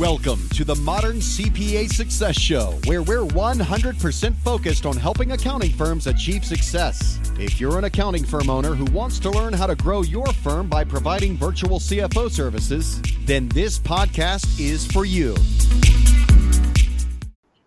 Welcome 0.00 0.48
to 0.54 0.64
the 0.64 0.76
Modern 0.76 1.16
CPA 1.16 1.86
Success 1.92 2.40
Show, 2.40 2.78
where 2.86 3.02
we're 3.02 3.26
100% 3.26 4.34
focused 4.36 4.86
on 4.86 4.96
helping 4.96 5.32
accounting 5.32 5.72
firms 5.72 6.06
achieve 6.06 6.42
success. 6.42 7.20
If 7.38 7.60
you're 7.60 7.76
an 7.76 7.84
accounting 7.84 8.24
firm 8.24 8.48
owner 8.48 8.74
who 8.74 8.86
wants 8.92 9.18
to 9.18 9.30
learn 9.30 9.52
how 9.52 9.66
to 9.66 9.74
grow 9.74 10.00
your 10.00 10.26
firm 10.28 10.68
by 10.68 10.84
providing 10.84 11.36
virtual 11.36 11.78
CFO 11.78 12.30
services, 12.30 13.02
then 13.26 13.50
this 13.50 13.78
podcast 13.78 14.58
is 14.58 14.86
for 14.86 15.04
you. 15.04 15.36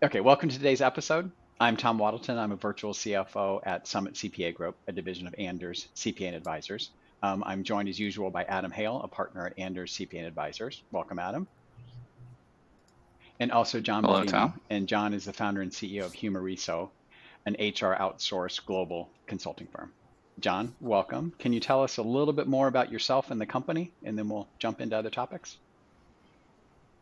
Okay, 0.02 0.18
welcome 0.18 0.48
to 0.48 0.56
today's 0.56 0.80
episode. 0.80 1.30
I'm 1.60 1.76
Tom 1.76 2.00
Wadelton. 2.00 2.36
I'm 2.36 2.50
a 2.50 2.56
virtual 2.56 2.94
CFO 2.94 3.60
at 3.64 3.86
Summit 3.86 4.14
CPA 4.14 4.56
Group, 4.56 4.74
a 4.88 4.92
division 4.92 5.28
of 5.28 5.36
Anders 5.38 5.86
CPA 5.94 6.26
and 6.26 6.36
Advisors. 6.36 6.90
Um, 7.22 7.44
I'm 7.46 7.62
joined 7.62 7.88
as 7.88 8.00
usual 8.00 8.28
by 8.30 8.42
Adam 8.42 8.72
Hale, 8.72 9.00
a 9.04 9.08
partner 9.08 9.46
at 9.46 9.56
Anders 9.56 9.92
CPA 9.92 10.18
and 10.18 10.26
Advisors. 10.26 10.82
Welcome, 10.90 11.20
Adam 11.20 11.46
and 13.40 13.52
also 13.52 13.80
John 13.80 14.04
Hello, 14.04 14.24
Tom. 14.24 14.60
And 14.70 14.86
John 14.86 15.14
is 15.14 15.24
the 15.24 15.32
founder 15.32 15.62
and 15.62 15.70
CEO 15.70 16.04
of 16.04 16.12
Humareso, 16.12 16.90
an 17.46 17.54
HR 17.54 17.96
outsourced 17.96 18.64
global 18.66 19.10
consulting 19.26 19.66
firm. 19.68 19.92
John, 20.40 20.74
welcome. 20.80 21.32
Can 21.38 21.52
you 21.52 21.60
tell 21.60 21.82
us 21.82 21.96
a 21.98 22.02
little 22.02 22.32
bit 22.32 22.46
more 22.46 22.66
about 22.66 22.90
yourself 22.90 23.30
and 23.30 23.40
the 23.40 23.46
company, 23.46 23.92
and 24.02 24.18
then 24.18 24.28
we'll 24.28 24.48
jump 24.58 24.80
into 24.80 24.96
other 24.96 25.10
topics? 25.10 25.58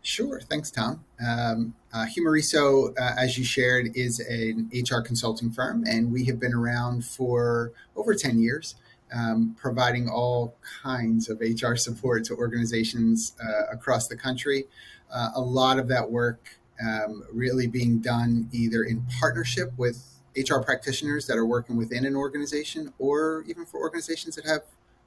Sure. 0.03 0.41
Thanks, 0.41 0.71
Tom. 0.71 1.05
Um, 1.25 1.75
uh, 1.93 2.07
Humareso, 2.07 2.91
uh, 2.99 3.15
as 3.17 3.39
you 3.39 3.45
shared, 3.45 3.91
is 3.95 4.19
an 4.19 4.71
HR 4.75 5.01
consulting 5.01 5.51
firm, 5.51 5.85
and 5.87 6.13
we 6.13 6.25
have 6.25 6.41
been 6.41 6.53
around 6.53 7.05
for 7.05 7.73
over 7.95 8.15
10 8.15 8.41
years, 8.41 8.75
um, 9.15 9.55
providing 9.59 10.09
all 10.09 10.57
kinds 10.83 11.31
of 11.31 11.41
HR 11.41 11.77
support 11.77 12.25
to 12.25 12.35
organizations 12.35 13.35
uh, 13.43 13.73
across 13.73 14.09
the 14.09 14.17
country 14.17 14.65
uh, 15.13 15.31
a 15.35 15.41
lot 15.41 15.79
of 15.79 15.89
that 15.89 16.11
work 16.11 16.59
um, 16.85 17.25
really 17.33 17.67
being 17.67 17.99
done 17.99 18.49
either 18.53 18.83
in 18.83 19.07
partnership 19.21 19.73
with 19.77 20.05
HR 20.37 20.59
practitioners 20.59 21.27
that 21.27 21.37
are 21.37 21.47
working 21.47 21.77
within 21.77 22.05
an 22.07 22.17
organization 22.17 22.93
or 22.99 23.45
even 23.47 23.67
for 23.67 23.79
organizations 23.81 24.37
that 24.37 24.47
have 24.47 24.63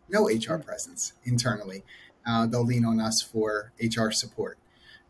no 0.08 0.28
HR 0.28 0.58
presence 0.58 1.14
internally. 1.24 1.84
Uh, 2.26 2.46
they'll 2.46 2.66
lean 2.66 2.86
on 2.86 3.00
us 3.00 3.22
for 3.22 3.72
HR 3.82 4.12
support. 4.12 4.58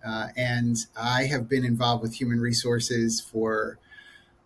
Uh, 0.05 0.27
and 0.37 0.77
I 0.99 1.23
have 1.23 1.49
been 1.49 1.65
involved 1.65 2.01
with 2.01 2.13
human 2.13 2.39
resources 2.39 3.19
for 3.19 3.79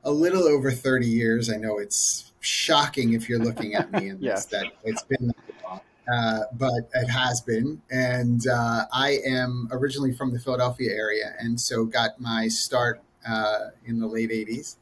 a 0.04 0.12
little 0.12 0.44
over 0.44 0.72
30 0.72 1.06
years. 1.06 1.50
I 1.50 1.58
know 1.58 1.78
it's 1.78 2.32
shocking 2.40 3.14
if 3.14 3.28
you're 3.28 3.40
looking 3.40 3.76
at 3.76 3.92
me 3.92 4.10
in 4.10 4.22
this 4.22 4.46
that 4.46 4.66
it's 4.84 5.04
been 5.04 5.28
that 5.28 5.82
uh, 6.12 6.42
but 6.54 6.90
it 6.94 7.08
has 7.08 7.42
been. 7.42 7.82
And 7.90 8.46
uh, 8.48 8.86
I 8.92 9.20
am 9.26 9.70
originally 9.72 10.14
from 10.14 10.34
the 10.34 10.40
Philadelphia 10.40 10.92
area, 10.92 11.36
and 11.40 11.60
so 11.60 11.86
got 11.86 12.20
my 12.20 12.48
start 12.48 13.02
uh, 13.28 13.70
in 13.86 14.00
the 14.00 14.08
late 14.08 14.32
'80s 14.32 14.78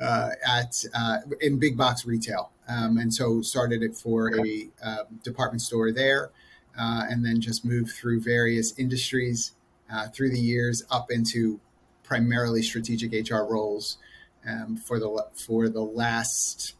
uh, 0.00 0.30
at 0.46 0.84
uh, 0.94 1.18
in 1.40 1.58
big 1.58 1.76
box 1.76 2.06
retail, 2.06 2.52
um, 2.68 2.98
and 2.98 3.12
so 3.12 3.42
started 3.42 3.82
it 3.82 3.96
for 3.96 4.34
a 4.36 4.68
um, 4.82 5.20
department 5.22 5.62
store 5.62 5.92
there, 5.92 6.30
and 6.76 7.24
then 7.24 7.40
just 7.40 7.64
moved 7.64 7.90
through 7.90 8.20
various 8.20 8.78
industries 8.78 9.52
through 10.12 10.30
the 10.30 10.40
years 10.40 10.84
up 10.90 11.10
into 11.10 11.60
primarily 12.04 12.62
strategic 12.62 13.12
HR 13.28 13.42
roles 13.42 13.98
um, 14.48 14.76
for 14.76 14.98
the 14.98 15.26
for 15.34 15.68
the 15.68 15.82
last 15.82 16.74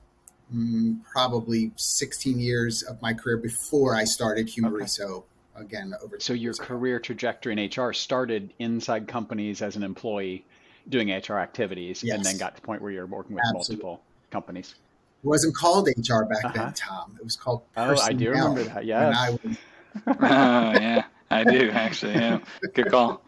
mm, 0.54 0.98
probably 1.12 1.72
16 1.76 2.38
years 2.38 2.82
of 2.82 3.00
my 3.02 3.12
career 3.12 3.36
before 3.36 3.94
I 3.94 4.04
started 4.04 4.48
Humareso. 4.48 5.18
Okay. 5.18 5.24
Again, 5.56 5.92
over 6.04 6.20
so 6.20 6.34
your 6.34 6.54
career 6.54 7.00
trajectory 7.00 7.52
in 7.52 7.68
HR 7.68 7.92
started 7.92 8.54
inside 8.60 9.08
companies 9.08 9.60
as 9.60 9.74
an 9.74 9.82
employee 9.82 10.44
doing 10.88 11.10
HR 11.10 11.38
activities, 11.38 12.04
yes. 12.04 12.14
and 12.14 12.24
then 12.24 12.38
got 12.38 12.54
to 12.54 12.60
the 12.60 12.66
point 12.66 12.80
where 12.80 12.92
you're 12.92 13.06
working 13.06 13.34
with 13.34 13.42
Absolutely. 13.44 13.84
multiple 13.84 14.02
companies. 14.30 14.76
It 15.24 15.26
wasn't 15.26 15.56
called 15.56 15.88
HR 15.88 16.24
back 16.24 16.44
uh-huh. 16.44 16.52
then, 16.54 16.72
Tom. 16.74 17.16
It 17.18 17.24
was 17.24 17.34
called. 17.34 17.62
Personnel 17.74 18.00
oh, 18.00 18.06
I 18.06 18.12
do 18.12 18.30
remember 18.30 18.62
that. 18.62 18.84
Yeah. 18.84 19.30
Was... 19.30 19.40
oh, 20.06 20.12
yeah, 20.20 21.04
I 21.28 21.42
do 21.42 21.70
actually. 21.70 22.14
Yeah, 22.14 22.38
good 22.74 22.90
call. 22.90 23.20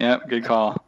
Yep, 0.00 0.28
good 0.28 0.44
call. 0.44 0.82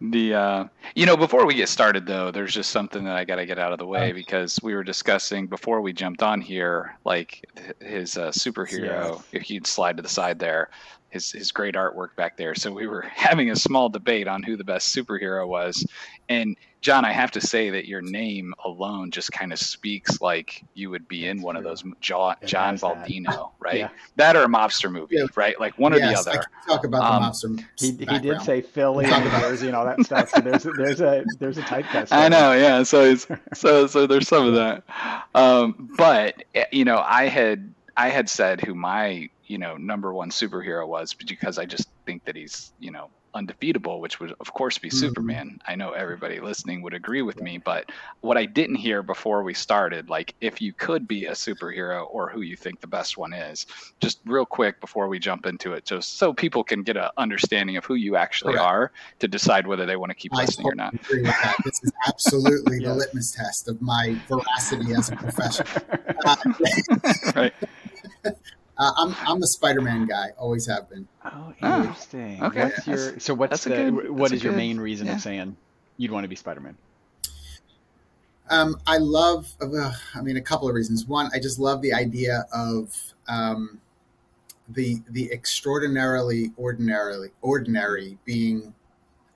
The 0.00 0.34
uh, 0.34 0.64
you 0.94 1.04
know 1.04 1.16
before 1.16 1.44
we 1.44 1.54
get 1.54 1.68
started 1.68 2.06
though, 2.06 2.30
there's 2.30 2.54
just 2.54 2.70
something 2.70 3.04
that 3.04 3.16
I 3.16 3.24
got 3.24 3.36
to 3.36 3.44
get 3.44 3.58
out 3.58 3.72
of 3.72 3.78
the 3.78 3.86
way 3.86 4.12
because 4.12 4.58
we 4.62 4.74
were 4.74 4.82
discussing 4.82 5.46
before 5.46 5.82
we 5.82 5.92
jumped 5.92 6.22
on 6.22 6.40
here, 6.40 6.96
like 7.04 7.44
his 7.80 8.16
uh, 8.16 8.30
superhero. 8.30 9.22
If 9.32 9.50
you'd 9.50 9.66
slide 9.66 9.98
to 9.98 10.02
the 10.02 10.08
side 10.08 10.38
there, 10.38 10.70
his 11.10 11.30
his 11.30 11.52
great 11.52 11.74
artwork 11.74 12.16
back 12.16 12.36
there. 12.36 12.54
So 12.54 12.72
we 12.72 12.86
were 12.86 13.02
having 13.14 13.50
a 13.50 13.56
small 13.56 13.88
debate 13.88 14.28
on 14.28 14.42
who 14.42 14.56
the 14.56 14.64
best 14.64 14.94
superhero 14.94 15.46
was, 15.46 15.86
and 16.28 16.56
John, 16.80 17.04
I 17.04 17.12
have 17.12 17.30
to 17.32 17.42
say 17.42 17.68
that 17.70 17.86
your 17.86 18.00
name 18.00 18.54
alone 18.64 19.10
just 19.10 19.32
kind 19.32 19.52
of 19.52 19.58
speaks 19.58 20.22
like 20.22 20.64
you 20.72 20.88
would 20.88 21.06
be 21.08 21.26
in 21.26 21.42
one 21.42 21.54
of 21.54 21.62
those 21.62 21.84
John, 22.00 22.36
John 22.46 22.78
Baldino, 22.78 23.26
that. 23.26 23.46
right? 23.60 23.78
Yeah. 23.78 23.88
That 24.16 24.34
or 24.34 24.44
a 24.44 24.48
mobster 24.48 24.90
movie, 24.90 25.16
yeah. 25.16 25.26
right? 25.36 25.60
Like 25.60 25.78
one 25.78 25.92
yes, 25.92 26.02
or 26.02 26.24
the 26.24 26.30
other. 26.30 26.44
talk 26.66 26.84
about 26.84 27.02
um, 27.02 27.22
the 27.22 27.28
mobster. 27.28 27.64
He, 27.78 27.90
he 27.90 28.18
did 28.18 28.40
say 28.40 28.62
Philly 28.62 29.04
and 29.04 29.30
Jersey 29.42 29.66
and 29.66 29.76
all 29.76 29.84
that 29.84 30.00
stuff. 30.04 30.30
So 30.30 30.40
there's 30.40 30.66
there's 30.78 31.00
a 31.02 31.24
there's 31.38 31.58
a 31.58 31.62
typecast. 31.62 32.08
I 32.12 32.28
know, 32.28 32.52
yeah. 32.52 32.82
So 32.82 33.14
so 33.52 33.86
so 33.86 34.06
there's 34.06 34.28
some 34.28 34.46
of 34.46 34.54
that, 34.54 34.84
um, 35.34 35.90
but 35.98 36.44
eh, 36.54 36.64
you 36.72 36.86
know, 36.86 37.02
I 37.04 37.26
had 37.26 37.74
I 37.98 38.08
had 38.08 38.30
said 38.30 38.62
who 38.62 38.74
my 38.74 39.28
you 39.50 39.58
know 39.58 39.76
number 39.76 40.14
one 40.14 40.30
superhero 40.30 40.86
was 40.86 41.12
because 41.12 41.58
I 41.58 41.66
just 41.66 41.88
think 42.06 42.24
that 42.24 42.36
he's 42.36 42.72
you 42.78 42.92
know 42.92 43.10
undefeatable, 43.34 44.00
which 44.00 44.20
would 44.20 44.32
of 44.40 44.52
course 44.52 44.78
be 44.78 44.88
mm-hmm. 44.88 44.98
Superman. 44.98 45.60
I 45.66 45.74
know 45.74 45.90
everybody 45.90 46.40
listening 46.40 46.82
would 46.82 46.94
agree 46.94 47.22
with 47.22 47.40
me, 47.40 47.58
but 47.58 47.90
what 48.20 48.36
I 48.36 48.44
didn't 48.44 48.76
hear 48.76 49.02
before 49.02 49.42
we 49.42 49.54
started, 49.54 50.08
like 50.08 50.34
if 50.40 50.60
you 50.60 50.72
could 50.72 51.06
be 51.08 51.26
a 51.26 51.32
superhero 51.32 52.06
or 52.10 52.28
who 52.28 52.42
you 52.42 52.56
think 52.56 52.80
the 52.80 52.86
best 52.86 53.18
one 53.18 53.32
is, 53.32 53.66
just 54.00 54.20
real 54.24 54.46
quick 54.46 54.80
before 54.80 55.08
we 55.08 55.18
jump 55.18 55.46
into 55.46 55.72
it, 55.72 55.84
just 55.84 56.18
so 56.18 56.32
people 56.32 56.62
can 56.64 56.82
get 56.82 56.96
an 56.96 57.08
understanding 57.16 57.76
of 57.76 57.84
who 57.84 57.94
you 57.94 58.16
actually 58.16 58.54
Correct. 58.54 58.66
are 58.66 58.92
to 59.18 59.28
decide 59.28 59.66
whether 59.66 59.86
they 59.86 59.96
want 59.96 60.10
to 60.10 60.16
keep 60.16 60.34
I 60.34 60.42
listening 60.42 60.66
totally 60.66 60.72
or 60.72 60.76
not. 60.76 60.94
Agree 60.94 61.22
with 61.22 61.42
that. 61.42 61.56
This 61.64 61.80
is 61.82 61.92
absolutely 62.06 62.78
yes. 62.78 62.88
the 62.88 62.94
litmus 63.00 63.32
test 63.32 63.68
of 63.68 63.80
my 63.82 64.16
veracity 64.28 64.94
as 64.94 65.10
a 65.10 65.16
professional. 65.16 65.68
Uh, 66.22 66.36
right. 67.34 67.54
Uh, 68.80 68.92
I'm 68.96 69.14
I'm 69.26 69.42
a 69.42 69.46
Spider-Man 69.46 70.06
guy. 70.06 70.30
Always 70.38 70.66
have 70.66 70.88
been. 70.88 71.06
Oh, 71.22 71.52
ah, 71.60 71.80
interesting. 71.82 72.38
Oh, 72.40 72.46
okay. 72.46 72.64
What's 72.64 72.86
your 72.86 73.20
so 73.20 73.34
what's 73.34 73.64
the 73.64 73.70
good, 73.70 74.10
what 74.10 74.32
is 74.32 74.42
your 74.42 74.54
good, 74.54 74.56
main 74.56 74.80
reason 74.80 75.06
yeah. 75.06 75.16
of 75.16 75.20
saying 75.20 75.54
you'd 75.98 76.10
want 76.10 76.24
to 76.24 76.28
be 76.28 76.34
Spider-Man? 76.34 76.78
Um, 78.48 78.80
I 78.86 78.96
love. 78.96 79.52
Uh, 79.60 79.92
I 80.14 80.22
mean, 80.22 80.38
a 80.38 80.40
couple 80.40 80.66
of 80.66 80.74
reasons. 80.74 81.04
One, 81.04 81.28
I 81.34 81.40
just 81.40 81.58
love 81.58 81.82
the 81.82 81.92
idea 81.92 82.46
of 82.54 82.96
um, 83.28 83.82
the 84.66 85.02
the 85.10 85.30
extraordinarily 85.30 86.52
ordinarily 86.58 87.32
ordinary 87.42 88.16
being 88.24 88.72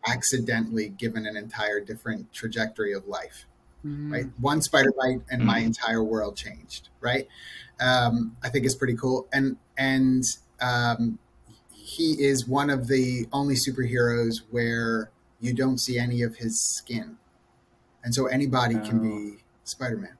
accidentally 0.06 0.88
given 0.88 1.26
an 1.26 1.36
entire 1.36 1.80
different 1.80 2.32
trajectory 2.32 2.94
of 2.94 3.06
life. 3.06 3.44
Mm. 3.84 4.12
Right, 4.12 4.26
one 4.40 4.62
spider 4.62 4.92
bite 4.98 5.20
and 5.30 5.42
mm. 5.42 5.44
my 5.44 5.58
entire 5.58 6.02
world 6.02 6.36
changed. 6.36 6.88
Right, 7.00 7.28
um, 7.80 8.36
I 8.42 8.48
think 8.48 8.64
it's 8.64 8.74
pretty 8.74 8.96
cool. 8.96 9.28
And 9.32 9.56
and 9.76 10.24
um, 10.60 11.18
he 11.72 12.16
is 12.22 12.48
one 12.48 12.70
of 12.70 12.88
the 12.88 13.26
only 13.32 13.54
superheroes 13.54 14.42
where 14.50 15.10
you 15.40 15.52
don't 15.52 15.78
see 15.78 15.98
any 15.98 16.22
of 16.22 16.36
his 16.36 16.60
skin, 16.60 17.18
and 18.02 18.14
so 18.14 18.26
anybody 18.26 18.76
oh. 18.76 18.88
can 18.88 19.00
be 19.00 19.44
Spider 19.64 19.98
Man. 19.98 20.16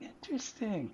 Interesting. 0.00 0.92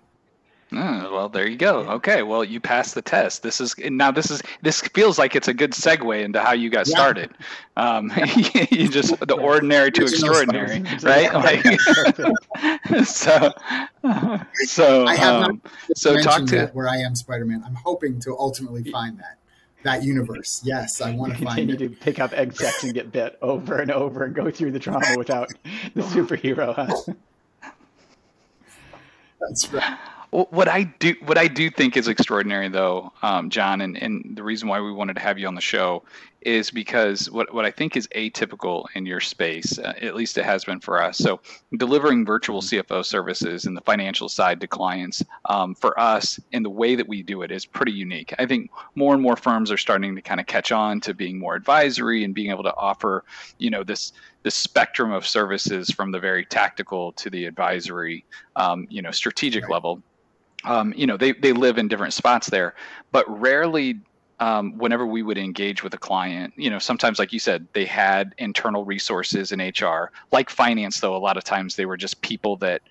Oh, 0.72 1.12
well, 1.12 1.28
there 1.28 1.46
you 1.46 1.56
go. 1.56 1.88
Okay, 1.90 2.24
well, 2.24 2.42
you 2.42 2.58
passed 2.58 2.96
the 2.96 3.02
test. 3.02 3.44
This 3.44 3.60
is 3.60 3.76
now. 3.78 4.10
This 4.10 4.32
is 4.32 4.42
this 4.62 4.80
feels 4.80 5.16
like 5.16 5.36
it's 5.36 5.46
a 5.46 5.54
good 5.54 5.70
segue 5.70 6.24
into 6.24 6.40
how 6.40 6.54
you 6.54 6.70
got 6.70 6.88
yeah. 6.88 6.96
started. 6.96 7.30
Um, 7.76 8.10
you 8.70 8.88
just 8.88 9.18
the 9.20 9.36
ordinary 9.36 9.92
to 9.92 10.02
extraordinary, 10.02 10.82
right? 11.04 11.32
Like, 11.32 11.80
so, 13.04 13.52
so, 14.64 15.06
I 15.06 15.14
have 15.14 15.42
um, 15.44 15.62
so 15.94 16.20
talk 16.20 16.46
to 16.46 16.66
where 16.72 16.88
I 16.88 16.96
am 16.96 17.14
Spider-Man. 17.14 17.62
I'm 17.64 17.76
hoping 17.76 18.18
to 18.20 18.36
ultimately 18.36 18.90
find 18.90 19.16
that 19.20 19.38
that 19.84 20.02
universe. 20.02 20.62
Yes, 20.64 21.00
I 21.00 21.12
want 21.12 21.36
to 21.36 21.44
find 21.44 21.68
continue 21.68 21.88
to 21.88 21.94
pick 21.94 22.18
up 22.18 22.32
egg 22.32 22.54
sacs 22.54 22.82
and 22.82 22.92
get 22.92 23.12
bit 23.12 23.38
over 23.40 23.78
and 23.78 23.92
over 23.92 24.24
and 24.24 24.34
go 24.34 24.50
through 24.50 24.72
the 24.72 24.80
trauma 24.80 25.14
without 25.16 25.52
the 25.94 26.02
superhero. 26.02 26.74
Huh? 26.74 27.14
That's 29.40 29.72
right. 29.72 29.96
What 30.30 30.68
I 30.68 30.84
do, 30.84 31.14
what 31.24 31.38
I 31.38 31.48
do 31.48 31.70
think 31.70 31.96
is 31.96 32.08
extraordinary, 32.08 32.68
though, 32.68 33.12
um, 33.22 33.50
John, 33.50 33.80
and, 33.80 33.96
and 33.96 34.36
the 34.36 34.42
reason 34.42 34.68
why 34.68 34.80
we 34.80 34.92
wanted 34.92 35.14
to 35.14 35.20
have 35.20 35.38
you 35.38 35.46
on 35.46 35.54
the 35.54 35.60
show 35.60 36.02
is 36.46 36.70
because 36.70 37.28
what, 37.28 37.52
what 37.52 37.64
I 37.64 37.72
think 37.72 37.96
is 37.96 38.06
atypical 38.14 38.86
in 38.94 39.04
your 39.04 39.18
space, 39.18 39.80
uh, 39.80 39.94
at 40.00 40.14
least 40.14 40.38
it 40.38 40.44
has 40.44 40.64
been 40.64 40.78
for 40.78 41.02
us. 41.02 41.18
So, 41.18 41.40
delivering 41.76 42.24
virtual 42.24 42.62
CFO 42.62 43.04
services 43.04 43.64
and 43.64 43.76
the 43.76 43.80
financial 43.80 44.28
side 44.28 44.60
to 44.60 44.68
clients 44.68 45.24
um, 45.46 45.74
for 45.74 45.98
us 45.98 46.38
in 46.52 46.62
the 46.62 46.70
way 46.70 46.94
that 46.94 47.08
we 47.08 47.24
do 47.24 47.42
it 47.42 47.50
is 47.50 47.66
pretty 47.66 47.90
unique. 47.90 48.32
I 48.38 48.46
think 48.46 48.70
more 48.94 49.12
and 49.12 49.20
more 49.20 49.34
firms 49.34 49.72
are 49.72 49.76
starting 49.76 50.14
to 50.14 50.22
kind 50.22 50.38
of 50.38 50.46
catch 50.46 50.70
on 50.70 51.00
to 51.00 51.14
being 51.14 51.36
more 51.36 51.56
advisory 51.56 52.22
and 52.22 52.32
being 52.32 52.50
able 52.50 52.62
to 52.62 52.76
offer, 52.76 53.24
you 53.58 53.70
know, 53.70 53.82
this 53.82 54.12
this 54.44 54.54
spectrum 54.54 55.10
of 55.10 55.26
services 55.26 55.90
from 55.90 56.12
the 56.12 56.20
very 56.20 56.44
tactical 56.44 57.10
to 57.14 57.28
the 57.28 57.44
advisory, 57.46 58.24
um, 58.54 58.86
you 58.88 59.02
know, 59.02 59.10
strategic 59.10 59.64
right. 59.64 59.72
level. 59.72 60.00
Um, 60.62 60.94
you 60.96 61.08
know, 61.08 61.16
they, 61.16 61.32
they 61.32 61.52
live 61.52 61.78
in 61.78 61.88
different 61.88 62.12
spots 62.12 62.48
there, 62.48 62.76
but 63.10 63.24
rarely 63.40 64.00
um, 64.38 64.76
whenever 64.76 65.06
we 65.06 65.22
would 65.22 65.38
engage 65.38 65.82
with 65.82 65.94
a 65.94 65.98
client, 65.98 66.52
you 66.56 66.68
know, 66.68 66.78
sometimes, 66.78 67.18
like 67.18 67.32
you 67.32 67.38
said, 67.38 67.66
they 67.72 67.86
had 67.86 68.34
internal 68.38 68.84
resources 68.84 69.52
in 69.52 69.60
HR. 69.60 70.10
Like 70.30 70.50
finance, 70.50 71.00
though, 71.00 71.16
a 71.16 71.18
lot 71.18 71.36
of 71.36 71.44
times 71.44 71.76
they 71.76 71.86
were 71.86 71.96
just 71.96 72.20
people 72.20 72.56
that 72.56 72.82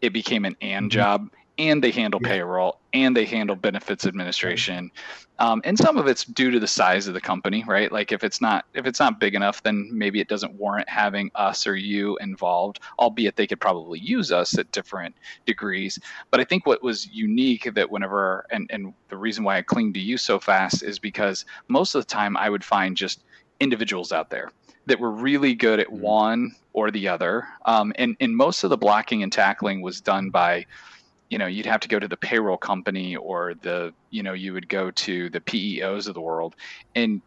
it 0.00 0.12
became 0.12 0.44
an 0.44 0.56
and 0.60 0.84
mm-hmm. 0.84 0.98
job 0.98 1.30
and 1.58 1.82
they 1.82 1.90
handle 1.90 2.20
yeah. 2.22 2.28
payroll 2.28 2.78
and 2.92 3.16
they 3.16 3.24
handle 3.24 3.56
benefits 3.56 4.06
administration 4.06 4.90
um, 5.38 5.60
and 5.64 5.78
some 5.78 5.98
of 5.98 6.06
it's 6.06 6.24
due 6.24 6.50
to 6.50 6.58
the 6.58 6.66
size 6.66 7.08
of 7.08 7.14
the 7.14 7.20
company 7.20 7.64
right 7.66 7.92
like 7.92 8.12
if 8.12 8.22
it's 8.22 8.40
not 8.40 8.66
if 8.74 8.86
it's 8.86 9.00
not 9.00 9.18
big 9.18 9.34
enough 9.34 9.62
then 9.62 9.88
maybe 9.92 10.20
it 10.20 10.28
doesn't 10.28 10.52
warrant 10.54 10.88
having 10.88 11.30
us 11.34 11.66
or 11.66 11.76
you 11.76 12.16
involved 12.18 12.80
albeit 12.98 13.36
they 13.36 13.46
could 13.46 13.60
probably 13.60 13.98
use 13.98 14.32
us 14.32 14.58
at 14.58 14.70
different 14.72 15.14
degrees 15.46 15.98
but 16.30 16.40
i 16.40 16.44
think 16.44 16.66
what 16.66 16.82
was 16.82 17.06
unique 17.08 17.72
that 17.74 17.90
whenever 17.90 18.46
and, 18.50 18.68
and 18.70 18.92
the 19.08 19.16
reason 19.16 19.44
why 19.44 19.56
i 19.56 19.62
cling 19.62 19.92
to 19.92 20.00
you 20.00 20.16
so 20.18 20.38
fast 20.38 20.82
is 20.82 20.98
because 20.98 21.44
most 21.68 21.94
of 21.94 22.02
the 22.02 22.06
time 22.06 22.36
i 22.36 22.50
would 22.50 22.64
find 22.64 22.96
just 22.96 23.22
individuals 23.60 24.12
out 24.12 24.30
there 24.30 24.50
that 24.86 25.00
were 25.00 25.10
really 25.10 25.54
good 25.54 25.80
at 25.80 25.88
mm-hmm. 25.88 26.00
one 26.00 26.54
or 26.72 26.90
the 26.90 27.08
other 27.08 27.48
um, 27.64 27.92
and, 27.96 28.16
and 28.20 28.36
most 28.36 28.62
of 28.62 28.70
the 28.70 28.76
blocking 28.76 29.22
and 29.22 29.32
tackling 29.32 29.80
was 29.80 30.00
done 30.00 30.28
by 30.28 30.64
you 31.30 31.38
know 31.38 31.46
you'd 31.46 31.66
have 31.66 31.80
to 31.80 31.88
go 31.88 31.98
to 31.98 32.08
the 32.08 32.16
payroll 32.16 32.56
company 32.56 33.16
or 33.16 33.54
the 33.62 33.92
you 34.10 34.22
know 34.22 34.32
you 34.32 34.52
would 34.52 34.68
go 34.68 34.90
to 34.90 35.28
the 35.30 35.40
PEOs 35.40 36.08
of 36.08 36.14
the 36.14 36.20
world 36.20 36.54
and 36.94 37.20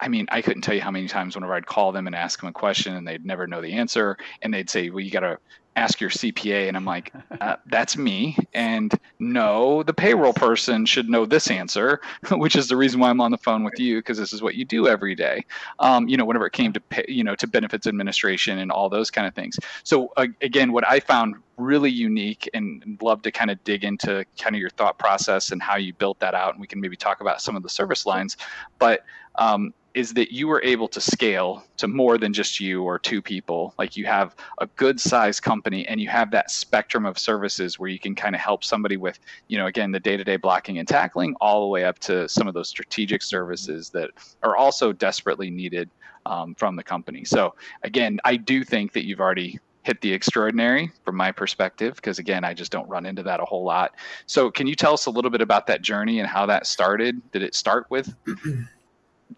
I 0.00 0.08
mean, 0.08 0.26
I 0.30 0.42
couldn't 0.42 0.62
tell 0.62 0.74
you 0.74 0.80
how 0.80 0.90
many 0.90 1.08
times 1.08 1.34
whenever 1.34 1.54
I'd 1.54 1.66
call 1.66 1.92
them 1.92 2.06
and 2.06 2.14
ask 2.14 2.40
them 2.40 2.48
a 2.48 2.52
question 2.52 2.94
and 2.94 3.06
they'd 3.06 3.24
never 3.24 3.46
know 3.46 3.60
the 3.60 3.72
answer. 3.72 4.16
And 4.42 4.52
they'd 4.52 4.70
say, 4.70 4.90
well, 4.90 5.00
you 5.00 5.10
got 5.10 5.20
to 5.20 5.38
ask 5.76 6.00
your 6.00 6.10
CPA. 6.10 6.68
And 6.68 6.76
I'm 6.76 6.84
like, 6.84 7.12
uh, 7.40 7.56
that's 7.66 7.96
me. 7.96 8.36
And 8.52 8.92
no, 9.18 9.82
the 9.82 9.94
payroll 9.94 10.32
person 10.32 10.86
should 10.86 11.08
know 11.08 11.26
this 11.26 11.50
answer, 11.50 12.00
which 12.30 12.56
is 12.56 12.68
the 12.68 12.76
reason 12.76 13.00
why 13.00 13.10
I'm 13.10 13.20
on 13.20 13.30
the 13.30 13.38
phone 13.38 13.64
with 13.64 13.78
you, 13.78 13.98
because 13.98 14.18
this 14.18 14.32
is 14.32 14.42
what 14.42 14.54
you 14.54 14.64
do 14.64 14.86
every 14.88 15.14
day. 15.14 15.44
Um, 15.80 16.08
you 16.08 16.16
know, 16.16 16.24
whenever 16.24 16.46
it 16.46 16.52
came 16.52 16.72
to, 16.72 16.80
pay, 16.80 17.04
you 17.08 17.24
know, 17.24 17.34
to 17.36 17.46
benefits 17.46 17.86
administration 17.86 18.58
and 18.58 18.70
all 18.70 18.88
those 18.88 19.10
kind 19.10 19.26
of 19.26 19.34
things. 19.34 19.58
So 19.82 20.12
uh, 20.16 20.26
again, 20.40 20.72
what 20.72 20.86
I 20.88 21.00
found 21.00 21.36
really 21.56 21.90
unique 21.90 22.48
and 22.54 22.98
love 23.00 23.22
to 23.22 23.30
kind 23.30 23.50
of 23.50 23.62
dig 23.64 23.84
into 23.84 24.24
kind 24.38 24.56
of 24.56 24.60
your 24.60 24.70
thought 24.70 24.98
process 24.98 25.52
and 25.52 25.62
how 25.62 25.76
you 25.76 25.92
built 25.94 26.18
that 26.20 26.34
out. 26.34 26.54
And 26.54 26.60
we 26.60 26.66
can 26.66 26.80
maybe 26.80 26.96
talk 26.96 27.20
about 27.20 27.40
some 27.40 27.56
of 27.56 27.62
the 27.62 27.68
service 27.68 28.06
lines, 28.06 28.36
but 28.78 29.04
um, 29.36 29.72
is 29.94 30.12
that 30.14 30.32
you 30.32 30.48
were 30.48 30.60
able 30.62 30.88
to 30.88 31.00
scale 31.00 31.64
to 31.76 31.86
more 31.86 32.18
than 32.18 32.32
just 32.32 32.58
you 32.58 32.82
or 32.82 32.98
two 32.98 33.22
people. 33.22 33.74
Like 33.78 33.96
you 33.96 34.04
have 34.06 34.34
a 34.58 34.66
good 34.66 35.00
sized 35.00 35.42
company 35.42 35.86
and 35.86 36.00
you 36.00 36.08
have 36.08 36.32
that 36.32 36.50
spectrum 36.50 37.06
of 37.06 37.16
services 37.16 37.78
where 37.78 37.88
you 37.88 38.00
can 38.00 38.14
kind 38.14 38.34
of 38.34 38.40
help 38.40 38.64
somebody 38.64 38.96
with, 38.96 39.20
you 39.46 39.56
know, 39.56 39.66
again, 39.66 39.92
the 39.92 40.00
day 40.00 40.16
to 40.16 40.24
day 40.24 40.36
blocking 40.36 40.78
and 40.78 40.88
tackling, 40.88 41.36
all 41.40 41.60
the 41.60 41.68
way 41.68 41.84
up 41.84 42.00
to 42.00 42.28
some 42.28 42.48
of 42.48 42.54
those 42.54 42.68
strategic 42.68 43.22
services 43.22 43.90
that 43.90 44.10
are 44.42 44.56
also 44.56 44.92
desperately 44.92 45.48
needed 45.48 45.88
um, 46.26 46.54
from 46.56 46.74
the 46.74 46.82
company. 46.82 47.24
So, 47.24 47.54
again, 47.84 48.18
I 48.24 48.36
do 48.36 48.64
think 48.64 48.92
that 48.94 49.06
you've 49.06 49.20
already 49.20 49.60
hit 49.84 50.00
the 50.00 50.12
extraordinary 50.12 50.90
from 51.04 51.14
my 51.14 51.30
perspective 51.30 51.94
because 51.96 52.18
again 52.18 52.42
i 52.42 52.54
just 52.54 52.72
don't 52.72 52.88
run 52.88 53.04
into 53.04 53.22
that 53.22 53.38
a 53.38 53.44
whole 53.44 53.64
lot 53.64 53.94
so 54.24 54.50
can 54.50 54.66
you 54.66 54.74
tell 54.74 54.94
us 54.94 55.04
a 55.04 55.10
little 55.10 55.30
bit 55.30 55.42
about 55.42 55.66
that 55.66 55.82
journey 55.82 56.20
and 56.20 56.26
how 56.26 56.46
that 56.46 56.66
started 56.66 57.20
did 57.32 57.42
it 57.42 57.54
start 57.54 57.84
with 57.90 58.14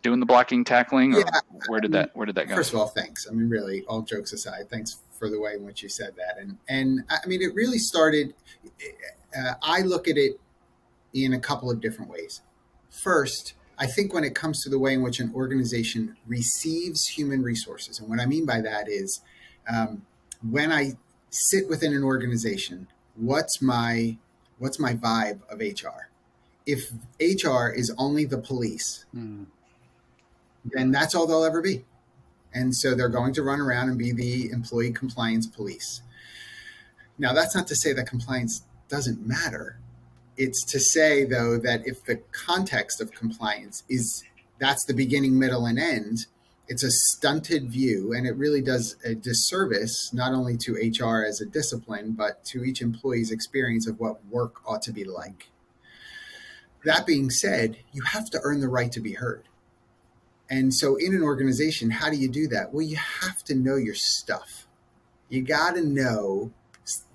doing 0.02 0.20
the 0.20 0.26
blocking 0.26 0.64
tackling 0.64 1.14
or 1.14 1.20
yeah, 1.20 1.40
where 1.68 1.80
did 1.80 1.92
that 1.92 2.14
where 2.14 2.26
did 2.26 2.34
that 2.34 2.48
go? 2.48 2.54
first 2.54 2.72
of 2.72 2.78
all 2.78 2.88
thanks. 2.88 3.26
I 3.28 3.32
mean 3.32 3.48
really 3.48 3.84
all 3.88 4.02
jokes 4.02 4.32
aside 4.32 4.68
thanks 4.70 4.98
for 5.10 5.30
the 5.30 5.40
way 5.40 5.54
in 5.54 5.64
which 5.64 5.82
you 5.82 5.88
said 5.88 6.14
that. 6.16 6.38
And 6.38 6.58
and 6.68 7.00
i 7.10 7.26
mean 7.26 7.42
it 7.42 7.54
really 7.54 7.78
started 7.78 8.34
uh, 9.36 9.54
i 9.62 9.80
look 9.80 10.08
at 10.08 10.16
it 10.16 10.38
in 11.12 11.32
a 11.32 11.40
couple 11.40 11.70
of 11.70 11.80
different 11.80 12.10
ways. 12.10 12.42
First 12.90 13.54
i 13.78 13.86
think 13.86 14.12
when 14.12 14.24
it 14.24 14.34
comes 14.34 14.62
to 14.62 14.70
the 14.70 14.78
way 14.78 14.94
in 14.94 15.02
which 15.02 15.20
an 15.20 15.32
organization 15.34 16.16
receives 16.26 17.06
human 17.06 17.42
resources 17.42 18.00
and 18.00 18.08
what 18.08 18.18
i 18.20 18.24
mean 18.24 18.46
by 18.46 18.60
that 18.60 18.88
is 18.88 19.20
um, 19.68 20.02
when 20.50 20.72
i 20.72 20.92
sit 21.28 21.68
within 21.68 21.92
an 21.92 22.02
organization 22.02 22.88
what's 23.16 23.60
my 23.60 24.16
what's 24.58 24.78
my 24.78 24.94
vibe 24.94 25.40
of 25.50 25.60
hr 25.60 26.08
if 26.64 26.90
hr 27.20 27.68
is 27.68 27.92
only 27.98 28.24
the 28.24 28.38
police 28.38 29.04
mm 29.14 29.44
then 30.72 30.90
that's 30.90 31.14
all 31.14 31.26
they'll 31.26 31.44
ever 31.44 31.62
be. 31.62 31.84
And 32.54 32.74
so 32.74 32.94
they're 32.94 33.08
going 33.08 33.34
to 33.34 33.42
run 33.42 33.60
around 33.60 33.90
and 33.90 33.98
be 33.98 34.12
the 34.12 34.50
employee 34.50 34.92
compliance 34.92 35.46
police. 35.46 36.02
Now, 37.18 37.32
that's 37.32 37.54
not 37.54 37.66
to 37.68 37.76
say 37.76 37.92
that 37.92 38.06
compliance 38.06 38.64
doesn't 38.88 39.26
matter. 39.26 39.78
It's 40.36 40.64
to 40.66 40.80
say, 40.80 41.24
though, 41.24 41.58
that 41.58 41.86
if 41.86 42.04
the 42.04 42.16
context 42.32 43.00
of 43.00 43.10
compliance 43.12 43.84
is 43.88 44.22
that's 44.58 44.84
the 44.86 44.94
beginning, 44.94 45.38
middle, 45.38 45.66
and 45.66 45.78
end, 45.78 46.26
it's 46.68 46.82
a 46.82 46.90
stunted 46.90 47.70
view 47.70 48.12
and 48.12 48.26
it 48.26 48.36
really 48.36 48.60
does 48.60 48.96
a 49.04 49.14
disservice 49.14 50.10
not 50.12 50.32
only 50.32 50.56
to 50.58 50.74
HR 50.74 51.24
as 51.24 51.40
a 51.40 51.46
discipline, 51.46 52.12
but 52.12 52.44
to 52.46 52.64
each 52.64 52.82
employee's 52.82 53.30
experience 53.30 53.86
of 53.86 54.00
what 54.00 54.24
work 54.26 54.56
ought 54.66 54.82
to 54.82 54.92
be 54.92 55.04
like. 55.04 55.50
That 56.84 57.06
being 57.06 57.30
said, 57.30 57.78
you 57.92 58.02
have 58.02 58.30
to 58.30 58.40
earn 58.42 58.60
the 58.60 58.68
right 58.68 58.90
to 58.92 59.00
be 59.00 59.12
heard. 59.12 59.44
And 60.48 60.72
so, 60.72 60.96
in 60.96 61.14
an 61.14 61.22
organization, 61.22 61.90
how 61.90 62.10
do 62.10 62.16
you 62.16 62.28
do 62.28 62.46
that? 62.48 62.72
Well, 62.72 62.82
you 62.82 62.96
have 62.96 63.42
to 63.44 63.54
know 63.54 63.76
your 63.76 63.94
stuff. 63.94 64.66
You 65.28 65.42
got 65.42 65.74
to 65.74 65.84
know 65.84 66.52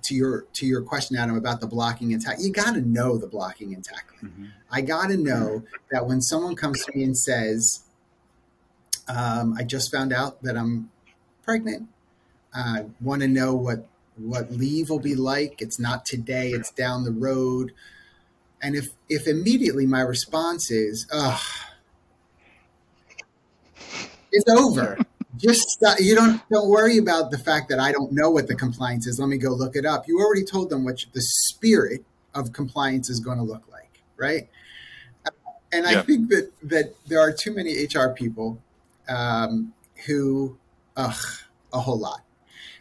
to 0.03 0.15
your 0.15 0.45
to 0.53 0.65
your 0.65 0.81
question, 0.81 1.15
Adam, 1.17 1.37
about 1.37 1.61
the 1.61 1.67
blocking 1.67 2.13
and 2.13 2.21
tackling. 2.21 2.47
You 2.47 2.53
got 2.53 2.73
to 2.73 2.81
know 2.81 3.17
the 3.17 3.27
blocking 3.27 3.73
and 3.73 3.83
tackling. 3.83 4.31
Mm-hmm. 4.31 4.45
I 4.71 4.81
got 4.81 5.07
to 5.07 5.17
know 5.17 5.63
that 5.91 6.07
when 6.07 6.21
someone 6.21 6.55
comes 6.55 6.83
to 6.85 6.91
me 6.95 7.03
and 7.03 7.17
says, 7.17 7.81
um, 9.07 9.55
"I 9.57 9.63
just 9.63 9.91
found 9.91 10.11
out 10.11 10.41
that 10.43 10.57
I'm 10.57 10.89
pregnant," 11.43 11.87
I 12.53 12.85
want 12.99 13.21
to 13.21 13.27
know 13.27 13.55
what 13.55 13.87
what 14.17 14.51
leave 14.51 14.89
will 14.89 14.99
be 14.99 15.15
like. 15.15 15.61
It's 15.61 15.79
not 15.79 16.05
today; 16.05 16.49
it's 16.49 16.71
down 16.71 17.03
the 17.03 17.11
road. 17.11 17.71
And 18.61 18.75
if 18.75 18.89
if 19.07 19.27
immediately 19.27 19.85
my 19.85 20.01
response 20.01 20.69
is, 20.69 21.07
"Ugh." 21.13 21.41
It's 24.31 24.49
over. 24.49 24.97
Just 25.37 25.69
stop. 25.69 25.97
you 25.99 26.15
don't 26.15 26.41
don't 26.49 26.69
worry 26.69 26.97
about 26.97 27.31
the 27.31 27.37
fact 27.37 27.69
that 27.69 27.79
I 27.79 27.91
don't 27.91 28.11
know 28.11 28.29
what 28.29 28.47
the 28.47 28.55
compliance 28.55 29.07
is. 29.07 29.19
Let 29.19 29.29
me 29.29 29.37
go 29.37 29.51
look 29.51 29.75
it 29.75 29.85
up. 29.85 30.07
You 30.07 30.19
already 30.19 30.43
told 30.43 30.69
them 30.69 30.83
what 30.83 31.05
the 31.13 31.21
spirit 31.21 32.03
of 32.33 32.53
compliance 32.53 33.09
is 33.09 33.19
going 33.19 33.37
to 33.37 33.43
look 33.43 33.63
like, 33.71 34.01
right? 34.17 34.49
And 35.73 35.87
I 35.87 36.01
think 36.01 36.29
that 36.29 36.51
that 36.63 36.95
there 37.07 37.21
are 37.21 37.31
too 37.31 37.53
many 37.53 37.85
HR 37.85 38.09
people 38.09 38.61
um, 39.07 39.73
who, 40.05 40.57
ugh, 40.97 41.15
a 41.73 41.79
whole 41.79 41.99
lot. 41.99 42.21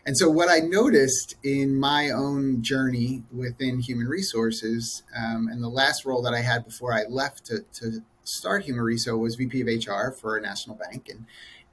And 0.06 0.16
so, 0.16 0.28
what 0.30 0.48
I 0.48 0.58
noticed 0.58 1.36
in 1.42 1.78
my 1.78 2.10
own 2.10 2.62
journey 2.62 3.22
within 3.32 3.80
human 3.80 4.08
resources, 4.08 5.02
um, 5.16 5.48
and 5.48 5.62
the 5.62 5.68
last 5.68 6.04
role 6.04 6.22
that 6.22 6.34
I 6.34 6.40
had 6.40 6.64
before 6.64 6.92
I 6.92 7.04
left 7.08 7.44
to, 7.46 7.60
to 7.74 8.02
start 8.24 8.66
Humareso 8.66 9.18
was 9.18 9.34
VP 9.36 9.62
of 9.62 9.66
HR 9.66 10.10
for 10.12 10.36
a 10.36 10.40
national 10.40 10.76
bank, 10.76 11.08
and 11.08 11.26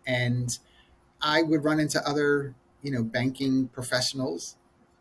and 0.06 0.58
I 1.22 1.44
would 1.44 1.64
run 1.64 1.80
into 1.80 2.02
other 2.08 2.56
you 2.82 2.92
know 2.92 3.04
banking 3.04 3.68
professionals 3.70 4.56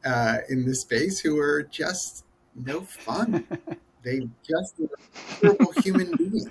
uh, 0.05 0.38
in 0.49 0.65
this 0.65 0.81
space 0.81 1.21
who 1.21 1.37
were 1.37 1.62
just 1.65 2.25
no 2.55 2.81
fun. 2.83 3.47
they 4.03 4.29
just 4.49 4.79
were 4.79 4.88
terrible 5.41 5.73
human 5.83 6.12
beings. 6.17 6.49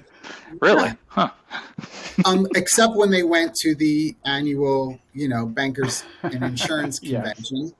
Really? 0.60 0.92
Huh. 1.08 1.32
um, 2.26 2.48
except 2.56 2.96
when 2.96 3.12
they 3.12 3.24
went 3.24 3.56
to 3.56 3.76
the 3.76 4.16
annual, 4.26 5.00
you 5.14 5.30
know, 5.30 5.46
bankers 5.46 6.04
and 6.24 6.44
insurance 6.44 7.00
convention. 7.00 7.74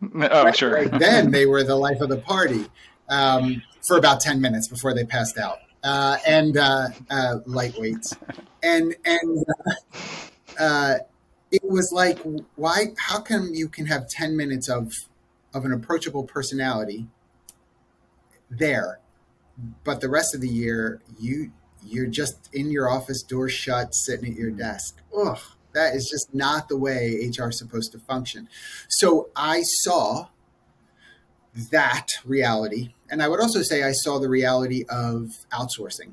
oh, 0.14 0.50
sure. 0.52 0.74
Right 0.74 0.98
then 0.98 1.30
they 1.30 1.46
were 1.46 1.64
the 1.64 1.76
life 1.76 2.00
of 2.00 2.08
the 2.08 2.18
party 2.18 2.66
um, 3.08 3.62
for 3.82 3.98
about 3.98 4.20
10 4.20 4.40
minutes 4.40 4.68
before 4.68 4.94
they 4.94 5.04
passed 5.04 5.38
out 5.38 5.58
uh, 5.88 6.18
and 6.26 6.56
uh, 6.56 6.88
uh, 7.10 7.36
lightweights, 7.46 8.16
and 8.62 8.94
and 9.04 9.44
uh, 9.48 10.62
uh, 10.62 10.94
it 11.50 11.64
was 11.64 11.92
like, 11.92 12.18
why? 12.56 12.94
How 12.98 13.20
come 13.20 13.50
you 13.54 13.68
can 13.68 13.86
have 13.86 14.08
ten 14.08 14.36
minutes 14.36 14.68
of 14.68 14.92
of 15.54 15.64
an 15.64 15.72
approachable 15.72 16.24
personality 16.24 17.06
there 18.50 19.00
but 19.84 20.00
the 20.00 20.08
rest 20.08 20.34
of 20.34 20.40
the 20.40 20.48
year 20.48 21.00
you 21.18 21.50
you're 21.84 22.06
just 22.06 22.48
in 22.52 22.70
your 22.70 22.88
office 22.88 23.22
door 23.22 23.48
shut 23.48 23.94
sitting 23.94 24.32
at 24.32 24.38
your 24.38 24.50
desk 24.50 25.00
ugh 25.16 25.40
that 25.72 25.94
is 25.94 26.08
just 26.08 26.34
not 26.34 26.68
the 26.68 26.76
way 26.76 27.30
hr 27.36 27.48
is 27.48 27.58
supposed 27.58 27.92
to 27.92 27.98
function 27.98 28.48
so 28.88 29.28
i 29.34 29.62
saw 29.62 30.26
that 31.70 32.12
reality 32.24 32.94
and 33.10 33.22
i 33.22 33.28
would 33.28 33.40
also 33.40 33.62
say 33.62 33.82
i 33.82 33.92
saw 33.92 34.18
the 34.18 34.28
reality 34.28 34.84
of 34.90 35.32
outsourcing 35.52 36.12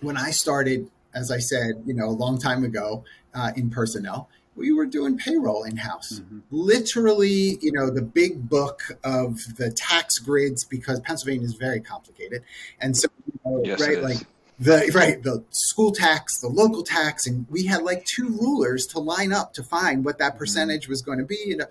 when 0.00 0.16
i 0.16 0.30
started 0.30 0.90
as 1.14 1.30
i 1.30 1.38
said 1.38 1.82
you 1.86 1.94
know 1.94 2.06
a 2.06 2.16
long 2.24 2.38
time 2.38 2.64
ago 2.64 3.04
uh, 3.34 3.52
in 3.56 3.70
personnel 3.70 4.28
we 4.60 4.72
were 4.72 4.86
doing 4.86 5.16
payroll 5.16 5.64
in 5.64 5.76
house. 5.76 6.20
Mm-hmm. 6.20 6.40
Literally, 6.50 7.58
you 7.62 7.72
know, 7.72 7.90
the 7.90 8.02
big 8.02 8.48
book 8.48 8.82
of 9.04 9.38
the 9.56 9.70
tax 9.70 10.18
grids 10.18 10.64
because 10.64 11.00
Pennsylvania 11.00 11.46
is 11.46 11.54
very 11.54 11.80
complicated, 11.80 12.42
and 12.80 12.96
so 12.96 13.08
you 13.26 13.40
know, 13.44 13.62
yes, 13.64 13.80
right, 13.80 14.02
like 14.02 14.18
the 14.58 14.92
right 14.94 15.22
the 15.22 15.42
school 15.50 15.92
tax, 15.92 16.40
the 16.40 16.48
local 16.48 16.82
tax, 16.82 17.26
and 17.26 17.46
we 17.48 17.64
had 17.64 17.82
like 17.82 18.04
two 18.04 18.28
rulers 18.28 18.86
to 18.88 19.00
line 19.00 19.32
up 19.32 19.54
to 19.54 19.62
find 19.62 20.04
what 20.04 20.18
that 20.18 20.32
mm-hmm. 20.32 20.38
percentage 20.38 20.82
mm-hmm. 20.82 20.92
was 20.92 21.02
going 21.02 21.18
to 21.18 21.24
be. 21.24 21.42
You 21.46 21.56
know, 21.56 21.66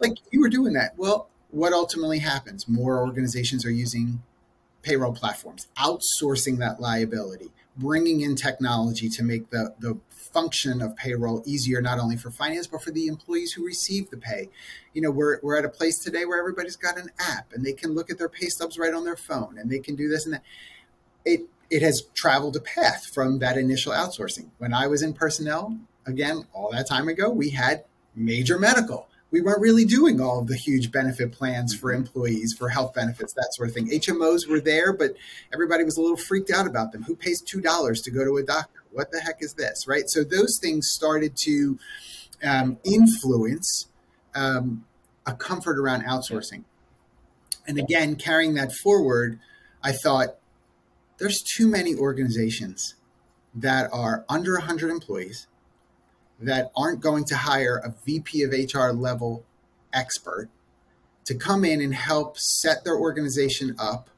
like 0.00 0.12
you 0.30 0.40
were 0.40 0.50
doing 0.50 0.74
that. 0.74 0.92
Well, 0.98 1.28
what 1.54 1.72
ultimately 1.72 2.18
happens? 2.18 2.68
More 2.68 2.98
organizations 2.98 3.64
are 3.64 3.70
using 3.70 4.22
payroll 4.82 5.12
platforms, 5.12 5.68
outsourcing 5.78 6.58
that 6.58 6.80
liability, 6.80 7.50
bringing 7.76 8.20
in 8.20 8.34
technology 8.34 9.08
to 9.08 9.22
make 9.22 9.50
the 9.50 9.74
the 9.78 9.98
function 10.10 10.82
of 10.82 10.96
payroll 10.96 11.44
easier 11.46 11.80
not 11.80 12.00
only 12.00 12.16
for 12.16 12.28
finance 12.28 12.66
but 12.66 12.82
for 12.82 12.90
the 12.90 13.06
employees 13.06 13.52
who 13.52 13.64
receive 13.64 14.10
the 14.10 14.16
pay. 14.16 14.50
You 14.92 15.02
know 15.02 15.12
we're, 15.12 15.38
we're 15.42 15.56
at 15.56 15.64
a 15.64 15.68
place 15.68 16.00
today 16.00 16.24
where 16.24 16.40
everybody's 16.40 16.76
got 16.76 16.98
an 16.98 17.10
app 17.20 17.52
and 17.52 17.64
they 17.64 17.72
can 17.72 17.94
look 17.94 18.10
at 18.10 18.18
their 18.18 18.28
pay 18.28 18.46
stubs 18.46 18.76
right 18.76 18.92
on 18.92 19.04
their 19.04 19.16
phone 19.16 19.56
and 19.56 19.70
they 19.70 19.78
can 19.78 19.94
do 19.94 20.08
this 20.08 20.24
and 20.24 20.34
that. 20.34 20.42
It 21.24 21.42
it 21.70 21.82
has 21.82 22.02
traveled 22.14 22.56
a 22.56 22.60
path 22.60 23.06
from 23.14 23.38
that 23.38 23.56
initial 23.56 23.92
outsourcing. 23.92 24.50
When 24.58 24.74
i 24.74 24.88
was 24.88 25.02
in 25.02 25.12
personnel 25.12 25.78
again 26.04 26.46
all 26.52 26.70
that 26.72 26.88
time 26.88 27.06
ago 27.06 27.30
we 27.30 27.50
had 27.50 27.84
major 28.16 28.58
medical 28.58 29.08
we 29.34 29.42
weren't 29.42 29.60
really 29.60 29.84
doing 29.84 30.20
all 30.20 30.40
of 30.40 30.46
the 30.46 30.56
huge 30.56 30.90
benefit 30.90 31.32
plans 31.32 31.74
for 31.74 31.90
mm-hmm. 31.90 32.02
employees 32.02 32.54
for 32.56 32.68
health 32.70 32.94
benefits 32.94 33.34
that 33.34 33.48
sort 33.52 33.68
of 33.68 33.74
thing 33.74 33.88
hmos 33.88 34.48
were 34.48 34.60
there 34.60 34.92
but 34.92 35.10
everybody 35.52 35.84
was 35.84 35.96
a 35.98 36.00
little 36.00 36.16
freaked 36.16 36.50
out 36.50 36.66
about 36.66 36.92
them 36.92 37.02
who 37.02 37.14
pays 37.14 37.42
$2 37.42 38.02
to 38.04 38.10
go 38.10 38.24
to 38.24 38.36
a 38.36 38.42
doctor 38.42 38.84
what 38.94 39.10
the 39.10 39.20
heck 39.20 39.42
is 39.42 39.54
this? 39.54 39.86
Right. 39.86 40.08
So 40.08 40.24
those 40.24 40.58
things 40.62 40.88
started 40.88 41.36
to 41.38 41.78
um, 42.42 42.78
influence 42.84 43.88
um, 44.34 44.84
a 45.26 45.34
comfort 45.34 45.78
around 45.78 46.04
outsourcing. 46.04 46.64
And 47.66 47.78
again, 47.78 48.16
carrying 48.16 48.54
that 48.54 48.72
forward, 48.72 49.40
I 49.82 49.92
thought 49.92 50.36
there's 51.18 51.42
too 51.42 51.68
many 51.68 51.94
organizations 51.94 52.94
that 53.54 53.88
are 53.92 54.24
under 54.28 54.54
100 54.54 54.90
employees 54.90 55.46
that 56.40 56.70
aren't 56.76 57.00
going 57.00 57.24
to 57.24 57.36
hire 57.36 57.78
a 57.78 57.94
VP 58.04 58.42
of 58.42 58.50
HR 58.52 58.90
level 58.90 59.44
expert 59.92 60.48
to 61.24 61.34
come 61.34 61.64
in 61.64 61.80
and 61.80 61.94
help 61.94 62.38
set 62.38 62.84
their 62.84 62.96
organization 62.96 63.74
up 63.78 64.10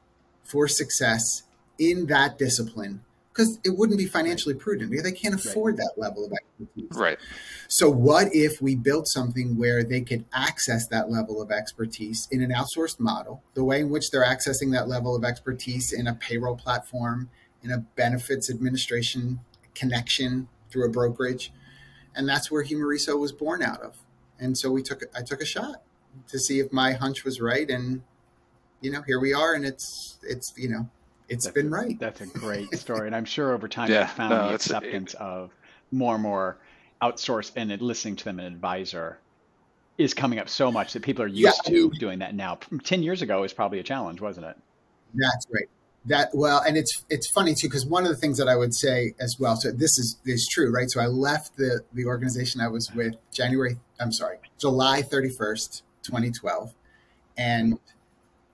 for 0.43 0.67
success 0.67 1.43
in 1.79 2.07
that 2.07 2.37
discipline 2.37 3.01
because 3.37 3.59
it 3.63 3.77
wouldn't 3.77 3.99
be 3.99 4.07
financially 4.07 4.55
prudent 4.55 4.89
because 4.89 5.03
they 5.03 5.11
can't 5.11 5.35
afford 5.35 5.77
right. 5.77 5.85
that 5.85 6.01
level 6.01 6.25
of 6.25 6.33
expertise. 6.33 6.97
Right. 6.97 7.19
So, 7.67 7.89
what 7.89 8.33
if 8.33 8.61
we 8.61 8.75
built 8.75 9.07
something 9.07 9.57
where 9.57 9.83
they 9.83 10.01
could 10.01 10.25
access 10.33 10.87
that 10.87 11.11
level 11.11 11.41
of 11.41 11.51
expertise 11.51 12.27
in 12.31 12.41
an 12.41 12.51
outsourced 12.51 12.99
model, 12.99 13.43
the 13.53 13.63
way 13.63 13.81
in 13.81 13.89
which 13.89 14.09
they're 14.09 14.25
accessing 14.25 14.71
that 14.71 14.87
level 14.87 15.15
of 15.15 15.23
expertise 15.23 15.93
in 15.93 16.07
a 16.07 16.15
payroll 16.15 16.55
platform, 16.55 17.29
in 17.61 17.71
a 17.71 17.77
benefits 17.77 18.49
administration 18.49 19.39
connection 19.75 20.47
through 20.71 20.85
a 20.85 20.89
brokerage, 20.89 21.51
and 22.17 22.27
that's 22.27 22.51
where 22.51 22.63
Humareso 22.63 23.17
was 23.17 23.31
born 23.31 23.61
out 23.61 23.81
of. 23.81 23.95
And 24.39 24.57
so 24.57 24.71
we 24.71 24.83
took 24.83 25.03
I 25.15 25.21
took 25.21 25.41
a 25.41 25.45
shot 25.45 25.83
to 26.29 26.39
see 26.39 26.59
if 26.59 26.73
my 26.73 26.93
hunch 26.93 27.23
was 27.23 27.39
right, 27.39 27.69
and 27.69 28.01
you 28.81 28.91
know 28.91 29.01
here 29.03 29.19
we 29.19 29.33
are, 29.33 29.53
and 29.53 29.65
it's 29.65 30.17
it's 30.23 30.53
you 30.57 30.69
know 30.69 30.89
it's 31.29 31.45
that's, 31.45 31.55
been 31.55 31.71
right. 31.71 31.97
That's 31.99 32.21
a 32.21 32.25
great 32.25 32.73
story, 32.77 33.07
and 33.07 33.15
I'm 33.15 33.25
sure 33.25 33.53
over 33.53 33.67
time 33.67 33.89
yeah, 33.89 34.01
you've 34.01 34.11
found 34.11 34.31
no, 34.31 34.49
the 34.49 34.55
acceptance 34.55 35.13
it, 35.13 35.21
of 35.21 35.51
more 35.91 36.15
and 36.15 36.23
more 36.23 36.57
outsource 37.01 37.51
and 37.55 37.79
listening 37.81 38.15
to 38.17 38.25
them 38.25 38.39
an 38.39 38.45
advisor 38.45 39.19
is 39.97 40.13
coming 40.13 40.39
up 40.39 40.49
so 40.49 40.71
much 40.71 40.93
that 40.93 41.03
people 41.03 41.23
are 41.23 41.27
used 41.27 41.61
yeah, 41.65 41.71
to 41.71 41.89
doing 41.91 42.19
that 42.19 42.35
now. 42.35 42.59
Ten 42.83 43.01
years 43.01 43.21
ago 43.21 43.43
is 43.43 43.53
probably 43.53 43.79
a 43.79 43.83
challenge, 43.83 44.21
wasn't 44.21 44.47
it? 44.47 44.57
That's 45.15 45.47
right. 45.49 45.69
That 46.07 46.29
well, 46.33 46.61
and 46.65 46.77
it's 46.77 47.03
it's 47.09 47.29
funny 47.31 47.53
too 47.53 47.67
because 47.67 47.85
one 47.85 48.03
of 48.03 48.09
the 48.09 48.15
things 48.15 48.37
that 48.37 48.47
I 48.47 48.55
would 48.55 48.73
say 48.73 49.13
as 49.19 49.35
well. 49.39 49.55
So 49.55 49.71
this 49.71 49.97
is 49.97 50.17
is 50.25 50.47
true, 50.51 50.71
right? 50.71 50.89
So 50.89 51.01
I 51.01 51.07
left 51.07 51.57
the 51.57 51.81
the 51.93 52.05
organization 52.05 52.61
I 52.61 52.69
was 52.69 52.89
with 52.95 53.15
January. 53.33 53.77
I'm 53.99 54.11
sorry, 54.11 54.37
July 54.59 55.01
31st, 55.01 55.81
2012, 56.03 56.73
and 57.37 57.79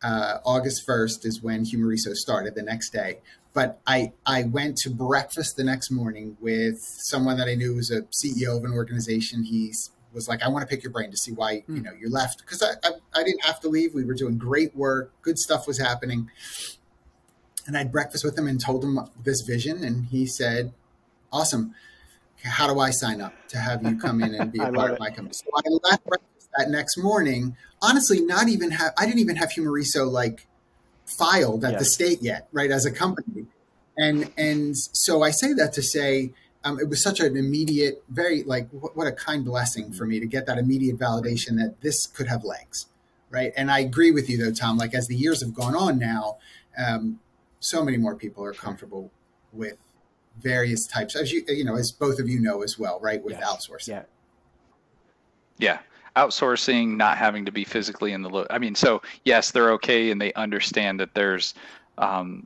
uh, 0.04 0.40
August 0.46 0.86
1st 0.88 1.26
is 1.26 1.42
when 1.42 1.66
Humareso 1.66 2.14
started 2.14 2.56
the 2.56 2.62
next 2.62 2.92
day. 2.92 3.20
But 3.54 3.80
I, 3.86 4.12
I 4.26 4.44
went 4.44 4.78
to 4.78 4.90
breakfast 4.90 5.56
the 5.58 5.64
next 5.64 5.92
morning 5.92 6.38
with 6.42 6.80
someone 6.82 7.38
that 7.38 7.48
I 7.48 7.56
knew 7.56 7.76
was 7.76 7.92
a 7.92 8.02
CEO 8.02 8.58
of 8.58 8.64
an 8.64 8.74
organization. 8.74 9.44
He 9.44 9.74
was 10.12 10.28
like, 10.28 10.42
I 10.42 10.50
want 10.50 10.68
to 10.68 10.76
pick 10.76 10.84
your 10.84 10.92
brain 10.92 11.12
to 11.12 11.18
see 11.18 11.32
why, 11.32 11.64
you 11.68 11.82
know, 11.82 11.92
you 12.00 12.10
left. 12.10 12.40
Because 12.40 12.64
I, 12.64 12.72
I, 12.84 12.92
I 13.20 13.24
didn't 13.24 13.46
have 13.46 13.60
to 13.62 13.70
leave. 13.70 13.94
We 13.94 14.04
were 14.04 14.16
doing 14.16 14.38
great 14.38 14.76
work. 14.76 15.14
Good 15.22 15.38
stuff 15.38 15.68
was 15.68 15.80
happening. 15.80 16.30
And 17.66 17.76
I 17.76 17.80
had 17.80 17.92
breakfast 17.92 18.24
with 18.24 18.38
him 18.38 18.48
and 18.48 18.60
told 18.60 18.84
him 18.84 19.00
this 19.24 19.42
vision. 19.42 19.84
And 19.84 20.06
he 20.08 20.26
said, 20.26 20.74
awesome. 21.32 21.76
How 22.44 22.72
do 22.72 22.80
I 22.80 22.92
sign 22.92 23.22
up 23.22 23.34
to 23.50 23.58
have 23.58 23.84
you 23.84 23.98
come 23.98 24.22
in 24.22 24.36
and 24.36 24.52
be 24.52 24.60
a 24.62 24.72
part 24.72 24.92
of 24.92 25.00
my 25.00 25.10
company? 25.10 25.34
So 25.34 25.46
I 25.56 25.62
left 25.90 26.06
breakfast 26.06 26.50
that 26.58 26.70
next 26.70 26.98
morning 26.98 27.56
honestly 27.82 28.22
not 28.22 28.48
even 28.48 28.72
have 28.72 28.94
I 28.98 29.06
didn't 29.06 29.20
even 29.20 29.36
have 29.38 29.50
Humareso 29.50 30.10
like 30.10 30.48
filed 31.06 31.64
at 31.66 31.80
the 31.80 31.86
state 31.86 32.22
yet, 32.22 32.48
right, 32.52 32.72
as 32.72 32.86
a 32.86 32.92
company. 32.92 33.46
And 33.98 34.32
and 34.38 34.76
so 34.76 35.22
I 35.22 35.32
say 35.32 35.54
that 35.54 35.74
to 35.74 35.82
say 35.84 36.32
um, 36.64 36.80
it 36.80 36.88
was 36.88 37.04
such 37.04 37.20
an 37.20 37.36
immediate, 37.36 38.04
very 38.10 38.44
like 38.44 38.70
what, 38.72 38.96
what 38.96 39.08
a 39.08 39.12
kind 39.12 39.44
blessing 39.46 39.92
for 39.92 40.06
me 40.06 40.20
to 40.20 40.26
get 40.26 40.46
that 40.48 40.58
immediate 40.58 40.98
validation 40.98 41.58
that 41.58 41.76
this 41.82 42.08
could 42.08 42.28
have 42.28 42.44
legs, 42.44 42.88
right? 43.30 43.52
And 43.56 43.70
I 43.70 43.80
agree 43.80 44.12
with 44.12 44.30
you 44.30 44.38
though, 44.38 44.54
Tom. 44.54 44.78
Like 44.78 44.96
as 44.96 45.08
the 45.08 45.16
years 45.16 45.42
have 45.42 45.54
gone 45.54 45.76
on 45.76 46.00
now, 46.00 46.38
um, 46.78 47.20
so 47.64 47.84
many 47.84 47.98
more 47.98 48.16
people 48.16 48.44
are 48.44 48.54
comfortable 48.54 49.12
with 49.52 49.78
various 50.40 50.88
types, 50.88 51.16
as 51.16 51.32
you 51.32 51.44
you 51.48 51.64
know, 51.64 51.76
as 51.76 51.92
both 51.92 52.20
of 52.20 52.28
you 52.28 52.40
know 52.40 52.62
as 52.64 52.78
well, 52.78 53.00
right, 53.02 53.24
with 53.24 53.34
yes. 53.34 53.44
outsourcing. 53.44 53.88
Yeah. 53.88 54.04
Yeah 55.58 55.80
outsourcing, 56.16 56.96
not 56.96 57.18
having 57.18 57.46
to 57.46 57.52
be 57.52 57.64
physically 57.64 58.14
in 58.14 58.22
the 58.22 58.30
loop. 58.30 58.48
I 58.50 58.60
mean, 58.60 58.76
so 58.76 59.02
yes, 59.26 59.52
they're 59.52 59.72
okay 59.74 60.12
and 60.12 60.22
they 60.22 60.34
understand 60.34 61.00
that 61.00 61.14
there's, 61.14 61.54
um, 61.98 62.46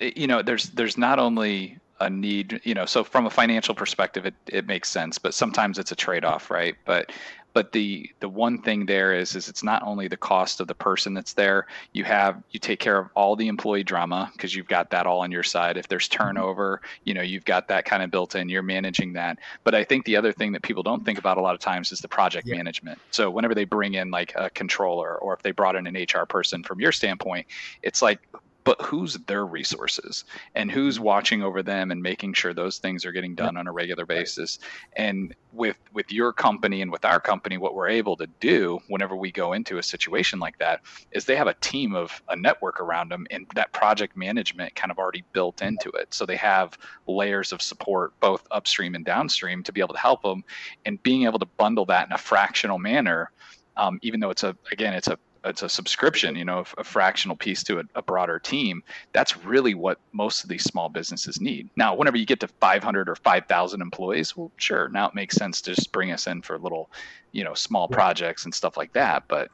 you 0.00 0.26
know, 0.26 0.42
there's 0.42 0.70
there's 0.70 0.96
not 0.96 1.18
only 1.18 1.78
a 2.00 2.10
need, 2.10 2.60
you 2.64 2.74
know, 2.74 2.86
so 2.86 3.02
from 3.02 3.26
a 3.26 3.30
financial 3.30 3.74
perspective, 3.74 4.26
it, 4.26 4.34
it 4.46 4.66
makes 4.66 4.88
sense, 4.90 5.18
but 5.18 5.34
sometimes 5.34 5.78
it's 5.78 5.92
a 5.92 5.96
trade 5.96 6.24
off, 6.24 6.50
right? 6.50 6.74
But 6.84 7.12
but 7.56 7.72
the 7.72 8.10
the 8.20 8.28
one 8.28 8.60
thing 8.60 8.84
there 8.84 9.14
is 9.14 9.34
is 9.34 9.48
it's 9.48 9.62
not 9.62 9.82
only 9.82 10.08
the 10.08 10.16
cost 10.18 10.60
of 10.60 10.66
the 10.66 10.74
person 10.74 11.14
that's 11.14 11.32
there. 11.32 11.66
You 11.94 12.04
have 12.04 12.42
you 12.50 12.60
take 12.60 12.80
care 12.80 12.98
of 12.98 13.08
all 13.14 13.34
the 13.34 13.48
employee 13.48 13.82
drama 13.82 14.28
because 14.34 14.54
you've 14.54 14.68
got 14.68 14.90
that 14.90 15.06
all 15.06 15.20
on 15.20 15.32
your 15.32 15.42
side. 15.42 15.78
If 15.78 15.88
there's 15.88 16.06
mm-hmm. 16.06 16.22
turnover 16.22 16.82
you 17.04 17.14
know 17.14 17.22
you've 17.22 17.46
got 17.46 17.68
that 17.68 17.86
kind 17.86 18.02
of 18.02 18.10
built 18.10 18.34
in. 18.34 18.50
You're 18.50 18.60
managing 18.60 19.14
that. 19.14 19.38
But 19.64 19.74
i 19.74 19.84
think 19.84 20.04
the 20.04 20.16
other 20.16 20.34
thing 20.34 20.52
that 20.52 20.60
people 20.60 20.82
don't 20.82 21.02
think 21.02 21.18
about 21.18 21.38
a 21.38 21.40
lot 21.40 21.54
of 21.54 21.60
times 21.62 21.92
is 21.92 22.00
the 22.00 22.08
project 22.08 22.46
yeah. 22.46 22.56
management. 22.56 22.98
So 23.10 23.30
whenever 23.30 23.54
they 23.54 23.64
bring 23.64 23.94
in 23.94 24.10
like 24.10 24.34
a 24.36 24.50
controller 24.50 25.16
or 25.16 25.32
if 25.32 25.40
they 25.40 25.52
brought 25.52 25.76
in 25.76 25.86
an 25.86 25.96
hr 25.96 26.26
person 26.26 26.62
from 26.62 26.78
your 26.78 26.92
standpoint 26.92 27.46
it's 27.82 28.02
like 28.02 28.20
but 28.66 28.82
who's 28.82 29.14
their 29.28 29.46
resources 29.46 30.24
and 30.56 30.72
who's 30.72 30.98
watching 30.98 31.40
over 31.40 31.62
them 31.62 31.92
and 31.92 32.02
making 32.02 32.32
sure 32.32 32.52
those 32.52 32.78
things 32.78 33.06
are 33.06 33.12
getting 33.12 33.36
done 33.36 33.56
on 33.56 33.68
a 33.68 33.72
regular 33.72 34.04
basis? 34.04 34.58
And 34.96 35.32
with 35.52 35.76
with 35.92 36.10
your 36.10 36.32
company 36.32 36.82
and 36.82 36.90
with 36.90 37.04
our 37.04 37.20
company 37.20 37.58
what 37.58 37.76
we're 37.76 37.88
able 37.88 38.16
to 38.16 38.26
do 38.40 38.80
whenever 38.88 39.14
we 39.14 39.30
go 39.30 39.52
into 39.52 39.78
a 39.78 39.82
situation 39.84 40.40
like 40.40 40.58
that 40.58 40.80
is 41.12 41.24
they 41.24 41.36
have 41.36 41.46
a 41.46 41.54
team 41.54 41.94
of 41.94 42.20
a 42.28 42.34
network 42.34 42.80
around 42.80 43.08
them 43.08 43.24
and 43.30 43.46
that 43.54 43.72
project 43.72 44.16
management 44.16 44.74
kind 44.74 44.90
of 44.90 44.98
already 44.98 45.22
built 45.32 45.62
into 45.62 45.88
it. 45.90 46.12
So 46.12 46.26
they 46.26 46.36
have 46.36 46.76
layers 47.06 47.52
of 47.52 47.62
support 47.62 48.18
both 48.18 48.48
upstream 48.50 48.96
and 48.96 49.04
downstream 49.04 49.62
to 49.62 49.72
be 49.72 49.80
able 49.80 49.94
to 49.94 50.00
help 50.00 50.22
them 50.22 50.42
and 50.84 51.00
being 51.04 51.22
able 51.22 51.38
to 51.38 51.46
bundle 51.46 51.86
that 51.86 52.08
in 52.08 52.12
a 52.12 52.18
fractional 52.18 52.80
manner 52.80 53.30
um, 53.76 53.98
even 54.02 54.20
though 54.20 54.30
it's 54.30 54.42
a 54.42 54.56
again 54.72 54.94
it's 54.94 55.08
a 55.08 55.18
it's 55.46 55.62
a 55.62 55.68
subscription, 55.68 56.36
you 56.36 56.44
know, 56.44 56.58
a, 56.58 56.80
a 56.80 56.84
fractional 56.84 57.36
piece 57.36 57.62
to 57.64 57.78
a, 57.78 57.82
a, 57.94 58.02
broader 58.02 58.38
team. 58.38 58.82
That's 59.12 59.36
really 59.44 59.74
what 59.74 59.98
most 60.12 60.42
of 60.42 60.48
these 60.48 60.64
small 60.64 60.88
businesses 60.88 61.40
need. 61.40 61.68
Now, 61.76 61.94
whenever 61.94 62.16
you 62.16 62.26
get 62.26 62.40
to 62.40 62.48
500 62.48 63.08
or 63.08 63.14
5,000 63.14 63.80
employees, 63.80 64.36
well, 64.36 64.50
sure, 64.56 64.88
now 64.88 65.08
it 65.08 65.14
makes 65.14 65.36
sense 65.36 65.60
to 65.62 65.74
just 65.74 65.92
bring 65.92 66.12
us 66.12 66.26
in 66.26 66.42
for 66.42 66.58
little, 66.58 66.90
you 67.32 67.44
know, 67.44 67.54
small 67.54 67.88
projects 67.88 68.44
and 68.44 68.54
stuff 68.54 68.76
like 68.76 68.92
that. 68.92 69.24
But, 69.28 69.50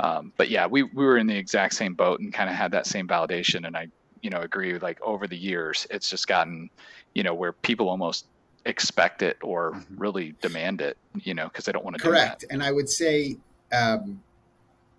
um, 0.00 0.32
but 0.36 0.50
yeah, 0.50 0.66
we 0.66 0.82
we 0.82 1.04
were 1.04 1.18
in 1.18 1.26
the 1.26 1.36
exact 1.36 1.74
same 1.74 1.94
boat 1.94 2.20
and 2.20 2.32
kind 2.32 2.50
of 2.50 2.56
had 2.56 2.72
that 2.72 2.86
same 2.86 3.06
validation. 3.06 3.66
And 3.66 3.76
I, 3.76 3.88
you 4.22 4.30
know, 4.30 4.40
agree 4.40 4.72
with 4.72 4.82
like 4.82 5.00
over 5.02 5.26
the 5.26 5.36
years, 5.36 5.86
it's 5.90 6.10
just 6.10 6.26
gotten, 6.26 6.68
you 7.14 7.22
know, 7.22 7.34
where 7.34 7.52
people 7.52 7.88
almost 7.88 8.26
expect 8.66 9.22
it 9.22 9.36
or 9.42 9.72
mm-hmm. 9.72 9.96
really 9.96 10.34
demand 10.40 10.80
it, 10.80 10.96
you 11.22 11.34
know, 11.34 11.48
because 11.48 11.64
they 11.64 11.72
don't 11.72 11.84
want 11.84 11.96
to 11.96 12.02
Correct. 12.02 12.44
And 12.50 12.62
I 12.62 12.72
would 12.72 12.88
say 12.88 13.36
um, 13.72 14.20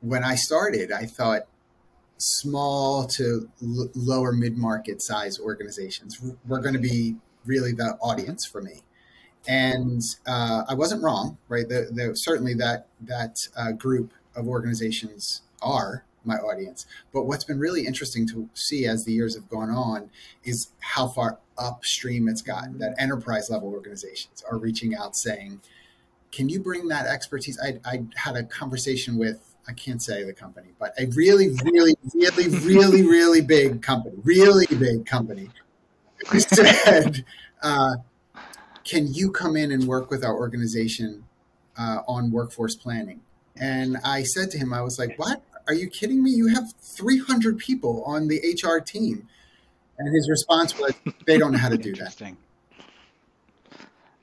when 0.02 0.24
I 0.24 0.36
started, 0.36 0.92
I 0.92 1.06
thought 1.06 1.44
small 2.18 3.06
to 3.06 3.50
l- 3.62 3.90
lower 3.94 4.32
mid 4.32 4.58
market 4.58 5.02
size 5.02 5.40
organizations 5.40 6.22
were 6.48 6.60
going 6.60 6.74
to 6.74 6.80
be 6.80 7.16
really 7.46 7.72
the 7.72 7.98
audience 8.02 8.46
for 8.46 8.62
me. 8.62 8.82
And 9.48 10.02
uh, 10.26 10.64
I 10.68 10.74
wasn't 10.74 11.04
wrong, 11.04 11.38
right? 11.50 11.68
The, 11.68 11.90
the, 11.92 12.16
certainly 12.16 12.56
that 12.56 12.88
that 13.02 13.48
uh, 13.56 13.72
group 13.74 14.12
of 14.36 14.48
organizations 14.48 15.44
are 15.62 16.04
my 16.24 16.36
audience. 16.36 16.88
But 17.14 17.24
what's 17.24 17.44
been 17.44 17.60
really 17.60 17.86
interesting 17.86 18.28
to 18.30 18.50
see 18.56 18.86
as 18.86 19.06
the 19.06 19.14
years 19.14 19.36
have 19.36 19.48
gone 19.48 19.70
on 19.70 20.10
is 20.44 20.72
how 20.80 21.08
far 21.08 21.40
upstream 21.58 22.28
it's 22.28 22.42
gotten. 22.42 22.80
That 22.80 22.96
enterprise 22.98 23.50
level 23.50 23.70
organizations 23.70 24.44
are 24.50 24.58
reaching 24.58 24.96
out 24.96 25.16
saying, 25.16 25.62
"Can 26.32 26.50
you 26.50 26.60
bring 26.60 26.88
that 26.88 27.06
expertise?" 27.06 27.60
I, 27.60 27.80
I 27.86 28.06
had 28.16 28.36
a 28.36 28.44
conversation 28.44 29.18
with 29.18 29.55
I 29.68 29.74
can't 29.74 30.02
say 30.02 30.24
the 30.24 30.34
company, 30.34 30.70
but 30.80 30.94
a 31.00 31.08
really, 31.08 31.50
really, 31.64 31.96
really, 32.14 32.48
really, 32.60 33.02
really 33.02 33.42
big 33.42 33.82
company, 33.82 34.16
really 34.24 34.68
big 34.68 35.06
company, 35.06 35.50
said, 36.38 37.26
uh, 37.64 37.96
"Can 38.84 39.12
you 39.14 39.32
come 39.32 39.56
in 39.58 39.72
and 39.72 39.86
work 39.88 40.12
with 40.12 40.24
our 40.24 40.36
organization 40.36 41.26
uh, 41.78 42.02
on 42.08 42.32
workforce 42.32 42.76
planning?" 42.76 43.22
And 43.60 43.98
I 44.04 44.24
said 44.24 44.52
to 44.52 44.58
him, 44.58 44.74
I 44.74 44.82
was 44.82 45.00
like, 45.00 45.18
"What? 45.18 45.42
Are 45.68 45.74
you 45.74 45.88
kidding 45.88 46.24
me? 46.24 46.32
You 46.32 46.48
have 46.48 46.74
300 46.80 47.58
people 47.58 48.04
on 48.06 48.28
the 48.28 48.40
HR 48.40 48.80
team." 48.80 49.28
And 49.98 50.14
his 50.14 50.30
response 50.30 50.78
was, 50.78 50.94
"They 51.26 51.38
don't 51.38 51.54
know 51.54 51.58
how 51.58 51.70
to 51.70 51.78
do 51.78 51.94
that." 51.96 52.16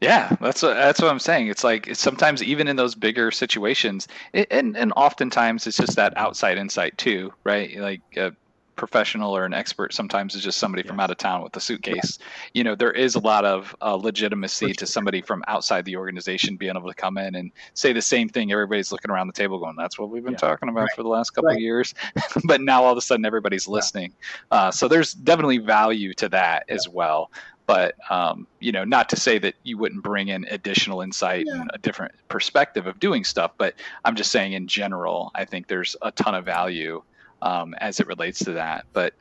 Yeah, 0.03 0.35
that's 0.41 0.63
what 0.63 0.75
that's 0.75 1.01
what 1.01 1.13
I'm 1.13 1.21
saying. 1.21 1.47
It's 1.47 1.63
like 1.63 1.87
it's 1.87 2.01
sometimes 2.01 2.43
even 2.43 2.67
in 2.67 2.75
those 2.75 2.97
bigger 2.97 3.31
situations, 3.31 4.09
it, 4.33 4.49
and 4.51 4.77
and 4.77 4.93
oftentimes 4.97 5.65
it's 5.69 5.77
just 5.77 5.95
that 5.95 6.17
outside 6.17 6.59
insight 6.59 6.99
too, 6.99 7.33
right? 7.45 7.79
Like 7.79 8.01
a 8.17 8.35
professional 8.75 9.37
or 9.37 9.45
an 9.45 9.55
expert 9.55 9.95
sometimes 9.95 10.35
is 10.35 10.43
just 10.43 10.59
somebody 10.59 10.83
from 10.83 10.99
out 10.99 11.11
of 11.11 11.19
town 11.19 11.43
with 11.43 11.55
a 11.57 11.61
suitcase. 11.61 12.19
You 12.53 12.65
know, 12.65 12.75
there 12.75 12.91
is 12.91 13.15
a 13.15 13.21
lot 13.21 13.45
of 13.45 13.77
uh, 13.81 13.95
legitimacy 13.95 14.73
to 14.73 14.87
somebody 14.87 15.21
from 15.21 15.45
outside 15.47 15.85
the 15.85 15.97
organization 15.97 16.57
being 16.57 16.75
able 16.77 16.89
to 16.89 16.95
come 16.95 17.17
in 17.17 17.37
and 17.37 17.53
say 17.75 17.93
the 17.93 18.03
same 18.03 18.29
thing. 18.29 18.51
Everybody's 18.51 18.91
looking 18.91 19.13
around 19.13 19.29
the 19.29 19.35
table 19.35 19.61
going, 19.61 19.77
"That's 19.77 20.01
what 20.01 20.11
we've 20.11 20.25
been 20.25 20.33
yeah. 20.33 20.39
talking 20.39 20.69
about 20.69 20.81
right. 20.81 20.97
for 20.97 21.05
the 21.05 21.11
last 21.11 21.31
couple 21.31 21.51
right. 21.51 21.57
of 21.57 21.63
years," 21.63 21.95
but 22.45 22.61
now 22.61 22.83
all 22.83 22.91
of 22.91 22.99
a 22.99 23.03
sudden 23.03 23.25
everybody's 23.25 23.69
listening. 23.69 24.13
Yeah. 24.51 24.59
Uh, 24.59 24.71
so 24.73 24.89
there's 24.89 25.13
definitely 25.13 25.59
value 25.59 26.13
to 26.15 26.29
that 26.31 26.65
yeah. 26.67 26.75
as 26.75 26.89
well 26.89 27.31
but 27.73 27.95
um, 28.11 28.47
you 28.61 28.71
know 28.71 28.85
not 28.85 29.09
to 29.09 29.17
say 29.17 29.39
that 29.39 29.55
you 29.63 29.79
wouldn't 29.79 30.03
bring 30.03 30.29
in 30.29 30.45
additional 30.51 31.01
insight 31.01 31.47
yeah. 31.47 31.63
and 31.63 31.71
a 31.73 31.79
different 31.79 32.13
perspective 32.29 32.87
of 32.87 33.01
doing 33.01 33.25
stuff 33.25 33.53
but 33.57 33.75
i'm 34.05 34.15
just 34.15 34.31
saying 34.31 34.53
in 34.53 34.67
general 34.67 35.31
i 35.35 35.43
think 35.45 35.69
there's 35.69 35.97
a 36.03 36.13
ton 36.13 36.35
of 36.35 36.45
value 36.45 37.03
um, 37.41 37.75
as 37.79 37.99
it 37.99 38.07
relates 38.07 38.41
to 38.41 38.53
that 38.53 38.85
but 38.93 39.15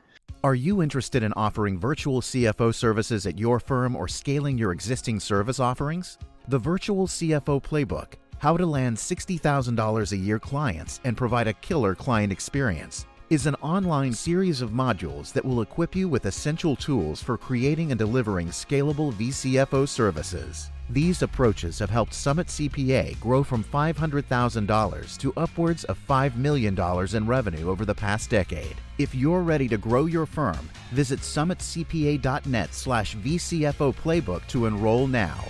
are 0.44 0.54
you 0.54 0.82
interested 0.82 1.22
in 1.22 1.32
offering 1.32 1.78
virtual 1.78 2.20
cfo 2.20 2.74
services 2.74 3.26
at 3.26 3.38
your 3.38 3.58
firm 3.58 3.96
or 3.96 4.06
scaling 4.06 4.58
your 4.58 4.72
existing 4.72 5.18
service 5.18 5.58
offerings 5.58 6.18
the 6.48 6.58
virtual 6.58 7.06
cfo 7.06 7.62
playbook 7.62 8.14
how 8.38 8.56
to 8.56 8.66
land 8.66 8.96
$60000 8.96 10.12
a 10.12 10.16
year 10.16 10.40
clients 10.40 11.00
and 11.04 11.16
provide 11.16 11.46
a 11.46 11.52
killer 11.52 11.94
client 11.94 12.32
experience 12.32 13.06
is 13.32 13.46
an 13.46 13.54
online 13.62 14.12
series 14.12 14.60
of 14.60 14.72
modules 14.72 15.32
that 15.32 15.42
will 15.42 15.62
equip 15.62 15.96
you 15.96 16.06
with 16.06 16.26
essential 16.26 16.76
tools 16.76 17.22
for 17.22 17.38
creating 17.38 17.90
and 17.90 17.98
delivering 17.98 18.48
scalable 18.48 19.10
VCFO 19.14 19.88
services. 19.88 20.70
These 20.90 21.22
approaches 21.22 21.78
have 21.78 21.88
helped 21.88 22.12
Summit 22.12 22.48
CPA 22.48 23.18
grow 23.20 23.42
from 23.42 23.64
$500,000 23.64 25.16
to 25.16 25.32
upwards 25.38 25.84
of 25.84 25.98
$5 26.06 26.36
million 26.36 26.78
in 27.16 27.26
revenue 27.26 27.70
over 27.70 27.86
the 27.86 27.94
past 27.94 28.28
decade. 28.28 28.76
If 28.98 29.14
you're 29.14 29.40
ready 29.40 29.66
to 29.68 29.78
grow 29.78 30.04
your 30.04 30.26
firm, 30.26 30.68
visit 30.90 31.20
summitcpa.net 31.20 32.74
slash 32.74 33.16
VCFO 33.16 33.94
playbook 33.94 34.46
to 34.48 34.66
enroll 34.66 35.06
now. 35.06 35.42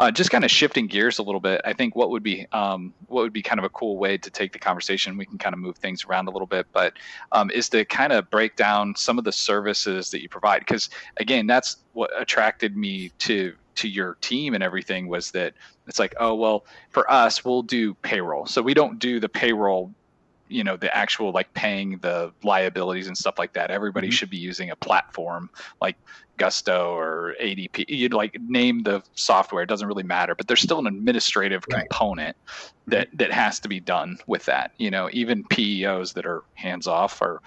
Uh, 0.00 0.10
just 0.10 0.30
kind 0.30 0.46
of 0.46 0.50
shifting 0.50 0.86
gears 0.86 1.18
a 1.18 1.22
little 1.22 1.42
bit, 1.42 1.60
I 1.62 1.74
think 1.74 1.94
what 1.94 2.08
would 2.08 2.22
be 2.22 2.46
um, 2.52 2.94
what 3.08 3.20
would 3.20 3.34
be 3.34 3.42
kind 3.42 3.58
of 3.58 3.64
a 3.64 3.68
cool 3.68 3.98
way 3.98 4.16
to 4.16 4.30
take 4.30 4.54
the 4.54 4.58
conversation. 4.58 5.18
We 5.18 5.26
can 5.26 5.36
kind 5.36 5.52
of 5.52 5.58
move 5.58 5.76
things 5.76 6.06
around 6.06 6.26
a 6.26 6.30
little 6.30 6.46
bit, 6.46 6.66
but 6.72 6.94
um, 7.32 7.50
is 7.50 7.68
to 7.68 7.84
kind 7.84 8.10
of 8.10 8.30
break 8.30 8.56
down 8.56 8.94
some 8.96 9.18
of 9.18 9.24
the 9.24 9.32
services 9.32 10.10
that 10.10 10.22
you 10.22 10.28
provide. 10.30 10.60
Because 10.60 10.88
again, 11.18 11.46
that's 11.46 11.76
what 11.92 12.10
attracted 12.18 12.78
me 12.78 13.10
to 13.18 13.54
to 13.74 13.88
your 13.88 14.16
team 14.22 14.54
and 14.54 14.62
everything 14.62 15.06
was 15.06 15.30
that 15.32 15.52
it's 15.86 15.98
like, 15.98 16.14
oh 16.18 16.34
well, 16.34 16.64
for 16.88 17.10
us, 17.12 17.44
we'll 17.44 17.62
do 17.62 17.92
payroll. 17.92 18.46
So 18.46 18.62
we 18.62 18.72
don't 18.72 18.98
do 18.98 19.20
the 19.20 19.28
payroll 19.28 19.92
you 20.50 20.64
know 20.64 20.76
the 20.76 20.94
actual 20.94 21.32
like 21.32 21.52
paying 21.54 21.98
the 21.98 22.32
liabilities 22.42 23.06
and 23.06 23.16
stuff 23.16 23.38
like 23.38 23.52
that 23.52 23.70
everybody 23.70 24.08
mm-hmm. 24.08 24.12
should 24.12 24.30
be 24.30 24.36
using 24.36 24.70
a 24.70 24.76
platform 24.76 25.48
like 25.80 25.96
gusto 26.36 26.94
or 26.94 27.34
adp 27.40 27.84
you'd 27.88 28.14
like 28.14 28.36
name 28.48 28.82
the 28.82 29.02
software 29.14 29.62
it 29.62 29.68
doesn't 29.68 29.88
really 29.88 30.02
matter 30.02 30.34
but 30.34 30.48
there's 30.48 30.60
still 30.60 30.78
an 30.78 30.86
administrative 30.86 31.64
right. 31.70 31.88
component 31.88 32.36
that 32.86 33.08
that 33.12 33.30
has 33.30 33.60
to 33.60 33.68
be 33.68 33.78
done 33.78 34.18
with 34.26 34.44
that 34.46 34.72
you 34.78 34.90
know 34.90 35.08
even 35.12 35.44
peos 35.44 36.12
that 36.14 36.26
are 36.26 36.42
hands 36.54 36.86
off 36.86 37.20
are 37.22 37.40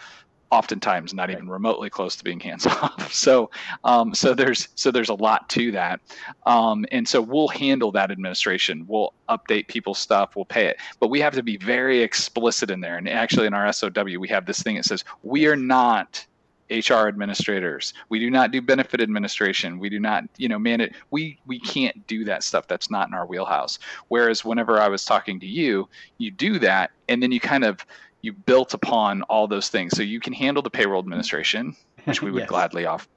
oftentimes 0.54 1.16
not 1.16 1.32
even 1.32 1.50
remotely 1.50 1.89
close 1.89 2.16
to 2.16 2.24
being 2.24 2.39
hands 2.39 2.68
off. 2.82 3.12
So, 3.12 3.50
um, 3.84 4.13
so 4.13 4.36
there's 4.36 4.70
so 4.76 4.92
there's 4.92 5.10
a 5.10 5.16
lot 5.16 5.50
to 5.50 5.72
that, 5.72 6.00
um, 6.46 6.86
and 6.92 7.08
so 7.08 7.22
we'll 7.22 7.48
handle 7.48 7.92
that 7.94 8.12
administration. 8.12 8.86
We'll 8.88 9.13
update 9.30 9.68
people's 9.68 9.98
stuff. 9.98 10.36
We'll 10.36 10.46
pay 10.46 10.68
it, 10.68 10.78
but 11.00 11.10
we 11.10 11.20
have 11.22 11.34
to 11.34 11.44
be 11.44 11.58
very 11.58 12.02
explicit 12.02 12.70
in 12.70 12.82
there. 12.82 12.98
And 12.98 13.10
actually, 13.10 13.48
in 13.48 13.56
our 13.56 13.72
SOW, 13.74 14.04
we 14.20 14.28
have 14.28 14.46
this 14.46 14.62
thing 14.62 14.76
that 14.76 14.86
says 14.86 15.04
we 15.24 15.48
are 15.48 15.56
not 15.56 16.24
HR 16.70 17.08
administrators. 17.08 17.94
We 18.10 18.20
do 18.20 18.30
not 18.30 18.52
do 18.52 18.62
benefit 18.62 19.02
administration. 19.02 19.80
We 19.80 19.89
do 19.89 20.00
not, 20.00 20.24
you 20.38 20.50
know, 20.50 20.60
man 20.60 20.82
it. 20.82 20.94
We 21.10 21.39
we 21.48 21.60
can't 21.60 22.06
do 22.06 22.24
that 22.26 22.44
stuff. 22.44 22.68
That's 22.68 22.92
not 22.92 23.08
in 23.08 23.16
our 23.16 23.26
wheelhouse. 23.26 23.80
Whereas 24.08 24.46
whenever 24.46 24.80
I 24.80 24.88
was 24.88 25.04
talking 25.04 25.39
to 25.39 25.48
you, 25.48 25.89
you 26.20 26.30
do 26.30 26.60
that, 26.60 26.92
and 27.10 27.24
then 27.24 27.32
you 27.32 27.39
kind 27.39 27.63
of 27.63 27.86
you 28.24 28.34
built 28.34 28.74
upon 28.74 29.22
all 29.24 29.48
those 29.48 29.70
things. 29.70 29.96
So 29.96 30.02
you 30.02 30.20
can 30.20 30.34
handle 30.34 30.64
the 30.64 30.70
payroll 30.72 31.00
administration, 31.00 31.76
which 32.06 32.24
we 32.24 32.32
would 32.32 32.40
yes. 32.44 32.50
gladly 32.50 32.86
off 32.88 33.08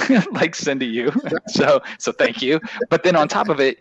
like 0.32 0.54
send 0.54 0.80
to 0.80 0.86
you. 0.86 1.10
so 1.46 1.80
so 1.98 2.12
thank 2.12 2.42
you. 2.42 2.60
But 2.90 3.04
then 3.04 3.16
on 3.16 3.28
top 3.28 3.48
of 3.48 3.60
it, 3.60 3.78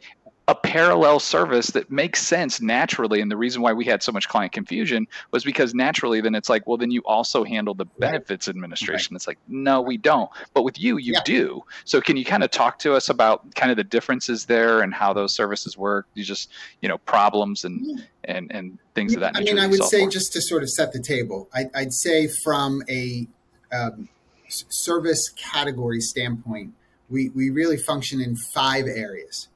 a 0.49 0.55
parallel 0.55 1.19
service 1.19 1.67
that 1.71 1.91
makes 1.91 2.25
sense 2.25 2.61
naturally. 2.61 3.19
And 3.19 3.29
the 3.29 3.35
reason 3.35 3.61
why 3.61 3.73
we 3.73 3.83
had 3.83 4.01
so 4.01 4.13
much 4.13 4.29
client 4.29 4.53
confusion 4.53 5.05
was 5.31 5.43
because 5.43 5.73
naturally, 5.73 6.21
then 6.21 6.35
it's 6.35 6.47
like, 6.47 6.65
well, 6.65 6.77
then 6.77 6.89
you 6.89 7.01
also 7.01 7.43
handle 7.43 7.73
the 7.73 7.83
benefits 7.99 8.47
administration. 8.47 9.13
Right. 9.13 9.17
It's 9.17 9.27
like, 9.27 9.39
no, 9.49 9.81
we 9.81 9.97
don't. 9.97 10.29
But 10.53 10.63
with 10.63 10.79
you, 10.79 10.97
you 10.97 11.13
yeah. 11.13 11.23
do. 11.25 11.63
So 11.83 11.99
can 11.99 12.15
you 12.15 12.23
kind 12.23 12.43
of 12.43 12.51
talk 12.51 12.79
to 12.79 12.93
us 12.93 13.09
about 13.09 13.55
kind 13.55 13.71
of 13.71 13.77
the 13.77 13.83
differences 13.83 14.45
there 14.45 14.81
and 14.81 14.93
how 14.93 15.11
those 15.11 15.33
services 15.33 15.77
work? 15.77 16.07
You 16.13 16.23
just, 16.23 16.49
you 16.81 16.87
know, 16.87 16.97
problems 16.99 17.65
and 17.65 17.81
yeah. 17.85 18.03
and 18.23 18.51
and 18.51 18.77
things 18.95 19.11
yeah, 19.11 19.17
of 19.17 19.21
that 19.21 19.33
nature. 19.33 19.51
I 19.51 19.55
mean, 19.55 19.63
I 19.63 19.67
would 19.67 19.83
say 19.83 20.05
for. 20.05 20.11
just 20.11 20.31
to 20.33 20.41
sort 20.41 20.63
of 20.63 20.69
set 20.69 20.93
the 20.93 21.01
table, 21.01 21.49
I, 21.53 21.65
would 21.75 21.93
say 21.93 22.29
from 22.43 22.83
a 22.89 23.27
um, 23.73 24.07
service 24.47 25.29
category 25.35 25.99
standpoint, 25.99 26.73
we, 27.09 27.29
we 27.29 27.49
really 27.49 27.77
function 27.77 28.21
in 28.21 28.35
five 28.53 28.85
areas 28.87 29.49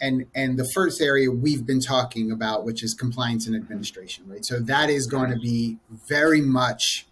and 0.00 0.26
and 0.34 0.58
the 0.58 0.68
first 0.74 1.00
area 1.00 1.30
we've 1.30 1.66
been 1.66 1.80
talking 1.80 2.30
about 2.30 2.64
which 2.64 2.82
is 2.82 2.94
compliance 2.94 3.46
and 3.46 3.56
administration 3.56 4.24
right? 4.28 4.44
So 4.44 4.60
that 4.60 4.90
is 4.90 5.06
going 5.06 5.30
to 5.30 5.38
be 5.38 5.78
very 6.08 6.40
much 6.40 7.06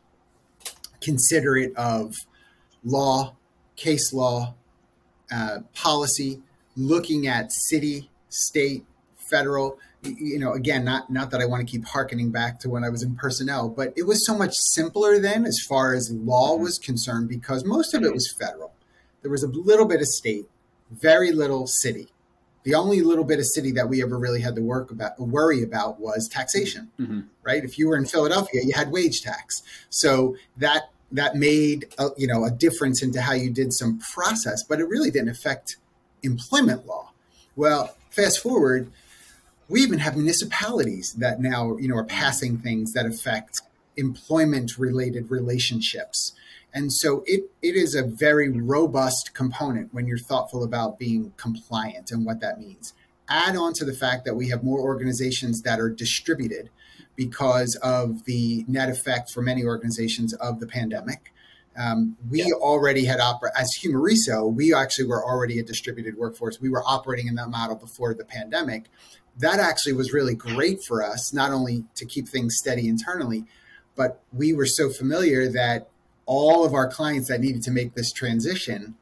considerate 1.01 1.75
of 1.77 2.15
law 2.85 3.37
case 3.77 4.13
law 4.13 4.55
uh, 5.33 5.59
policy 5.75 6.43
looking 6.77 7.27
at 7.27 7.53
city 7.53 8.11
state 8.29 8.85
federal. 9.31 9.79
You 10.03 10.39
know 10.39 10.53
again 10.53 10.85
not 10.85 11.11
not 11.11 11.33
that 11.33 11.41
i 11.41 11.47
want 11.47 11.67
to 11.67 11.69
keep 11.69 11.85
harkening 11.85 12.31
back 12.31 12.61
to 12.61 12.69
when 12.69 12.85
i 12.85 12.89
was 12.89 13.03
in 13.03 13.17
personnel 13.17 13.69
but 13.69 13.93
it 13.97 14.05
was 14.05 14.25
so 14.25 14.39
much 14.39 14.55
simpler 14.55 15.19
then 15.19 15.45
as 15.45 15.59
far 15.69 15.95
as 15.95 16.13
law 16.13 16.53
mm-hmm. 16.53 16.63
was 16.63 16.79
concerned 16.79 17.29
because 17.29 17.65
most 17.65 17.93
of 17.93 18.05
it 18.05 18.13
was 18.13 18.33
federal. 18.39 18.73
There 19.23 19.33
was 19.33 19.43
a 19.43 19.49
little 19.49 19.87
bit 19.87 20.01
of 20.01 20.07
state 20.07 20.47
very 20.91 21.33
little 21.33 21.67
city 21.67 22.09
The 22.67 22.75
only 22.75 23.01
little 23.01 23.23
bit 23.23 23.39
of 23.39 23.47
city 23.47 23.71
that 23.73 23.89
we 23.89 24.03
ever 24.03 24.19
really 24.19 24.41
had 24.41 24.57
to 24.57 24.61
work 24.61 24.91
about 24.91 25.21
worry 25.21 25.63
about 25.63 26.01
was 26.01 26.29
taxation, 26.29 26.91
mm-hmm. 26.99 27.21
right? 27.45 27.63
If 27.63 27.79
you 27.79 27.87
were 27.87 27.97
in 27.97 28.07
Philadelphia, 28.07 28.63
you 28.65 28.73
had 28.75 28.91
wage 28.91 29.23
tax, 29.23 29.63
so 29.89 30.35
that 30.57 30.91
that 31.13 31.37
made 31.37 31.87
a, 31.97 32.09
you 32.17 32.27
know 32.27 32.45
a 32.45 32.51
difference 32.51 33.05
into 33.05 33.21
how 33.21 33.35
you 33.35 33.51
did 33.51 33.73
some 33.73 34.01
process, 34.01 34.65
but 34.65 34.81
it 34.81 34.89
really 34.89 35.13
didn't 35.13 35.29
affect 35.29 35.77
employment 36.25 36.89
law. 36.89 37.13
Well, 37.55 37.97
fast 38.11 38.41
forward, 38.41 38.91
we 39.69 39.83
even 39.83 40.01
have 40.01 40.17
municipalities 40.17 41.13
that 41.13 41.41
now 41.41 41.77
you 41.77 41.87
know 41.87 41.95
are 41.95 42.05
passing 42.05 42.59
things 42.59 42.95
that 42.95 43.07
affect 43.07 43.61
employment 43.97 44.77
related 44.77 45.31
relationships. 45.31 46.33
And 46.77 46.93
so 46.93 47.25
it, 47.27 47.51
it 47.63 47.75
is 47.75 47.95
a 47.95 48.03
very 48.03 48.51
robust 48.51 49.33
component 49.33 49.95
when 49.95 50.07
you're 50.07 50.19
thoughtful 50.19 50.63
about 50.63 50.99
being 50.99 51.33
compliant 51.39 52.11
and 52.11 52.27
what 52.27 52.41
that 52.41 52.61
means. 52.61 52.93
Add 53.31 53.57
on 53.57 53.73
to 53.77 53.87
the 53.87 53.95
fact 53.95 54.27
that 54.27 54.37
we 54.37 54.51
have 54.51 54.63
more 54.63 54.79
organizations 54.79 55.63
that 55.63 55.81
are 55.81 55.89
distributed 55.89 56.69
because 57.17 57.77
of 57.77 58.27
the 58.27 58.67
net 58.69 58.91
effect 58.91 59.31
for 59.31 59.41
many 59.41 59.65
organizations 59.65 60.35
of 60.35 60.61
the 60.61 60.67
pandemic. 60.67 61.33
Um, 61.79 62.19
we 62.29 62.43
yeah. 62.43 62.53
already 62.53 63.07
had 63.07 63.21
opera 63.21 63.53
as 63.59 63.71
Humareso, 63.83 64.53
we 64.53 64.75
actually 64.75 65.07
were 65.07 65.25
already 65.25 65.59
a 65.59 65.63
distributed 65.63 66.19
workforce. 66.19 66.61
We 66.61 66.69
were 66.69 66.83
operating 66.87 67.27
in 67.27 67.37
that 67.37 67.49
model 67.49 67.77
before 67.77 68.13
the 68.13 68.27
pandemic. 68.27 68.91
That 69.39 69.61
actually 69.61 69.95
was 69.95 70.13
really 70.13 70.35
great 70.35 70.85
for 70.85 71.03
us, 71.03 71.33
not 71.33 71.53
only 71.53 71.85
to 71.95 72.05
keep 72.05 72.29
things 72.29 72.57
steady 72.59 72.87
internally, 72.87 73.47
but 73.95 74.21
we 74.31 74.53
were 74.53 74.67
so 74.67 74.91
familiar 74.91 75.49
that 75.53 75.89
all 76.27 76.65
of 76.65 76.75
our 76.75 76.89
clients 76.89 77.29
that 77.29 77.41
needed 77.41 77.63
to 77.63 77.71
make 77.71 77.95
this 77.95 78.13
transition, 78.13 78.97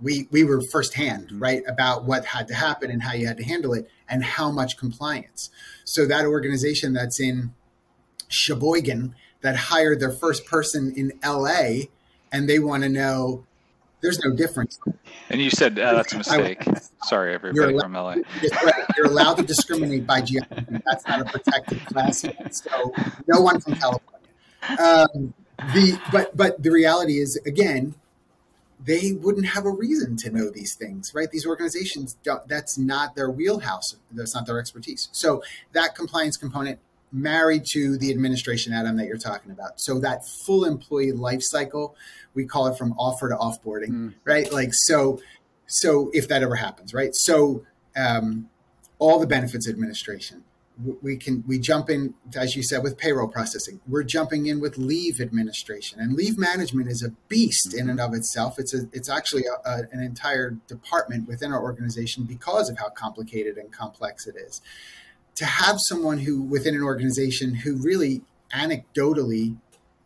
we 0.00 0.28
we 0.30 0.44
were 0.44 0.60
firsthand 0.60 1.28
mm-hmm. 1.28 1.38
right 1.38 1.62
about 1.68 2.04
what 2.04 2.24
had 2.26 2.48
to 2.48 2.54
happen 2.54 2.90
and 2.90 3.02
how 3.02 3.12
you 3.12 3.26
had 3.26 3.36
to 3.36 3.44
handle 3.44 3.74
it 3.74 3.88
and 4.08 4.24
how 4.24 4.50
much 4.50 4.76
compliance. 4.76 5.50
So 5.84 6.06
that 6.06 6.24
organization 6.24 6.92
that's 6.92 7.20
in 7.20 7.54
Sheboygan 8.28 9.14
that 9.42 9.56
hired 9.56 10.00
their 10.00 10.10
first 10.10 10.46
person 10.46 10.92
in 10.96 11.12
LA 11.24 11.86
and 12.32 12.48
they 12.48 12.58
want 12.58 12.82
to 12.82 12.88
know 12.88 13.44
there's 14.00 14.22
no 14.22 14.34
difference. 14.34 14.78
And 15.30 15.40
you 15.40 15.50
said 15.50 15.78
uh, 15.78 15.94
that's 15.94 16.12
a 16.12 16.18
mistake. 16.18 16.62
Sorry, 17.04 17.34
everybody 17.34 17.72
allowed, 17.72 17.82
from 17.82 17.92
LA. 17.94 18.16
You're 18.96 19.06
allowed 19.06 19.34
to 19.34 19.42
discriminate 19.42 20.06
by 20.06 20.20
geography. 20.20 20.80
That's 20.84 21.06
not 21.06 21.22
a 21.22 21.24
protected 21.24 21.84
class. 21.86 22.24
So 22.50 22.92
no 23.26 23.40
one 23.40 23.60
from 23.60 23.74
California. 23.74 24.28
Um, 24.78 25.34
the 25.58 25.98
but 26.12 26.36
but 26.36 26.62
the 26.62 26.70
reality 26.70 27.18
is 27.18 27.40
again, 27.46 27.94
they 28.84 29.12
wouldn't 29.12 29.46
have 29.46 29.64
a 29.64 29.70
reason 29.70 30.16
to 30.18 30.30
know 30.30 30.50
these 30.50 30.74
things, 30.74 31.12
right? 31.14 31.30
These 31.30 31.46
organizations 31.46 32.16
don't. 32.22 32.46
That's 32.48 32.76
not 32.76 33.16
their 33.16 33.30
wheelhouse. 33.30 33.96
That's 34.10 34.34
not 34.34 34.46
their 34.46 34.58
expertise. 34.58 35.08
So 35.12 35.42
that 35.72 35.94
compliance 35.94 36.36
component 36.36 36.78
married 37.12 37.64
to 37.72 37.96
the 37.96 38.10
administration 38.10 38.72
Adam 38.72 38.96
that 38.96 39.06
you're 39.06 39.16
talking 39.16 39.50
about. 39.50 39.80
So 39.80 39.98
that 40.00 40.26
full 40.44 40.64
employee 40.64 41.12
life 41.12 41.40
cycle, 41.42 41.96
we 42.34 42.44
call 42.44 42.66
it 42.66 42.76
from 42.76 42.92
offer 42.92 43.28
to 43.28 43.36
offboarding, 43.36 43.90
mm. 43.90 44.14
right? 44.24 44.52
Like 44.52 44.70
so, 44.72 45.20
so 45.66 46.10
if 46.12 46.28
that 46.28 46.42
ever 46.42 46.56
happens, 46.56 46.92
right? 46.92 47.14
So 47.14 47.64
um, 47.96 48.48
all 48.98 49.18
the 49.18 49.26
benefits 49.26 49.68
administration, 49.68 50.44
we 51.02 51.16
can 51.16 51.42
we 51.46 51.58
jump 51.58 51.88
in 51.88 52.14
as 52.34 52.54
you 52.54 52.62
said 52.62 52.82
with 52.82 52.98
payroll 52.98 53.28
processing. 53.28 53.80
We're 53.88 54.02
jumping 54.02 54.46
in 54.46 54.60
with 54.60 54.76
leave 54.76 55.20
administration. 55.20 56.00
And 56.00 56.14
leave 56.14 56.36
management 56.36 56.88
is 56.88 57.02
a 57.02 57.10
beast 57.28 57.72
in 57.72 57.88
and 57.88 57.98
mm-hmm. 57.98 58.12
of 58.12 58.14
itself. 58.14 58.58
It's 58.58 58.74
a 58.74 58.88
it's 58.92 59.08
actually 59.08 59.44
a, 59.46 59.68
a, 59.68 59.82
an 59.92 60.02
entire 60.02 60.50
department 60.66 61.28
within 61.28 61.52
our 61.52 61.62
organization 61.62 62.24
because 62.24 62.68
of 62.68 62.78
how 62.78 62.90
complicated 62.90 63.56
and 63.56 63.72
complex 63.72 64.26
it 64.26 64.36
is. 64.36 64.60
To 65.36 65.46
have 65.46 65.76
someone 65.88 66.18
who 66.18 66.42
within 66.42 66.74
an 66.74 66.82
organization 66.82 67.54
who 67.54 67.76
really 67.76 68.22
anecdotally 68.54 69.56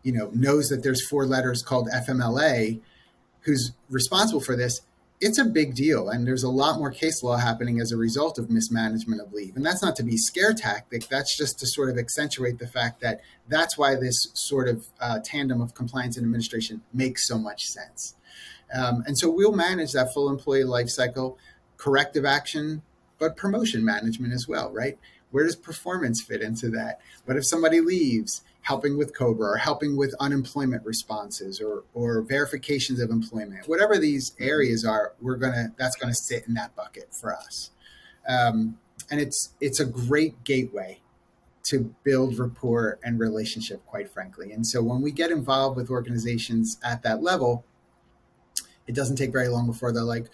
you 0.03 0.13
know 0.13 0.31
knows 0.33 0.69
that 0.69 0.83
there's 0.83 1.07
four 1.09 1.27
letters 1.27 1.63
called 1.63 1.89
FMLA 1.89 2.81
who's 3.43 3.73
responsible 3.89 4.41
for 4.41 4.57
this 4.57 4.83
it's 5.21 5.39
a 5.39 5.45
big 5.45 5.75
deal 5.75 6.09
and 6.09 6.27
there's 6.27 6.43
a 6.43 6.49
lot 6.49 6.79
more 6.79 6.91
case 6.91 7.23
law 7.23 7.37
happening 7.37 7.79
as 7.79 7.93
a 7.93 7.97
result 7.97 8.39
of 8.39 8.49
mismanagement 8.51 9.21
of 9.21 9.33
leave 9.33 9.55
and 9.57 9.65
that's 9.65 9.83
not 9.83 9.95
to 9.97 10.03
be 10.03 10.17
scare 10.17 10.55
tactic 10.55 11.07
that's 11.09 11.37
just 11.37 11.59
to 11.59 11.67
sort 11.67 11.91
of 11.91 11.99
accentuate 11.99 12.59
the 12.59 12.67
fact 12.67 13.01
that 13.01 13.21
that's 13.49 13.77
why 13.77 13.95
this 13.95 14.29
sort 14.35 14.69
of 14.69 14.87
uh, 15.01 15.19
tandem 15.25 15.61
of 15.61 15.75
compliance 15.75 16.17
and 16.17 16.25
administration 16.25 16.81
makes 16.93 17.27
so 17.27 17.39
much 17.39 17.65
sense 17.65 18.15
um, 18.75 19.03
and 19.07 19.19
so 19.19 19.31
we'll 19.31 19.53
manage 19.53 19.93
that 19.93 20.13
full 20.15 20.29
employee 20.29 20.65
life 20.65 20.89
cycle 20.89 21.37
corrective 21.77 22.25
action 22.25 22.83
but 23.19 23.37
promotion 23.37 23.85
management 23.85 24.33
as 24.33 24.49
well 24.49 24.71
right 24.73 24.99
where 25.31 25.45
does 25.45 25.57
performance 25.57 26.23
fit 26.23 26.43
into 26.43 26.69
that? 26.71 27.01
What 27.25 27.37
if 27.37 27.47
somebody 27.47 27.81
leaves? 27.81 28.43
Helping 28.63 28.99
with 28.99 29.17
COBRA 29.17 29.53
or 29.53 29.57
helping 29.57 29.97
with 29.97 30.15
unemployment 30.21 30.85
responses 30.85 31.61
or, 31.61 31.85
or 31.95 32.23
verifications 32.23 33.01
of 33.01 33.11
employment, 33.11 33.67
whatever 33.69 33.99
these 33.99 34.35
areas 34.39 34.85
are, 34.85 35.15
we're 35.21 35.37
gonna 35.37 35.73
that's 35.79 35.97
gonna 35.97 36.15
sit 36.15 36.47
in 36.47 36.55
that 36.55 36.77
bucket 36.77 37.09
for 37.13 37.35
us. 37.35 37.71
Um, 38.29 38.79
and 39.11 39.21
it's 39.21 39.55
it's 39.61 39.81
a 39.81 39.87
great 39.87 40.45
gateway 40.45 41.01
to 41.65 41.95
build 42.05 42.39
rapport 42.39 42.99
and 43.03 43.19
relationship, 43.19 43.85
quite 43.87 44.11
frankly. 44.11 44.53
And 44.53 44.67
so 44.67 44.83
when 44.83 45.03
we 45.03 45.11
get 45.11 45.31
involved 45.31 45.77
with 45.77 45.91
organizations 45.91 46.79
at 46.83 47.03
that 47.03 47.23
level, 47.23 47.65
it 48.87 48.95
doesn't 48.95 49.17
take 49.17 49.33
very 49.33 49.49
long 49.49 49.67
before 49.67 49.93
they're 49.93 50.03
like, 50.03 50.27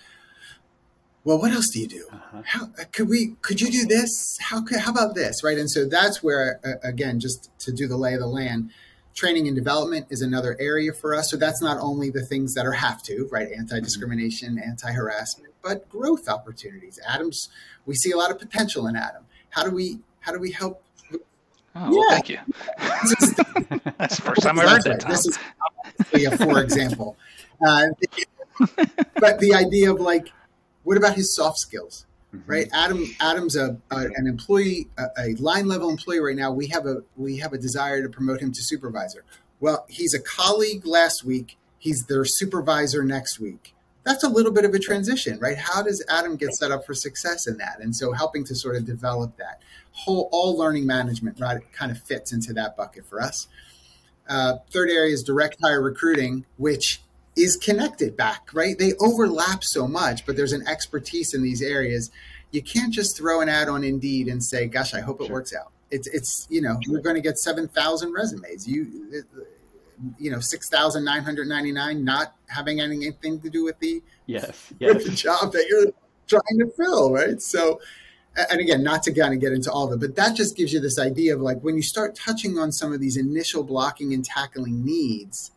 well, 1.27 1.41
what 1.41 1.51
else 1.51 1.71
do 1.71 1.81
you 1.81 1.89
do? 1.89 2.07
Uh-huh. 2.13 2.43
How 2.45 2.67
could 2.93 3.09
we? 3.09 3.35
Could 3.43 3.61
you 3.61 3.69
do 3.69 3.85
this? 3.85 4.39
How 4.41 4.63
could? 4.63 4.79
How 4.79 4.93
about 4.93 5.17
this? 5.17 5.43
Right? 5.43 5.59
And 5.59 5.69
so 5.69 5.85
that's 5.85 6.23
where, 6.23 6.61
uh, 6.65 6.89
again, 6.89 7.19
just 7.19 7.51
to 7.59 7.73
do 7.73 7.89
the 7.89 7.97
lay 7.97 8.15
of 8.15 8.21
the 8.21 8.29
land, 8.29 8.71
training 9.13 9.49
and 9.49 9.57
development 9.57 10.07
is 10.09 10.23
another 10.23 10.57
area 10.61 10.93
for 10.93 11.17
us. 11.17 11.29
So 11.29 11.37
that's 11.37 11.61
not 11.61 11.79
only 11.81 12.11
the 12.11 12.25
things 12.25 12.55
that 12.55 12.65
are 12.65 12.73
have 12.73 13.03
to, 13.05 13.29
right? 13.33 13.49
Anti-discrimination, 13.51 14.55
mm-hmm. 14.55 14.71
anti-harassment, 14.71 15.53
but 15.63 15.89
growth 15.89 16.29
opportunities. 16.29 17.01
Adams, 17.05 17.49
we 17.87 17.97
see 17.97 18.13
a 18.13 18.17
lot 18.17 18.31
of 18.31 18.39
potential 18.39 18.87
in 18.87 18.95
Adam. 18.95 19.25
How 19.51 19.65
do 19.65 19.73
we? 19.73 19.99
How 20.21 20.31
do 20.31 20.39
we 20.39 20.53
help? 20.53 20.81
Oh, 21.13 21.19
yeah. 21.75 21.89
well, 21.89 22.05
thank 22.11 22.29
you. 22.29 22.39
that's 23.99 24.17
the 24.17 24.23
first 24.23 24.43
time 24.43 24.61
I 24.61 24.69
heard 24.69 24.85
that. 24.85 25.03
Right. 25.03 25.11
This 25.11 25.27
is 25.27 26.31
a 26.31 26.39
for 26.39 26.63
example. 26.63 27.17
Uh, 27.67 27.87
but 29.19 29.41
the 29.41 29.55
idea 29.55 29.91
of 29.91 30.01
like 30.01 30.31
what 30.87 30.97
about 30.97 31.17
his 31.17 31.35
soft 31.35 31.59
skills? 31.59 32.07
Mm-hmm. 32.35 32.51
Right, 32.51 32.69
Adam. 32.73 33.05
Adam's 33.21 33.57
a, 33.57 33.77
a 33.91 33.97
an 33.97 34.27
employee, 34.27 34.89
a, 34.97 35.07
a, 35.19 35.35
line 35.35 35.67
level 35.67 35.91
employee 35.91 36.21
right 36.21 36.37
now. 36.37 36.53
We 36.53 36.69
have 36.69 36.87
a 36.87 37.03
we 37.17 37.39
have 37.39 37.53
a 37.53 37.59
desire 37.59 38.03
to 38.03 38.09
promote 38.09 38.41
him 38.41 38.53
to 38.53 38.63
supervisor. 38.63 39.25
Well, 39.61 39.85
he's 39.89 40.15
a 40.15 40.21
colleague 40.21 40.87
last 40.87 41.25
week. 41.25 41.57
He's 41.79 42.07
their 42.07 42.25
supervisor 42.25 43.05
next 43.05 43.41
week. 43.41 43.75
That's 44.05 44.23
a 44.23 44.29
little 44.29 44.53
bit 44.53 44.65
of 44.65 44.75
a 44.75 44.79
transition, 44.79 45.39
right? 45.41 45.59
How 45.59 45.83
does 45.83 46.05
Adam 46.09 46.37
get 46.37 46.55
set 46.55 46.71
up 46.71 46.87
for 46.87 46.95
success 46.95 47.49
in 47.49 47.59
that? 47.59 47.79
And 47.81 47.95
so, 47.95 48.13
helping 48.13 48.45
to 48.45 48.55
sort 48.55 48.77
of 48.77 48.85
develop 48.85 49.37
that 49.39 49.63
whole 49.93 50.29
all 50.31 50.57
learning 50.57 50.87
management, 50.87 51.41
right, 51.41 51.61
kind 51.73 51.91
of 51.91 51.99
fits 51.99 52.33
into 52.33 52.53
that 52.53 52.77
bucket 52.77 53.07
for 53.07 53.21
us. 53.21 53.49
Uh, 54.29 54.59
third 54.71 54.91
area 54.91 55.13
is 55.13 55.23
direct 55.23 55.57
hire 55.63 55.83
recruiting, 55.83 56.45
which 56.57 57.01
is 57.37 57.57
connected 57.57 58.17
back, 58.17 58.49
right? 58.53 58.79
They 58.79 58.95
overlap 58.95 59.63
so 59.63 59.87
much, 59.87 60.25
but 60.25 60.37
there's 60.37 60.53
an 60.53 60.67
expertise 60.67 61.35
in 61.35 61.43
these 61.43 61.63
areas. 61.63 62.11
You 62.51 62.63
can't 62.63 62.93
just 62.93 63.17
throw 63.17 63.41
an 63.43 63.49
ad 63.49 63.69
on 63.69 63.85
Indeed 63.85 64.29
and 64.29 64.43
say, 64.43 64.67
"Gosh, 64.67 64.95
I 64.95 65.01
hope 65.01 65.21
it 65.21 65.27
sure. 65.27 65.35
works 65.35 65.55
out." 65.55 65.73
It's 65.91 66.09
it's 66.09 66.47
you 66.51 66.63
know 66.63 66.79
you're 66.83 67.03
going 67.03 67.17
to 67.17 67.23
get 67.23 67.39
seven 67.39 67.69
thousand 67.69 68.13
resumes. 68.13 68.67
You 68.67 69.25
you 70.19 70.31
know 70.31 70.41
six 70.41 70.69
thousand 70.71 71.05
nine 71.05 71.23
hundred 71.23 71.49
ninety 71.49 71.73
nine 71.73 72.05
not 72.05 72.35
having 72.49 72.81
anything 72.81 73.41
to 73.41 73.51
do 73.51 73.65
with 73.65 73.79
the 73.81 74.03
yes, 74.27 74.73
yes. 74.79 74.95
with 74.95 75.05
the 75.05 75.13
job 75.13 75.53
that 75.53 75.67
you're 75.69 75.93
trying 76.27 76.59
to 76.59 76.73
fill, 76.77 77.13
right? 77.13 77.41
So. 77.41 77.81
And 78.51 78.61
again, 78.61 78.83
not 78.83 79.03
to 79.05 79.15
kind 79.15 79.33
of 79.33 79.41
get 79.41 79.55
into 79.55 79.73
all 79.73 79.91
of 79.91 79.95
it, 79.95 79.99
but 79.99 80.17
that 80.17 80.37
just 80.37 80.59
gives 80.59 80.71
you 80.71 80.79
this 80.79 80.99
idea 80.99 81.35
of 81.35 81.41
like 81.41 81.59
when 81.63 81.75
you 81.75 81.83
start 81.83 82.15
touching 82.15 82.59
on 82.59 82.71
some 82.71 82.93
of 82.93 83.01
these 83.01 83.17
initial 83.17 83.65
blocking 83.65 84.13
and 84.13 84.23
tackling 84.23 84.85
needs, 84.85 85.53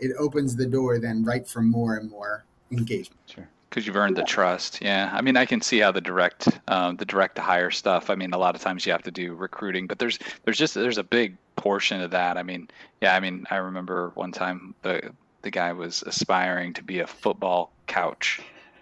it 0.00 0.12
opens 0.18 0.56
the 0.56 0.66
door 0.66 0.98
then 0.98 1.24
right 1.24 1.46
for 1.46 1.62
more 1.62 1.96
and 1.96 2.10
more 2.10 2.44
engagement. 2.72 3.20
Sure. 3.26 3.48
Because 3.68 3.86
you've 3.86 3.96
earned 3.96 4.16
the 4.16 4.24
trust, 4.24 4.82
yeah. 4.82 5.10
I 5.12 5.20
mean, 5.20 5.36
I 5.36 5.46
can 5.46 5.60
see 5.60 5.78
how 5.78 5.92
the 5.92 6.00
direct, 6.00 6.48
um, 6.66 6.96
the 6.96 7.04
direct 7.04 7.36
to 7.36 7.42
hire 7.42 7.70
stuff. 7.70 8.10
I 8.10 8.16
mean, 8.16 8.32
a 8.32 8.38
lot 8.38 8.56
of 8.56 8.60
times 8.60 8.84
you 8.84 8.90
have 8.90 9.04
to 9.04 9.12
do 9.12 9.34
recruiting, 9.34 9.86
but 9.86 10.00
there's, 10.00 10.18
there's 10.44 10.58
just, 10.58 10.74
there's 10.74 10.98
a 10.98 11.04
big 11.04 11.36
portion 11.54 12.00
of 12.00 12.10
that. 12.10 12.36
I 12.36 12.42
mean, 12.42 12.68
yeah. 13.00 13.14
I 13.14 13.20
mean, 13.20 13.46
I 13.48 13.56
remember 13.56 14.10
one 14.16 14.32
time 14.32 14.74
the, 14.82 15.12
the 15.42 15.52
guy 15.52 15.72
was 15.72 16.02
aspiring 16.02 16.72
to 16.74 16.82
be 16.82 16.98
a 16.98 17.06
football 17.06 17.70
couch 17.86 18.40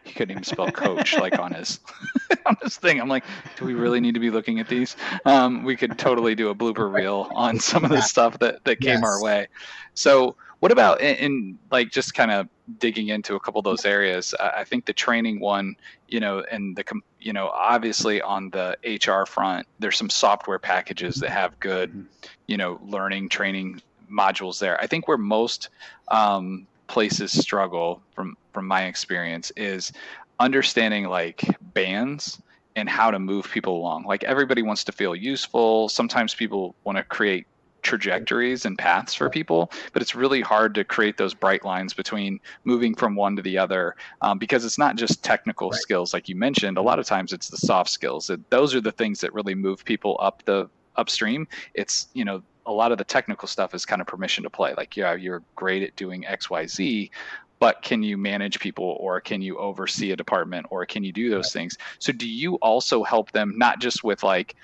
he 0.08 0.14
couldn't 0.14 0.32
even 0.32 0.44
spell 0.44 0.70
coach 0.70 1.14
like 1.14 1.38
on 1.38 1.52
his 1.52 1.80
on 2.46 2.56
his 2.62 2.76
thing. 2.76 3.00
I'm 3.00 3.08
like, 3.08 3.24
do 3.56 3.64
we 3.64 3.74
really 3.74 4.00
need 4.00 4.14
to 4.14 4.20
be 4.20 4.30
looking 4.30 4.58
at 4.58 4.68
these? 4.68 4.96
Um, 5.24 5.64
we 5.64 5.76
could 5.76 5.98
totally 5.98 6.34
do 6.34 6.48
a 6.48 6.54
blooper 6.54 6.92
reel 6.92 7.30
on 7.34 7.60
some 7.60 7.84
of 7.84 7.90
the 7.90 8.00
stuff 8.00 8.38
that 8.40 8.64
that 8.64 8.80
came 8.80 9.00
yes. 9.00 9.04
our 9.04 9.22
way. 9.22 9.48
So 9.94 10.36
What 10.60 10.72
about 10.72 11.00
in, 11.00 11.16
in 11.16 11.58
like 11.70 11.90
just 11.90 12.14
kind 12.14 12.30
of 12.30 12.48
digging 12.78 13.08
into 13.08 13.36
a 13.36 13.40
couple 13.40 13.60
of 13.60 13.64
those 13.64 13.84
areas? 13.84 14.34
I 14.38 14.64
think 14.64 14.86
the 14.86 14.92
training 14.92 15.40
one, 15.40 15.76
you 16.08 16.20
know, 16.20 16.44
and 16.50 16.76
the 16.76 16.84
you 17.20 17.32
know, 17.32 17.48
obviously 17.48 18.20
on 18.20 18.50
the 18.50 18.76
HR 18.84 19.24
front, 19.26 19.66
there's 19.78 19.96
some 19.96 20.10
software 20.10 20.58
packages 20.58 21.16
that 21.16 21.30
have 21.30 21.58
good, 21.60 21.90
mm-hmm. 21.90 22.02
you 22.46 22.56
know, 22.56 22.80
learning 22.84 23.28
training 23.28 23.82
modules 24.10 24.58
there. 24.58 24.80
I 24.80 24.86
think 24.86 25.06
where 25.06 25.18
most 25.18 25.68
um, 26.08 26.66
places 26.86 27.32
struggle, 27.32 28.02
from 28.14 28.36
from 28.52 28.66
my 28.66 28.84
experience, 28.84 29.52
is 29.56 29.92
understanding 30.40 31.04
like 31.04 31.44
bands 31.74 32.40
and 32.76 32.88
how 32.88 33.10
to 33.10 33.18
move 33.18 33.50
people 33.50 33.76
along. 33.76 34.04
Like 34.04 34.24
everybody 34.24 34.62
wants 34.62 34.84
to 34.84 34.92
feel 34.92 35.14
useful. 35.14 35.88
Sometimes 35.88 36.34
people 36.34 36.74
want 36.84 36.96
to 36.96 37.04
create 37.04 37.46
trajectories 37.82 38.64
and 38.64 38.76
paths 38.78 39.14
for 39.14 39.30
people, 39.30 39.70
but 39.92 40.02
it's 40.02 40.14
really 40.14 40.40
hard 40.40 40.74
to 40.74 40.84
create 40.84 41.16
those 41.16 41.34
bright 41.34 41.64
lines 41.64 41.94
between 41.94 42.40
moving 42.64 42.94
from 42.94 43.14
one 43.14 43.36
to 43.36 43.42
the 43.42 43.58
other 43.58 43.96
um, 44.22 44.38
because 44.38 44.64
it's 44.64 44.78
not 44.78 44.96
just 44.96 45.22
technical 45.22 45.70
right. 45.70 45.80
skills 45.80 46.12
like 46.12 46.28
you 46.28 46.36
mentioned. 46.36 46.78
A 46.78 46.82
lot 46.82 46.98
of 46.98 47.06
times 47.06 47.32
it's 47.32 47.48
the 47.48 47.56
soft 47.56 47.90
skills. 47.90 48.30
It, 48.30 48.50
those 48.50 48.74
are 48.74 48.80
the 48.80 48.92
things 48.92 49.20
that 49.20 49.32
really 49.34 49.54
move 49.54 49.84
people 49.84 50.16
up 50.20 50.42
the 50.44 50.68
upstream. 50.96 51.46
It's 51.74 52.08
you 52.14 52.24
know 52.24 52.42
a 52.66 52.72
lot 52.72 52.92
of 52.92 52.98
the 52.98 53.04
technical 53.04 53.48
stuff 53.48 53.74
is 53.74 53.86
kind 53.86 54.00
of 54.00 54.06
permission 54.06 54.44
to 54.44 54.50
play. 54.50 54.74
Like 54.76 54.96
yeah, 54.96 55.14
you're 55.14 55.42
great 55.56 55.82
at 55.82 55.96
doing 55.96 56.26
X 56.26 56.50
Y 56.50 56.66
Z, 56.66 57.10
but 57.58 57.82
can 57.82 58.02
you 58.02 58.16
manage 58.16 58.60
people 58.60 58.96
or 59.00 59.20
can 59.20 59.42
you 59.42 59.58
oversee 59.58 60.12
a 60.12 60.16
department 60.16 60.66
or 60.70 60.84
can 60.86 61.02
you 61.04 61.12
do 61.12 61.30
those 61.30 61.46
right. 61.46 61.60
things 61.60 61.78
so 61.98 62.12
do 62.12 62.28
you 62.28 62.54
also 62.56 63.02
help 63.02 63.32
them 63.32 63.54
not 63.56 63.80
just 63.80 64.04
with 64.04 64.22
like 64.22 64.54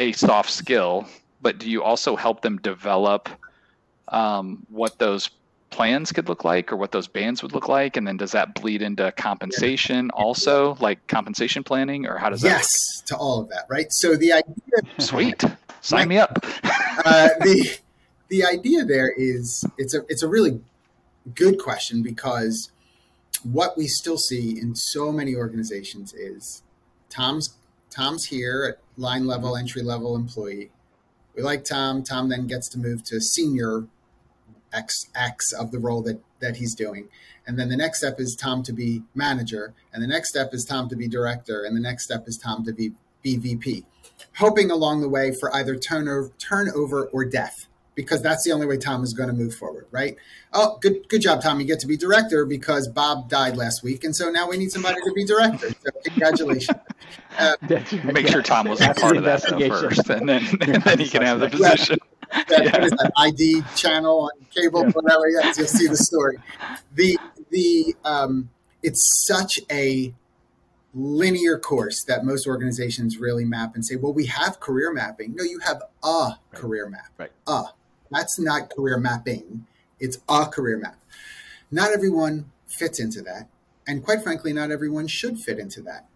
a 0.00 0.12
soft 0.12 0.50
skill 0.50 1.06
but 1.44 1.58
do 1.58 1.70
you 1.70 1.82
also 1.82 2.16
help 2.16 2.40
them 2.40 2.56
develop 2.56 3.28
um, 4.08 4.66
what 4.70 4.98
those 4.98 5.30
plans 5.68 6.10
could 6.10 6.26
look 6.26 6.42
like 6.42 6.72
or 6.72 6.76
what 6.76 6.90
those 6.90 7.06
bands 7.06 7.42
would 7.42 7.52
look 7.52 7.68
like? 7.68 7.98
And 7.98 8.08
then 8.08 8.16
does 8.16 8.32
that 8.32 8.54
bleed 8.54 8.80
into 8.80 9.12
compensation 9.12 10.10
also 10.10 10.76
like 10.80 11.06
compensation 11.06 11.62
planning 11.62 12.06
or 12.06 12.16
how 12.16 12.30
does 12.30 12.40
that 12.40 12.48
yes 12.48 13.02
to 13.06 13.16
all 13.16 13.40
of 13.40 13.50
that 13.50 13.66
right? 13.68 13.86
So 13.90 14.16
the 14.16 14.32
idea 14.32 14.54
sweet. 14.98 15.44
Sign 15.80 16.08
me 16.08 16.18
up. 16.18 16.44
Uh, 17.04 17.28
the 17.40 17.76
the 18.28 18.44
idea 18.44 18.84
there 18.84 19.12
is 19.18 19.66
it's 19.76 19.92
a 19.94 20.02
it's 20.08 20.22
a 20.22 20.28
really 20.28 20.60
good 21.34 21.58
question 21.58 22.02
because 22.02 22.70
what 23.42 23.76
we 23.76 23.88
still 23.88 24.16
see 24.16 24.58
in 24.58 24.74
so 24.76 25.12
many 25.12 25.34
organizations 25.34 26.14
is 26.14 26.62
Tom's 27.10 27.56
Tom's 27.90 28.26
here 28.26 28.64
at 28.64 28.78
line 28.96 29.26
level, 29.26 29.56
entry 29.56 29.82
level 29.82 30.16
employee. 30.16 30.70
We 31.36 31.42
like 31.42 31.64
Tom. 31.64 32.02
Tom 32.02 32.28
then 32.28 32.46
gets 32.46 32.68
to 32.70 32.78
move 32.78 33.02
to 33.04 33.20
senior 33.20 33.86
X 34.72 35.52
of 35.52 35.70
the 35.70 35.78
role 35.78 36.02
that 36.02 36.20
that 36.40 36.56
he's 36.56 36.74
doing. 36.74 37.08
And 37.46 37.58
then 37.58 37.68
the 37.68 37.76
next 37.76 37.98
step 37.98 38.18
is 38.18 38.34
Tom 38.34 38.62
to 38.64 38.72
be 38.72 39.02
manager, 39.14 39.74
and 39.92 40.02
the 40.02 40.06
next 40.06 40.30
step 40.30 40.52
is 40.52 40.64
Tom 40.64 40.88
to 40.88 40.96
be 40.96 41.08
director, 41.08 41.64
and 41.64 41.76
the 41.76 41.80
next 41.80 42.04
step 42.04 42.26
is 42.26 42.38
Tom 42.38 42.64
to 42.64 42.72
be, 42.72 42.92
be 43.22 43.36
VP. 43.36 43.84
Hoping 44.36 44.70
along 44.70 45.00
the 45.00 45.08
way 45.08 45.32
for 45.32 45.54
either 45.54 45.76
turnover, 45.76 46.30
turnover 46.38 47.06
or 47.06 47.24
death 47.24 47.66
because 47.94 48.22
that's 48.22 48.44
the 48.44 48.52
only 48.52 48.66
way 48.66 48.76
Tom 48.76 49.02
is 49.02 49.12
going 49.12 49.28
to 49.28 49.34
move 49.34 49.54
forward, 49.54 49.83
right? 49.94 50.16
Oh, 50.52 50.76
good, 50.80 51.08
good 51.08 51.22
job, 51.22 51.40
Tom. 51.40 51.60
You 51.60 51.66
get 51.66 51.80
to 51.80 51.86
be 51.86 51.96
director 51.96 52.44
because 52.44 52.88
Bob 52.88 53.30
died 53.30 53.56
last 53.56 53.82
week, 53.82 54.04
and 54.04 54.14
so 54.14 54.28
now 54.30 54.48
we 54.48 54.58
need 54.58 54.70
somebody 54.72 55.00
to 55.00 55.12
be 55.14 55.24
director. 55.24 55.70
So 55.70 55.90
congratulations. 56.04 56.78
Uh, 57.36 57.56
Make 58.04 58.28
sure 58.28 58.42
Tom 58.42 58.68
was 58.68 58.80
a 58.80 58.94
part 58.94 59.16
of 59.16 59.24
that 59.24 59.42
first, 59.42 60.08
and 60.08 60.28
then 60.28 60.46
and 60.60 60.82
then 60.84 61.00
he 61.00 61.08
can 61.08 61.20
have 61.22 61.40
the 61.40 61.48
position. 61.50 61.98
That, 62.48 62.64
yeah. 62.64 62.72
What 62.72 62.84
is 62.84 62.90
that 62.92 63.12
ID 63.16 63.62
channel 63.76 64.22
on 64.22 64.46
cable, 64.50 64.82
yeah. 64.82 64.90
whatever? 64.90 65.28
Yes, 65.28 65.58
you'll 65.58 65.66
see 65.66 65.86
the 65.86 65.96
story. 65.96 66.38
The 66.94 67.18
the 67.50 67.94
um, 68.04 68.50
it's 68.82 69.24
such 69.26 69.60
a 69.70 70.14
linear 70.94 71.58
course 71.58 72.04
that 72.04 72.24
most 72.24 72.46
organizations 72.46 73.18
really 73.18 73.44
map 73.44 73.74
and 73.74 73.84
say, 73.84 73.96
well, 73.96 74.12
we 74.12 74.26
have 74.26 74.60
career 74.60 74.92
mapping. 74.92 75.34
No, 75.34 75.44
you 75.44 75.58
have 75.60 75.82
a 76.02 76.06
right. 76.06 76.36
career 76.52 76.88
map. 76.88 77.10
Right. 77.18 77.32
A. 77.46 77.64
That's 78.10 78.38
not 78.38 78.70
career 78.70 78.98
mapping, 78.98 79.66
it's 80.00 80.18
a 80.28 80.46
career 80.46 80.78
map. 80.78 80.98
Not 81.70 81.92
everyone 81.92 82.50
fits 82.66 83.00
into 83.00 83.22
that. 83.22 83.48
And 83.86 84.02
quite 84.02 84.22
frankly, 84.22 84.52
not 84.52 84.70
everyone 84.70 85.06
should 85.06 85.38
fit 85.38 85.58
into 85.58 85.82
that. 85.82 86.06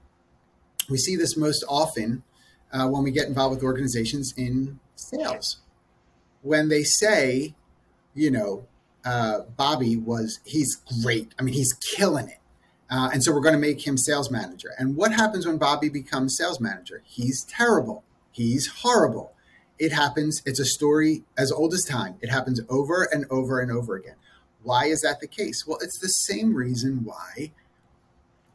We 0.88 0.96
see 0.96 1.16
this 1.16 1.36
most 1.36 1.64
often 1.68 2.22
uh, 2.72 2.88
when 2.88 3.02
we 3.02 3.10
get 3.10 3.28
involved 3.28 3.56
with 3.56 3.64
organizations 3.64 4.32
in 4.36 4.80
sales. 4.94 5.58
When 6.42 6.68
they 6.68 6.82
say, 6.82 7.54
you 8.14 8.30
know, 8.30 8.66
uh, 9.04 9.40
Bobby 9.56 9.96
was, 9.96 10.40
he's 10.44 10.76
great. 11.02 11.34
I 11.38 11.42
mean, 11.42 11.54
he's 11.54 11.72
killing 11.74 12.28
it. 12.28 12.38
Uh, 12.90 13.10
and 13.12 13.22
so 13.22 13.32
we're 13.32 13.40
going 13.40 13.54
to 13.54 13.60
make 13.60 13.86
him 13.86 13.98
sales 13.98 14.30
manager. 14.30 14.70
And 14.78 14.96
what 14.96 15.12
happens 15.12 15.46
when 15.46 15.58
Bobby 15.58 15.90
becomes 15.90 16.36
sales 16.36 16.58
manager? 16.58 17.02
He's 17.04 17.44
terrible. 17.44 18.02
He's 18.30 18.66
horrible. 18.82 19.32
It 19.78 19.92
happens. 19.92 20.42
It's 20.44 20.60
a 20.60 20.64
story 20.64 21.22
as 21.36 21.52
old 21.52 21.72
as 21.72 21.84
time. 21.84 22.16
It 22.20 22.30
happens 22.30 22.60
over 22.68 23.08
and 23.12 23.26
over 23.30 23.60
and 23.60 23.70
over 23.70 23.94
again. 23.96 24.16
Why 24.62 24.86
is 24.86 25.00
that 25.02 25.20
the 25.20 25.28
case? 25.28 25.64
Well, 25.66 25.78
it's 25.80 25.98
the 26.00 26.08
same 26.08 26.54
reason 26.54 27.04
why 27.04 27.52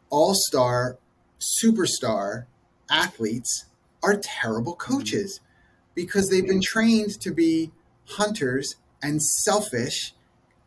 all 0.09 0.33
star, 0.35 0.97
superstar 1.39 2.45
athletes 2.89 3.65
are 4.03 4.17
terrible 4.17 4.75
mm-hmm. 4.75 4.93
coaches 4.93 5.39
because 5.95 6.29
they've 6.29 6.45
been 6.47 6.61
trained 6.61 7.19
to 7.21 7.31
be 7.31 7.71
hunters 8.05 8.75
and 9.01 9.21
selfish 9.21 10.13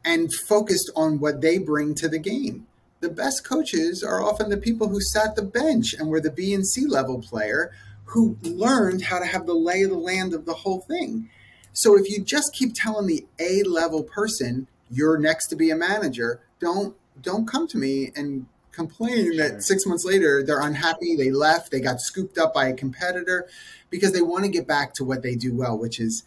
and 0.04 0.32
focused 0.48 0.90
on 0.96 1.18
what 1.20 1.40
they 1.40 1.58
bring 1.58 1.94
to 1.94 2.08
the 2.08 2.18
game. 2.18 2.66
The 3.00 3.08
best 3.10 3.44
coaches 3.44 4.02
are 4.02 4.22
often 4.22 4.50
the 4.50 4.56
people 4.56 4.88
who 4.88 5.00
sat 5.00 5.36
the 5.36 5.42
bench 5.42 5.94
and 5.98 6.08
were 6.08 6.20
the 6.20 6.30
B 6.30 6.54
and 6.54 6.66
C 6.66 6.86
level 6.86 7.20
player 7.20 7.72
who 8.06 8.36
learned 8.42 9.02
how 9.02 9.18
to 9.18 9.26
have 9.26 9.46
the 9.46 9.54
lay 9.54 9.82
of 9.82 9.90
the 9.90 9.98
land 9.98 10.34
of 10.34 10.44
the 10.46 10.54
whole 10.54 10.80
thing. 10.80 11.28
So 11.72 11.98
if 11.98 12.08
you 12.08 12.22
just 12.22 12.54
keep 12.54 12.74
telling 12.74 13.06
the 13.06 13.26
A 13.38 13.62
level 13.62 14.02
person 14.02 14.68
you're 14.90 15.18
next 15.18 15.48
to 15.48 15.56
be 15.56 15.70
a 15.70 15.76
manager, 15.76 16.40
don't 16.60 16.96
don't 17.20 17.46
come 17.46 17.66
to 17.68 17.78
me 17.78 18.12
and 18.14 18.46
complain 18.72 19.32
sure. 19.32 19.36
that 19.36 19.62
six 19.62 19.86
months 19.86 20.04
later 20.04 20.42
they're 20.42 20.60
unhappy, 20.60 21.16
they 21.16 21.30
left, 21.30 21.70
they 21.70 21.80
got 21.80 22.00
scooped 22.00 22.38
up 22.38 22.54
by 22.54 22.68
a 22.68 22.74
competitor 22.74 23.48
because 23.90 24.12
they 24.12 24.20
want 24.20 24.44
to 24.44 24.50
get 24.50 24.66
back 24.66 24.92
to 24.94 25.04
what 25.04 25.22
they 25.22 25.34
do 25.34 25.54
well, 25.54 25.76
which 25.78 25.98
is, 25.98 26.24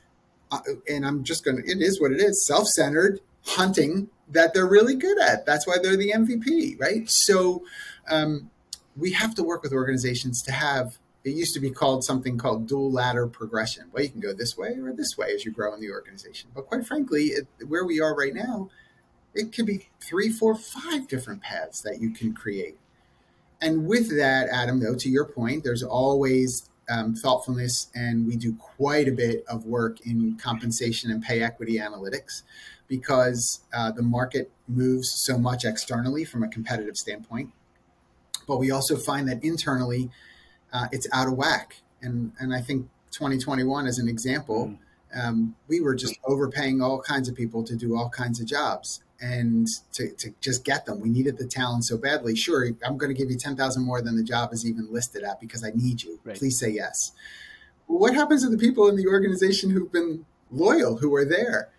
uh, 0.52 0.60
and 0.88 1.06
I'm 1.06 1.24
just 1.24 1.46
going 1.46 1.58
to, 1.58 1.63
it 1.63 1.82
is 1.82 2.02
what 2.02 2.12
it 2.12 2.20
is, 2.20 2.46
self 2.46 2.68
centered 2.68 3.22
hunting 3.46 4.10
that 4.30 4.54
they're 4.54 4.68
really 4.68 4.96
good 4.96 5.20
at. 5.20 5.46
That's 5.46 5.65
why 5.65 5.78
they're 5.82 5.98
the 5.98 6.12
MVP, 6.12 6.80
right? 6.80 7.10
So 7.10 7.63
um, 8.10 8.50
we 8.98 9.12
have 9.13 9.36
to 9.36 9.44
work 9.44 9.63
with 9.63 9.74
organizations 9.74 10.42
to 10.44 10.52
have 10.52 10.98
it 11.30 11.36
used 11.36 11.54
to 11.54 11.60
be 11.60 11.70
called 11.70 12.04
something 12.04 12.38
called 12.38 12.68
dual 12.68 12.92
ladder 12.92 13.28
progression. 13.28 13.86
Well, 13.92 14.04
you 14.04 14.10
can 14.10 14.20
go 14.20 14.34
this 14.34 14.58
way 14.58 14.76
or 14.82 14.92
this 14.94 15.18
way 15.18 15.32
as 15.34 15.46
you 15.46 15.52
grow 15.52 15.74
in 15.74 15.80
the 15.80 15.92
organization. 15.92 16.50
But 16.54 16.68
quite 16.68 16.86
frankly, 16.86 17.28
it, 17.28 17.48
where 17.68 17.86
we 17.86 18.02
are 18.02 18.15
right 18.15 18.34
now, 18.34 18.70
it 19.34 19.52
can 19.52 19.65
be 19.65 19.89
three, 20.02 20.30
four, 20.30 20.56
five 20.56 21.08
different 21.08 21.42
paths 21.42 21.82
that 21.84 22.02
you 22.02 22.12
can 22.12 22.34
create. 22.34 22.78
And 23.62 23.86
with 23.88 24.10
that, 24.18 24.50
Adam, 24.50 24.80
though, 24.80 24.96
to 24.96 25.10
your 25.10 25.26
point, 25.26 25.63
there's 25.63 25.84
always 25.84 26.70
um, 26.89 27.13
thoughtfulness, 27.13 27.92
and 27.94 28.26
we 28.26 28.36
do 28.36 28.56
quite 28.56 29.08
a 29.08 29.12
bit 29.12 29.44
of 29.48 29.65
work 29.65 30.02
in 30.06 30.38
compensation 30.42 31.12
and 31.12 31.22
pay 31.22 31.44
equity 31.44 31.78
analytics 31.78 32.42
because 32.88 33.62
uh, 33.74 33.92
the 33.92 34.02
market 34.02 34.50
moves 34.68 35.12
so 35.24 35.38
much 35.38 35.63
externally 35.65 36.26
from 36.26 36.42
a 36.42 36.48
competitive 36.48 36.96
standpoint. 36.96 37.52
But 38.48 38.58
we 38.58 38.72
also 38.72 38.98
find 38.98 39.28
that 39.28 39.44
internally, 39.44 40.10
uh, 40.73 40.88
it's 40.91 41.08
out 41.12 41.27
of 41.27 41.34
whack. 41.34 41.77
And 42.01 42.32
and 42.39 42.53
I 42.53 42.62
think 42.62 42.88
2021 43.12 43.88
as 43.88 43.99
an 43.99 44.08
example, 44.08 44.67
mm. 44.67 45.27
um, 45.27 45.55
we 45.67 45.82
were 45.82 45.95
just 45.95 46.17
overpaying 46.25 46.82
all 46.82 47.01
kinds 47.01 47.27
of 47.27 47.36
people 47.36 47.63
to 47.63 47.75
do 47.75 47.95
all 47.95 48.10
kinds 48.10 48.39
of 48.39 48.47
jobs 48.47 49.01
and 49.21 49.67
to, 49.93 50.12
to 50.13 50.34
just 50.39 50.63
get 50.63 50.86
them. 50.86 51.01
We 51.01 51.10
needed 51.10 51.38
the 51.38 51.45
talent 51.45 51.86
so 51.86 51.97
badly. 51.97 52.36
Sure, 52.36 52.65
I'm 52.86 52.97
going 52.97 53.13
to 53.13 53.17
give 53.17 53.29
you 53.29 53.38
10,000 53.38 53.84
more 53.84 54.01
than 54.01 54.15
the 54.15 54.23
job 54.23 54.53
is 54.53 54.65
even 54.65 54.91
listed 54.91 55.23
at 55.23 55.41
because 55.41 55.63
I 55.63 55.71
need 55.75 56.03
you. 56.03 56.19
Right. 56.23 56.38
Please 56.38 56.58
say 56.58 56.69
yes. 56.69 57.12
what 57.88 58.13
happens 58.13 58.43
to 58.43 58.49
the 58.49 58.58
people 58.58 58.88
in 58.88 58.95
the 58.95 59.08
organization 59.08 59.71
who've 59.71 59.91
been 59.91 60.25
loyal, 60.51 60.97
who 60.97 61.13
are 61.15 61.25
there? 61.25 61.69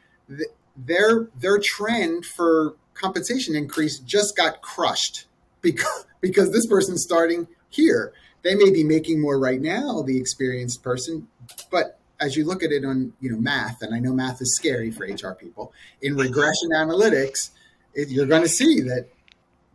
Their 0.77 1.29
their 1.39 1.59
trend 1.59 2.25
for 2.25 2.77
compensation 2.95 3.57
increase 3.57 3.99
just 3.99 4.37
got 4.37 4.63
crushed 4.63 5.27
because 5.61 6.07
because 6.21 6.53
this 6.53 6.67
person's 6.67 7.03
starting 7.03 7.49
here 7.69 8.13
they 8.43 8.55
may 8.55 8.71
be 8.71 8.85
making 8.85 9.21
more 9.21 9.39
right 9.39 9.61
now, 9.61 10.03
the 10.03 10.19
experienced 10.19 10.83
person, 10.83 11.29
but 11.71 11.99
as 12.21 12.37
you 12.37 12.45
look 12.45 12.63
at 12.63 12.71
it 12.71 12.85
on 12.85 13.13
you 13.21 13.31
know 13.31 13.39
math, 13.39 13.83
and 13.83 13.95
I 13.95 13.99
know 13.99 14.13
math 14.13 14.41
is 14.43 14.55
scary 14.55 14.91
for 14.91 15.05
HR 15.05 15.35
people, 15.35 15.73
in 16.03 16.17
regression 16.17 16.71
analytics, 16.75 17.51
it, 17.95 18.09
you're 18.09 18.27
going 18.27 18.43
to 18.43 18.49
see 18.49 18.81
that 18.83 19.09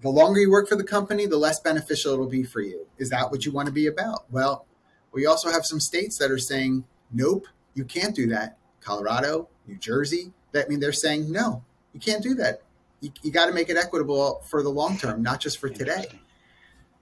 the 0.02 0.10
longer 0.10 0.40
you 0.40 0.52
work 0.52 0.70
for 0.70 0.76
the 0.76 0.84
company, 0.84 1.26
the 1.26 1.38
less 1.38 1.60
beneficial 1.60 2.14
it'll 2.14 2.28
be 2.28 2.44
for 2.44 2.62
you. 2.62 2.86
Is 2.98 3.10
that 3.10 3.32
what 3.32 3.46
you 3.46 3.52
want 3.52 3.68
to 3.68 3.72
be 3.72 3.88
about? 3.88 4.32
Well, 4.32 4.66
we 5.12 5.26
also 5.26 5.50
have 5.50 5.66
some 5.66 5.80
states 5.80 6.18
that 6.20 6.30
are 6.30 6.38
saying, 6.38 6.84
nope, 7.12 7.48
you 7.74 7.86
can't 7.86 8.16
do 8.16 8.28
that. 8.28 8.58
Colorado, 8.82 9.50
New 9.66 9.78
Jersey, 9.78 10.32
that 10.52 10.70
mean 10.70 10.80
they're 10.80 10.94
saying 10.94 11.32
no, 11.32 11.64
You 11.94 12.00
can't 12.00 12.22
do 12.22 12.36
that. 12.36 12.62
You, 13.02 13.12
you 13.24 13.32
got 13.32 13.48
to 13.48 13.52
make 13.52 13.70
it 13.70 13.78
equitable 13.78 14.44
for 14.48 14.62
the 14.62 14.70
long 14.70 14.98
term, 14.98 15.24
not 15.24 15.40
just 15.40 15.60
for 15.60 15.70
today. 15.70 16.06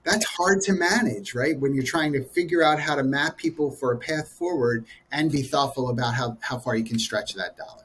That's 0.04 0.24
hard 0.26 0.60
to 0.62 0.74
manage, 0.74 1.34
right? 1.34 1.58
When 1.58 1.74
you're 1.74 1.84
trying 1.84 2.12
to 2.12 2.22
figure 2.22 2.62
out 2.62 2.78
how 2.78 2.94
to 2.94 3.02
map 3.02 3.38
people 3.38 3.70
for 3.70 3.92
a 3.92 3.96
path 3.96 4.28
forward 4.28 4.84
and 5.10 5.32
be 5.32 5.42
thoughtful 5.42 5.88
about 5.88 6.14
how, 6.14 6.36
how 6.40 6.58
far 6.58 6.76
you 6.76 6.84
can 6.84 6.98
stretch 6.98 7.34
that 7.34 7.56
dollar. 7.56 7.84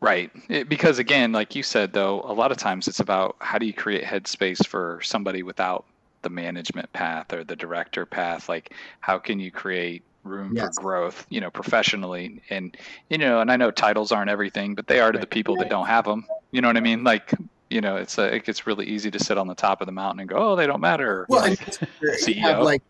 Right. 0.00 0.30
It, 0.48 0.68
because 0.68 0.98
again, 0.98 1.30
like 1.30 1.54
you 1.54 1.62
said, 1.62 1.92
though, 1.92 2.22
a 2.22 2.32
lot 2.32 2.50
of 2.50 2.58
times 2.58 2.88
it's 2.88 3.00
about 3.00 3.36
how 3.40 3.58
do 3.58 3.66
you 3.66 3.72
create 3.72 4.02
headspace 4.02 4.66
for 4.66 5.00
somebody 5.02 5.42
without 5.42 5.84
the 6.22 6.30
management 6.30 6.92
path 6.92 7.32
or 7.32 7.44
the 7.44 7.54
director 7.54 8.04
path? 8.06 8.48
Like, 8.48 8.74
how 9.00 9.18
can 9.18 9.38
you 9.38 9.50
create 9.50 10.02
room 10.24 10.52
yes. 10.54 10.74
for 10.74 10.82
growth, 10.82 11.26
you 11.28 11.40
know, 11.40 11.50
professionally? 11.50 12.40
And, 12.50 12.76
you 13.10 13.18
know, 13.18 13.40
and 13.40 13.52
I 13.52 13.56
know 13.56 13.70
titles 13.70 14.10
aren't 14.10 14.30
everything, 14.30 14.74
but 14.74 14.86
they 14.86 15.00
are 15.00 15.12
to 15.12 15.18
the 15.18 15.26
people 15.26 15.56
that 15.56 15.68
don't 15.68 15.86
have 15.86 16.06
them. 16.06 16.26
You 16.50 16.62
know 16.62 16.68
what 16.68 16.78
I 16.78 16.80
mean? 16.80 17.04
Like, 17.04 17.34
you 17.70 17.80
know, 17.80 17.96
it's 17.96 18.18
a, 18.18 18.34
it 18.34 18.44
gets 18.44 18.66
really 18.66 18.86
easy 18.86 19.10
to 19.10 19.18
sit 19.18 19.38
on 19.38 19.46
the 19.46 19.54
top 19.54 19.80
of 19.80 19.86
the 19.86 19.92
mountain 19.92 20.20
and 20.20 20.28
go, 20.28 20.36
oh, 20.36 20.56
they 20.56 20.66
don't 20.66 20.80
matter. 20.80 21.24
Well, 21.28 21.42
like, 21.42 21.58
CEO. 22.02 22.40
Have 22.40 22.62
like, 22.62 22.82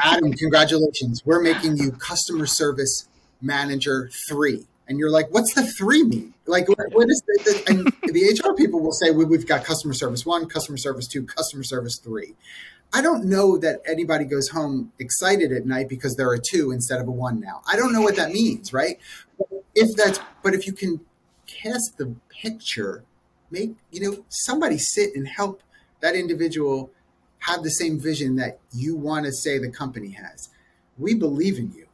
Adam, 0.00 0.32
congratulations. 0.32 1.26
We're 1.26 1.42
making 1.42 1.76
you 1.76 1.92
customer 1.92 2.46
service 2.46 3.08
manager 3.40 4.08
three 4.28 4.64
and 4.88 4.98
you're 4.98 5.10
like, 5.10 5.28
what's 5.30 5.54
the 5.54 5.64
three 5.64 6.02
mean? 6.02 6.34
Like, 6.46 6.68
what 6.68 7.08
is 7.08 7.22
the, 7.26 7.62
and 7.68 8.12
the 8.12 8.40
HR 8.44 8.54
people 8.54 8.80
will 8.80 8.92
say, 8.92 9.10
well, 9.10 9.26
we've 9.26 9.46
got 9.46 9.64
customer 9.64 9.94
service 9.94 10.26
one, 10.26 10.46
customer 10.46 10.76
service 10.76 11.06
two, 11.06 11.24
customer 11.24 11.62
service 11.62 11.98
three. 11.98 12.34
I 12.92 13.00
don't 13.00 13.24
know 13.24 13.56
that 13.58 13.80
anybody 13.86 14.24
goes 14.24 14.48
home 14.48 14.92
excited 14.98 15.50
at 15.50 15.64
night 15.64 15.88
because 15.88 16.16
there 16.16 16.28
are 16.28 16.38
two 16.38 16.72
instead 16.72 17.00
of 17.00 17.08
a 17.08 17.10
one 17.10 17.40
now. 17.40 17.62
I 17.66 17.76
don't 17.76 17.92
know 17.92 18.02
what 18.02 18.16
that 18.16 18.32
means, 18.32 18.72
right? 18.72 18.98
If 19.74 19.96
that's, 19.96 20.20
but 20.42 20.52
if 20.52 20.66
you 20.66 20.74
can 20.74 21.00
cast 21.46 21.96
the 21.96 22.14
picture, 22.28 23.04
make, 23.52 23.74
you 23.90 24.00
know, 24.00 24.24
somebody 24.28 24.78
sit 24.78 25.14
and 25.14 25.28
help 25.28 25.62
that 26.00 26.16
individual 26.16 26.90
have 27.40 27.62
the 27.62 27.70
same 27.70 27.98
vision 27.98 28.36
that 28.36 28.58
you 28.72 28.96
want 28.96 29.26
to 29.26 29.32
say 29.32 29.58
the 29.58 29.70
company 29.70 30.10
has. 30.10 30.48
We 30.98 31.14
believe 31.14 31.58
in 31.58 31.72
you. 31.72 31.86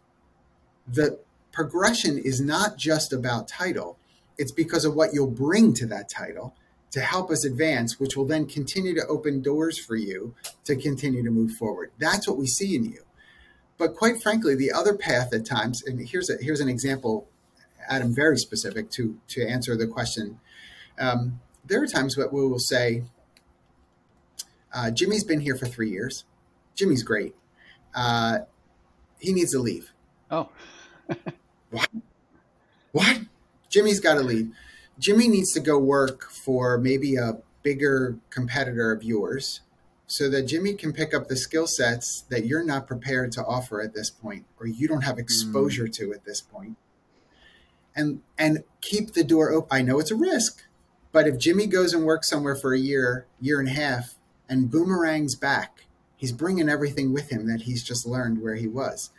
The 0.87 1.19
progression 1.53 2.19
is 2.19 2.41
not 2.41 2.77
just 2.77 3.13
about 3.13 3.49
title, 3.49 3.99
it's 4.37 4.53
because 4.53 4.85
of 4.85 4.95
what 4.95 5.13
you'll 5.13 5.27
bring 5.27 5.75
to 5.75 5.87
that 5.87 6.09
title 6.09 6.55
to 6.93 7.01
help 7.01 7.31
us 7.31 7.45
advance, 7.45 7.99
which 7.99 8.17
will 8.17 8.25
then 8.25 8.47
continue 8.47 8.95
to 8.95 9.07
open 9.07 9.43
doors 9.43 9.79
for 9.79 9.97
you 9.97 10.35
to 10.65 10.77
continue 10.77 11.23
to 11.25 11.31
move 11.31 11.53
forward. 11.53 11.91
That's 11.99 12.27
what 12.27 12.39
we 12.39 12.47
see 12.47 12.77
in 12.77 12.85
you. 12.85 13.03
But 13.77 13.95
quite 13.95 14.23
frankly, 14.23 14.55
the 14.55 14.73
other 14.73 14.95
path 14.95 15.33
at 15.35 15.45
times, 15.45 15.83
and 15.83 16.09
here's 16.09 16.31
a, 16.31 16.37
here's 16.41 16.61
an 16.61 16.69
example, 16.69 17.29
Adam, 17.89 18.15
very 18.15 18.37
specific 18.37 18.91
to 18.93 19.19
to 19.29 19.47
answer 19.47 19.77
the 19.77 19.87
question. 19.87 20.41
Um, 20.99 21.41
there 21.69 21.83
are 21.83 21.87
times 21.87 22.17
that 22.17 22.33
we 22.33 22.47
will 22.47 22.59
say, 22.59 23.05
uh, 24.73 24.91
Jimmy's 24.91 25.25
been 25.25 25.41
here 25.41 25.57
for 25.57 25.67
three 25.67 25.91
years. 25.91 26.25
Jimmy's 26.75 27.03
great. 27.03 27.35
Uh, 27.95 28.41
he 29.19 29.33
needs 29.33 29.53
to 29.53 29.61
leave. 29.61 29.93
Oh. 30.31 30.49
What? 31.71 31.91
What? 32.93 33.21
Jimmy's 33.69 34.01
got 34.01 34.15
to 34.15 34.23
leave. 34.23 34.51
Jimmy 34.99 35.29
needs 35.29 35.53
to 35.53 35.61
go 35.61 35.79
work 35.79 36.31
for 36.31 36.79
maybe 36.79 37.17
a 37.17 37.39
bigger 37.63 38.17
competitor 38.31 38.91
of 38.91 39.03
yours 39.03 39.61
so 40.07 40.31
that 40.31 40.45
Jimmy 40.45 40.73
can 40.73 40.93
pick 40.95 41.13
up 41.13 41.29
the 41.29 41.37
skill 41.37 41.67
sets 41.67 42.25
that 42.31 42.47
you're 42.47 42.65
not 42.65 42.87
prepared 42.87 43.31
to 43.33 43.45
offer 43.45 43.83
at 43.83 43.93
this 43.93 44.09
point 44.09 44.47
or 44.59 44.67
you 44.67 44.89
don't 44.89 45.03
have 45.03 45.19
exposure 45.19 45.85
mm. 45.85 45.93
to 45.93 46.13
at 46.15 46.25
this 46.25 46.41
point. 46.41 46.77
And 47.95 48.23
and 48.39 48.65
keep 48.81 49.13
the 49.13 49.25
door 49.25 49.53
open. 49.53 49.69
I 49.71 49.83
know 49.83 49.99
it's 49.99 50.11
a 50.11 50.17
risk, 50.17 50.63
but 51.13 51.27
if 51.27 51.39
Jimmy 51.39 51.67
goes 51.67 51.95
and 51.95 52.05
works 52.05 52.29
somewhere 52.29 52.57
for 52.57 52.75
a 52.75 52.79
year, 52.79 53.27
year 53.41 53.61
and 53.61 53.69
a 53.69 53.73
half 53.73 54.15
and 54.49 54.71
boomerangs 54.71 55.35
back, 55.35 55.87
he's 56.17 56.33
bringing 56.33 56.69
everything 56.69 57.13
with 57.13 57.31
him 57.31 57.47
that 57.47 57.63
he's 57.63 57.83
just 57.83 58.07
learned 58.07 58.43
where 58.43 58.55
he 58.55 58.67
was 58.67 59.11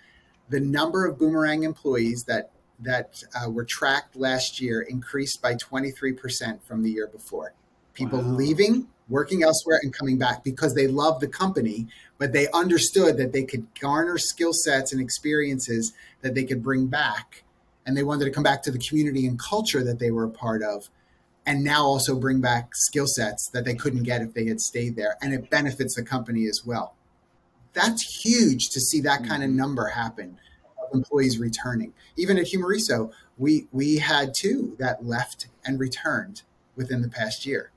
the 0.50 0.60
number 0.60 1.06
of 1.06 1.18
Boomerang 1.18 1.64
employees 1.64 2.24
that 2.26 2.52
that 2.82 3.22
uh, 3.36 3.50
were 3.50 3.66
tracked 3.66 4.16
last 4.16 4.62
year 4.62 4.82
increased 4.82 5.42
by 5.42 5.54
23% 5.56 6.64
from 6.64 6.82
the 6.82 6.90
year 6.90 7.08
before. 7.08 7.54
People 7.94 8.20
wow. 8.20 8.30
leaving, 8.30 8.88
working 9.10 9.44
elsewhere, 9.44 9.82
and 9.84 9.94
coming 9.94 10.18
back 10.18 10.46
because 10.46 10.74
they 10.76 10.88
love 10.88 11.20
the 11.20 11.28
company, 11.28 11.88
but 12.20 12.32
they 12.32 12.48
understood 12.52 13.18
that 13.18 13.34
they 13.34 13.44
could 13.44 13.68
garner 13.82 14.18
skill 14.18 14.54
sets 14.54 14.94
and 14.94 15.02
experiences 15.02 15.92
that 16.22 16.36
they 16.36 16.46
could 16.46 16.64
bring 16.64 16.88
back. 16.88 17.44
And 17.86 17.98
they 17.98 18.04
wanted 18.04 18.26
to 18.26 18.32
come 18.32 18.44
back 18.44 18.64
to 18.64 18.72
the 18.72 18.80
community 18.80 19.28
and 19.28 19.38
culture 19.38 19.84
that 19.84 20.00
they 20.00 20.12
were 20.12 20.24
a 20.24 20.30
part 20.30 20.64
of. 20.64 20.90
And 21.50 21.64
now 21.64 21.84
also 21.84 22.16
bring 22.16 22.42
back 22.42 22.76
skill 22.76 23.08
sets 23.08 23.50
that 23.50 23.66
they 23.66 23.74
couldn't 23.74 24.04
get 24.04 24.22
if 24.22 24.36
they 24.36 24.46
had 24.46 24.62
stayed 24.62 24.96
there. 24.96 25.18
And 25.20 25.34
it 25.34 25.50
benefits 25.50 25.96
the 25.96 26.04
company 26.04 26.46
as 26.46 26.62
well 26.64 26.94
that's 27.74 28.26
huge 28.26 28.70
to 28.70 28.80
see 28.80 29.02
that 29.02 29.26
kind 29.26 29.44
of 29.44 29.50
mm-hmm. 29.50 29.58
number 29.58 29.88
happen 29.88 30.38
of 30.82 30.94
employees 30.94 31.40
returning. 31.40 31.94
Even 32.18 32.38
at 32.38 32.46
Humareso, 32.46 33.12
we 33.38 33.68
we 33.72 33.98
had 33.98 34.34
two 34.34 34.76
that 34.80 35.06
left 35.06 35.48
and 35.66 35.80
returned 35.80 36.44
within 36.76 37.02
the 37.02 37.10
past 37.10 37.46
year. 37.46 37.72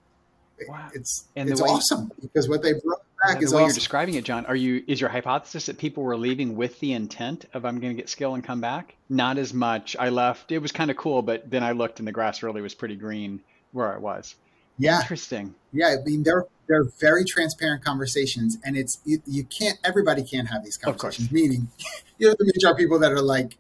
Wow. 0.68 0.90
It's 0.94 1.26
and 1.35 1.50
it's 1.50 1.61
awesome 1.61 2.12
because 2.20 2.48
what 2.48 2.62
they 2.62 2.74
brought 2.74 3.02
back 3.24 3.38
the 3.38 3.44
is 3.44 3.52
way 3.52 3.58
awesome. 3.58 3.68
you're 3.68 3.74
describing 3.74 4.14
it, 4.14 4.24
John. 4.24 4.46
Are 4.46 4.54
you 4.54 4.85
is 4.87 5.00
your 5.00 5.11
hypothesis 5.11 5.66
that 5.66 5.78
people 5.78 6.04
were 6.04 6.16
leaving 6.16 6.56
with 6.56 6.78
the 6.80 6.92
intent 6.92 7.46
of 7.52 7.64
I'm 7.64 7.80
going 7.80 7.94
to 7.94 8.00
get 8.00 8.08
skill 8.08 8.35
and 8.35 8.44
come 8.44 8.61
back? 8.61 8.94
Not 9.08 9.38
as 9.38 9.52
much. 9.52 9.96
I 9.98 10.11
left. 10.11 10.52
It 10.52 10.58
was 10.58 10.70
kind 10.70 10.90
of 10.90 10.96
cool, 10.96 11.22
but 11.22 11.50
then 11.50 11.64
I 11.64 11.72
looked 11.72 11.98
and 11.98 12.06
the 12.06 12.12
grass 12.12 12.42
really 12.42 12.62
was 12.62 12.74
pretty 12.74 12.96
green 12.96 13.40
where 13.72 13.92
I 13.92 13.98
was. 13.98 14.37
Yeah. 14.78 15.00
Interesting. 15.00 15.54
Yeah, 15.72 15.96
I 16.00 16.04
mean 16.04 16.22
they're 16.22 16.46
they're 16.68 16.85
very 17.00 17.24
transparent 17.24 17.85
conversations, 17.85 18.58
and 18.64 18.76
it's 18.76 19.00
you, 19.04 19.22
you 19.26 19.44
can't 19.44 19.78
everybody 19.85 20.22
can't 20.22 20.48
have 20.48 20.64
these 20.64 20.76
conversations. 20.76 21.30
Meaning, 21.30 21.68
you 22.18 22.28
know, 22.28 22.35
the 22.38 22.52
HR 22.64 22.74
people 22.76 22.98
that 23.00 23.12
are 23.12 23.22
like, 23.22 23.56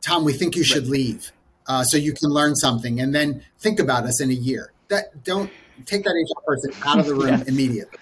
Tom, 0.00 0.24
we 0.24 0.32
think 0.32 0.56
you 0.56 0.64
should 0.64 0.84
right. 0.84 0.92
leave 0.92 1.32
uh, 1.66 1.84
so 1.84 1.96
you 1.96 2.12
can 2.12 2.30
learn 2.30 2.54
something, 2.54 3.00
and 3.00 3.14
then 3.14 3.44
think 3.58 3.80
about 3.80 4.04
us 4.04 4.20
in 4.20 4.30
a 4.30 4.34
year. 4.34 4.72
That 4.88 5.24
don't 5.24 5.50
take 5.86 6.04
that 6.04 6.10
HR 6.10 6.40
person 6.46 6.72
out 6.86 6.98
of 7.00 7.06
the 7.06 7.14
room 7.14 7.28
yes. 7.28 7.48
immediately. 7.48 7.98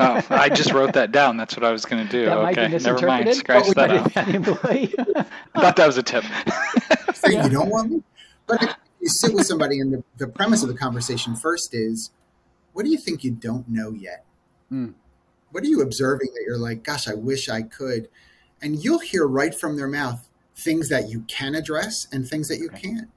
Oh, 0.00 0.22
I 0.30 0.48
just 0.48 0.72
wrote 0.72 0.94
that 0.94 1.12
down. 1.12 1.36
That's 1.36 1.56
what 1.56 1.64
I 1.64 1.72
was 1.72 1.84
going 1.84 2.06
to 2.06 2.10
do. 2.10 2.24
That 2.26 2.38
okay, 2.38 2.68
never 2.68 3.06
mind. 3.06 3.34
Scratch 3.34 3.68
that 3.74 3.90
out. 3.90 4.12
Thought 5.54 5.76
that 5.76 5.86
was 5.86 5.98
a 5.98 6.02
tip. 6.02 6.24
Saying 7.14 7.38
yeah. 7.38 7.44
you 7.44 7.50
don't 7.50 7.68
want 7.68 7.90
me, 7.90 8.02
but 8.46 8.62
if 8.62 8.76
you 9.02 9.08
sit 9.08 9.34
with 9.34 9.46
somebody, 9.46 9.80
and 9.80 9.92
the, 9.92 10.04
the 10.16 10.28
premise 10.28 10.62
of 10.62 10.68
the 10.68 10.76
conversation 10.76 11.34
first 11.34 11.74
is 11.74 12.10
what 12.72 12.84
do 12.84 12.90
you 12.90 12.96
think 12.96 13.24
you 13.24 13.32
don't 13.32 13.68
know 13.68 13.90
yet? 13.90 14.24
Mm. 14.70 14.94
What 15.50 15.64
are 15.64 15.66
you 15.66 15.82
observing 15.82 16.28
that 16.34 16.44
you're 16.46 16.56
like, 16.56 16.82
gosh, 16.84 17.08
I 17.08 17.14
wish 17.14 17.48
I 17.48 17.62
could? 17.62 18.08
And 18.62 18.82
you'll 18.82 19.00
hear 19.00 19.26
right 19.26 19.54
from 19.54 19.76
their 19.76 19.88
mouth 19.88 20.26
things 20.56 20.88
that 20.88 21.10
you 21.10 21.22
can 21.22 21.54
address 21.54 22.06
and 22.12 22.26
things 22.26 22.48
that 22.48 22.58
you 22.58 22.68
okay. 22.68 22.80
can't. 22.80 23.08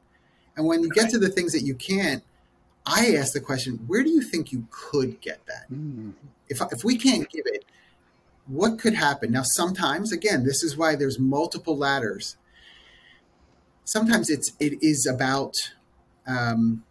And 0.58 0.66
when 0.66 0.82
you 0.82 0.88
okay. 0.88 1.02
get 1.02 1.12
to 1.12 1.20
the 1.20 1.30
things 1.30 1.54
that 1.54 1.62
you 1.62 1.76
can't, 1.76 2.24
I 2.86 3.16
ask 3.16 3.34
the 3.34 3.40
question, 3.40 3.84
where 3.88 4.04
do 4.04 4.10
you 4.10 4.22
think 4.22 4.52
you 4.52 4.68
could 4.70 5.22
get 5.22 5.46
that? 5.46 5.72
Mm. 5.72 6.14
If, 6.50 6.62
if 6.72 6.84
we 6.84 6.98
can't 6.98 7.30
give 7.30 7.46
it, 7.46 7.64
what 8.48 8.80
could 8.80 8.94
happen? 8.94 9.32
Now, 9.32 9.44
sometimes, 9.44 10.12
again, 10.12 10.44
this 10.44 10.64
is 10.64 10.78
why 10.78 10.96
there's 10.96 11.20
multiple 11.20 11.78
ladders. 11.78 12.38
Sometimes 13.86 14.30
it's 14.30 14.52
it 14.60 14.74
is 14.82 15.08
about 15.08 15.54
um, 16.28 16.84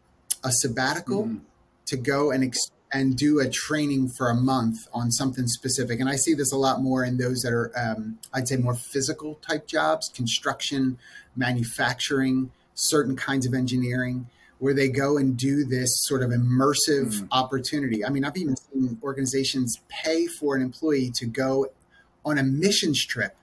a 0.42 0.50
sabbatical 0.50 1.26
mm 1.26 1.40
to 1.86 1.96
go 1.96 2.30
and 2.30 2.44
ex- 2.44 2.70
and 2.92 3.16
do 3.16 3.40
a 3.40 3.48
training 3.48 4.08
for 4.08 4.30
a 4.30 4.34
month 4.34 4.86
on 4.92 5.10
something 5.10 5.48
specific. 5.48 5.98
And 5.98 6.08
I 6.08 6.14
see 6.14 6.34
this 6.34 6.52
a 6.52 6.56
lot 6.56 6.80
more 6.80 7.04
in 7.04 7.16
those 7.16 7.42
that 7.42 7.52
are, 7.52 7.72
um, 7.76 8.18
I'd 8.32 8.46
say, 8.46 8.56
more 8.56 8.74
physical 8.74 9.34
type 9.46 9.66
jobs, 9.66 10.08
construction, 10.14 10.98
manufacturing, 11.34 12.52
certain 12.74 13.16
kinds 13.16 13.46
of 13.46 13.54
engineering, 13.54 14.28
where 14.60 14.74
they 14.74 14.88
go 14.88 15.18
and 15.18 15.36
do 15.36 15.64
this 15.64 15.90
sort 16.04 16.22
of 16.22 16.30
immersive 16.30 17.20
mm. 17.20 17.28
opportunity. 17.32 18.04
I 18.04 18.10
mean, 18.10 18.24
I've 18.24 18.36
even 18.36 18.56
seen 18.56 18.98
organizations 19.02 19.80
pay 19.88 20.26
for 20.26 20.54
an 20.54 20.62
employee 20.62 21.10
to 21.16 21.26
go 21.26 21.66
on 22.24 22.38
a 22.38 22.44
missions 22.44 23.04
trip 23.04 23.36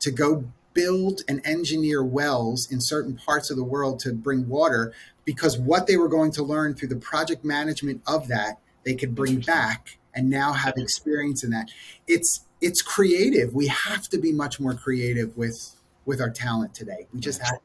to 0.00 0.10
go 0.10 0.44
build 0.74 1.22
and 1.28 1.40
engineer 1.44 2.02
wells 2.02 2.70
in 2.70 2.80
certain 2.80 3.16
parts 3.16 3.50
of 3.50 3.56
the 3.56 3.64
world 3.64 3.98
to 4.00 4.12
bring 4.12 4.48
water 4.48 4.92
because 5.24 5.58
what 5.58 5.86
they 5.86 5.96
were 5.96 6.08
going 6.08 6.32
to 6.32 6.42
learn 6.42 6.74
through 6.74 6.88
the 6.88 6.96
project 6.96 7.44
management 7.44 8.02
of 8.06 8.28
that 8.28 8.58
they 8.84 8.94
could 8.94 9.14
bring 9.14 9.40
back 9.40 9.98
and 10.14 10.28
now 10.28 10.52
have 10.52 10.74
experience 10.76 11.44
in 11.44 11.50
that. 11.50 11.70
It's 12.06 12.44
it's 12.60 12.82
creative. 12.82 13.54
We 13.54 13.66
have 13.68 14.08
to 14.10 14.18
be 14.18 14.32
much 14.32 14.60
more 14.60 14.74
creative 14.74 15.36
with 15.36 15.76
with 16.04 16.20
our 16.20 16.30
talent 16.30 16.74
today. 16.74 17.06
We 17.12 17.20
just 17.20 17.40
have 17.42 17.58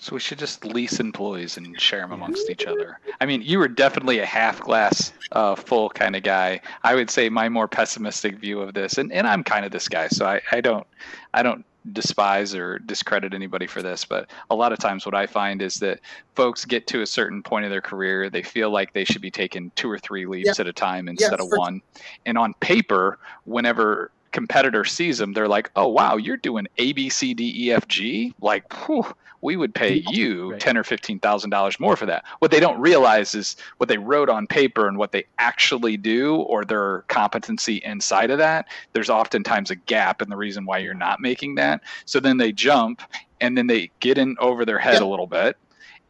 so 0.00 0.14
we 0.14 0.20
should 0.20 0.38
just 0.38 0.64
lease 0.64 1.00
employees 1.00 1.56
and 1.56 1.78
share 1.80 2.02
them 2.02 2.12
amongst 2.12 2.48
each 2.48 2.66
other. 2.66 3.00
I 3.20 3.26
mean, 3.26 3.42
you 3.42 3.58
were 3.58 3.66
definitely 3.66 4.20
a 4.20 4.26
half 4.26 4.60
glass 4.60 5.12
uh, 5.32 5.56
full 5.56 5.90
kind 5.90 6.14
of 6.14 6.22
guy. 6.22 6.60
I 6.84 6.94
would 6.94 7.10
say 7.10 7.28
my 7.28 7.48
more 7.48 7.66
pessimistic 7.66 8.36
view 8.38 8.60
of 8.60 8.74
this, 8.74 8.96
and, 8.96 9.12
and 9.12 9.26
I'm 9.26 9.42
kind 9.42 9.64
of 9.64 9.72
this 9.72 9.88
guy, 9.88 10.06
so 10.06 10.24
I, 10.24 10.40
I 10.52 10.60
don't 10.60 10.86
I 11.34 11.42
don't 11.42 11.64
despise 11.92 12.54
or 12.54 12.78
discredit 12.78 13.34
anybody 13.34 13.66
for 13.66 13.82
this, 13.82 14.04
but 14.04 14.28
a 14.50 14.54
lot 14.54 14.72
of 14.72 14.78
times 14.78 15.06
what 15.06 15.14
I 15.14 15.26
find 15.26 15.62
is 15.62 15.76
that 15.76 16.00
folks 16.34 16.64
get 16.64 16.86
to 16.88 17.02
a 17.02 17.06
certain 17.06 17.42
point 17.42 17.64
of 17.64 17.70
their 17.70 17.80
career, 17.80 18.30
they 18.30 18.42
feel 18.42 18.70
like 18.70 18.92
they 18.92 19.04
should 19.04 19.22
be 19.22 19.30
taking 19.30 19.70
two 19.74 19.90
or 19.90 19.98
three 19.98 20.26
leaves 20.26 20.58
yeah. 20.58 20.62
at 20.62 20.66
a 20.66 20.72
time 20.72 21.08
instead 21.08 21.40
of 21.40 21.48
one. 21.50 21.80
And 22.26 22.38
on 22.38 22.54
paper, 22.54 23.18
whenever 23.44 24.10
competitor 24.32 24.84
sees 24.84 25.18
them, 25.18 25.32
they're 25.32 25.48
like, 25.48 25.70
"Oh 25.76 25.88
wow, 25.88 26.16
you're 26.16 26.36
doing 26.36 26.68
A 26.78 26.92
B 26.92 27.08
C 27.08 27.34
D 27.34 27.66
E 27.66 27.72
F 27.72 27.88
G." 27.88 28.34
Like, 28.40 28.72
whew, 28.86 29.04
we 29.40 29.56
would 29.56 29.74
pay 29.74 30.02
you 30.10 30.52
right. 30.52 30.60
ten 30.60 30.76
or 30.76 30.84
fifteen 30.84 31.18
thousand 31.18 31.50
dollars 31.50 31.78
more 31.78 31.96
for 31.96 32.06
that. 32.06 32.24
What 32.40 32.50
they 32.50 32.60
don't 32.60 32.80
realize 32.80 33.34
is 33.34 33.56
what 33.76 33.88
they 33.88 33.98
wrote 33.98 34.28
on 34.28 34.46
paper 34.46 34.88
and 34.88 34.98
what 34.98 35.12
they 35.12 35.24
actually 35.38 35.96
do, 35.96 36.36
or 36.36 36.64
their 36.64 37.02
competency 37.08 37.76
inside 37.84 38.30
of 38.30 38.38
that. 38.38 38.66
There's 38.92 39.10
oftentimes 39.10 39.70
a 39.70 39.76
gap 39.76 40.20
in 40.22 40.28
the 40.28 40.36
reason 40.36 40.64
why 40.64 40.78
you're 40.78 40.94
not 40.94 41.20
making 41.20 41.54
that. 41.56 41.82
So 42.04 42.20
then 42.20 42.38
they 42.38 42.52
jump, 42.52 43.02
and 43.40 43.56
then 43.56 43.66
they 43.66 43.90
get 44.00 44.18
in 44.18 44.36
over 44.40 44.64
their 44.64 44.78
head 44.78 45.00
a 45.00 45.06
little 45.06 45.26
bit. 45.26 45.56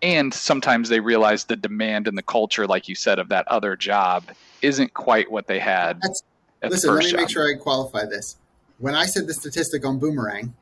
And 0.00 0.32
sometimes 0.32 0.88
they 0.88 1.00
realize 1.00 1.44
the 1.44 1.56
demand 1.56 2.06
and 2.06 2.16
the 2.16 2.22
culture, 2.22 2.66
like 2.66 2.88
you 2.88 2.94
said, 2.94 3.18
of 3.18 3.28
that 3.30 3.48
other 3.48 3.76
job 3.76 4.24
isn't 4.62 4.94
quite 4.94 5.30
what 5.30 5.46
they 5.46 5.58
had. 5.58 5.96
That's- 6.00 6.22
Listen, 6.60 6.94
let 6.94 7.04
me 7.04 7.10
job. 7.12 7.20
make 7.20 7.30
sure 7.30 7.48
I 7.48 7.56
qualify 7.56 8.04
this. 8.04 8.36
When 8.78 8.96
I 8.96 9.06
said 9.06 9.28
the 9.28 9.34
statistic 9.34 9.84
on 9.84 10.00
boomerang, 10.00 10.54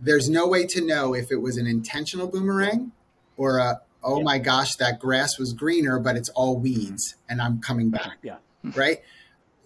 there's 0.00 0.28
no 0.28 0.46
way 0.46 0.66
to 0.66 0.84
know 0.84 1.14
if 1.14 1.30
it 1.30 1.36
was 1.36 1.56
an 1.56 1.66
intentional 1.66 2.26
boomerang 2.26 2.92
or 3.36 3.58
a 3.58 3.80
oh 4.02 4.18
yeah. 4.18 4.24
my 4.24 4.38
gosh 4.38 4.76
that 4.76 5.00
grass 5.00 5.38
was 5.38 5.52
greener 5.52 5.98
but 5.98 6.16
it's 6.16 6.28
all 6.30 6.58
weeds 6.58 7.16
and 7.28 7.40
I'm 7.40 7.60
coming 7.60 7.90
back. 7.90 8.18
Yeah. 8.22 8.36
Right? 8.74 9.02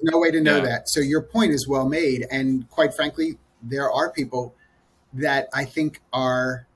No 0.02 0.18
way 0.18 0.30
to 0.30 0.40
know 0.40 0.58
yeah. 0.58 0.64
that. 0.64 0.88
So 0.88 1.00
your 1.00 1.22
point 1.22 1.52
is 1.52 1.66
well 1.66 1.88
made 1.88 2.26
and 2.30 2.68
quite 2.70 2.94
frankly 2.94 3.38
there 3.62 3.90
are 3.90 4.10
people 4.10 4.54
that 5.12 5.48
I 5.52 5.64
think 5.64 6.00
are 6.12 6.66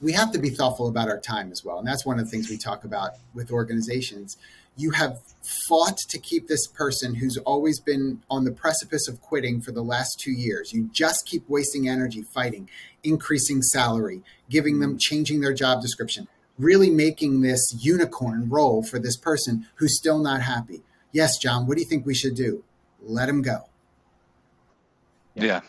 we 0.00 0.12
have 0.12 0.30
to 0.32 0.38
be 0.38 0.50
thoughtful 0.50 0.88
about 0.88 1.08
our 1.08 1.18
time 1.18 1.50
as 1.50 1.64
well. 1.64 1.78
And 1.78 1.86
that's 1.86 2.04
one 2.04 2.18
of 2.18 2.26
the 2.26 2.30
things 2.30 2.50
we 2.50 2.58
talk 2.58 2.84
about 2.84 3.12
with 3.34 3.50
organizations 3.50 4.36
you 4.76 4.90
have 4.92 5.20
fought 5.42 5.96
to 5.96 6.18
keep 6.18 6.48
this 6.48 6.66
person 6.66 7.14
who's 7.14 7.36
always 7.38 7.80
been 7.80 8.22
on 8.28 8.44
the 8.44 8.50
precipice 8.52 9.08
of 9.08 9.20
quitting 9.20 9.60
for 9.60 9.72
the 9.72 9.82
last 9.82 10.18
two 10.18 10.32
years. 10.32 10.72
You 10.72 10.90
just 10.92 11.26
keep 11.26 11.48
wasting 11.48 11.88
energy 11.88 12.22
fighting, 12.22 12.68
increasing 13.02 13.62
salary, 13.62 14.22
giving 14.50 14.80
them, 14.80 14.98
changing 14.98 15.40
their 15.40 15.54
job 15.54 15.80
description, 15.80 16.28
really 16.58 16.90
making 16.90 17.40
this 17.40 17.74
unicorn 17.78 18.48
role 18.48 18.82
for 18.82 18.98
this 18.98 19.16
person 19.16 19.66
who's 19.76 19.96
still 19.96 20.18
not 20.18 20.42
happy. 20.42 20.82
Yes, 21.12 21.38
John, 21.38 21.66
what 21.66 21.76
do 21.76 21.82
you 21.82 21.88
think 21.88 22.04
we 22.04 22.14
should 22.14 22.34
do? 22.34 22.64
Let 23.02 23.28
him 23.28 23.42
go. 23.42 23.68
Yeah. 25.34 25.60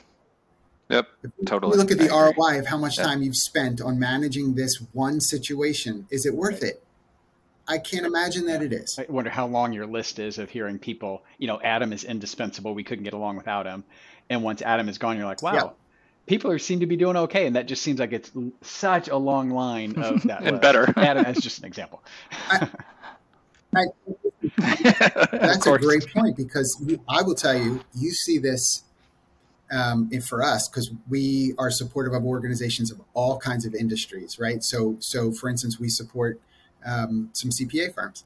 Yep, 0.90 1.08
totally. 1.46 1.72
We 1.72 1.78
look 1.78 1.92
at 1.92 1.98
the 1.98 2.08
ROI 2.08 2.60
of 2.60 2.68
how 2.68 2.78
much 2.78 2.96
time 2.96 3.22
you've 3.22 3.36
spent 3.36 3.82
on 3.82 4.00
managing 4.00 4.56
this 4.56 4.82
one 4.94 5.20
situation. 5.20 6.08
Is 6.10 6.26
it 6.26 6.34
worth 6.34 6.64
it? 6.64 6.82
I 7.68 7.78
can't 7.80 8.06
imagine 8.06 8.46
that 8.46 8.64
it 8.64 8.72
is. 8.72 8.98
I 8.98 9.06
wonder 9.10 9.30
how 9.30 9.46
long 9.48 9.74
your 9.74 9.86
list 9.86 10.20
is 10.20 10.38
of 10.38 10.50
hearing 10.50 10.80
people, 10.80 11.24
you 11.38 11.48
know, 11.48 11.60
Adam 11.62 11.92
is 11.92 12.04
indispensable. 12.04 12.74
We 12.74 12.84
couldn't 12.84 13.04
get 13.04 13.14
along 13.14 13.36
without 13.36 13.66
him. 13.66 13.84
And 14.30 14.42
once 14.42 14.62
Adam 14.62 14.88
is 14.88 14.98
gone, 14.98 15.18
you're 15.18 15.26
like, 15.26 15.42
wow, 15.42 15.54
yep. 15.54 15.76
people 16.28 16.52
are, 16.52 16.60
seem 16.60 16.80
to 16.80 16.86
be 16.86 16.96
doing 16.96 17.18
okay. 17.18 17.46
And 17.46 17.56
that 17.58 17.68
just 17.68 17.82
seems 17.82 18.00
like 18.00 18.14
it's 18.14 18.32
such 18.62 19.10
a 19.10 19.18
long 19.18 19.50
line 19.50 19.96
of 19.98 20.24
that. 20.28 20.44
and 20.44 20.52
list. 20.52 20.62
better. 20.62 20.94
Adam 20.98 21.26
as 21.26 21.40
just 21.40 21.60
an 21.60 21.66
example. 21.66 22.04
I, 22.50 22.70
I, 23.76 23.86
that's 25.32 25.68
a 25.68 25.78
great 25.78 26.08
point 26.14 26.38
because 26.38 26.82
I 27.08 27.22
will 27.22 27.36
tell 27.36 27.56
you, 27.56 27.82
you 27.94 28.12
see 28.12 28.38
this 28.38 28.84
um, 29.72 30.10
for 30.22 30.42
us 30.42 30.70
because 30.70 30.90
we 31.10 31.54
are 31.58 31.70
supportive 31.70 32.14
of 32.14 32.24
organizations 32.24 32.92
of 32.92 33.02
all 33.14 33.38
kinds 33.38 33.66
of 33.66 33.76
industries, 33.76 34.40
right? 34.40 34.64
So, 34.64 34.96
so 35.00 35.32
for 35.32 35.50
instance, 35.50 35.80
we 35.80 35.90
support 35.90 36.40
um, 36.86 37.30
some 37.34 37.52
CPA 37.52 37.94
firms, 37.94 38.26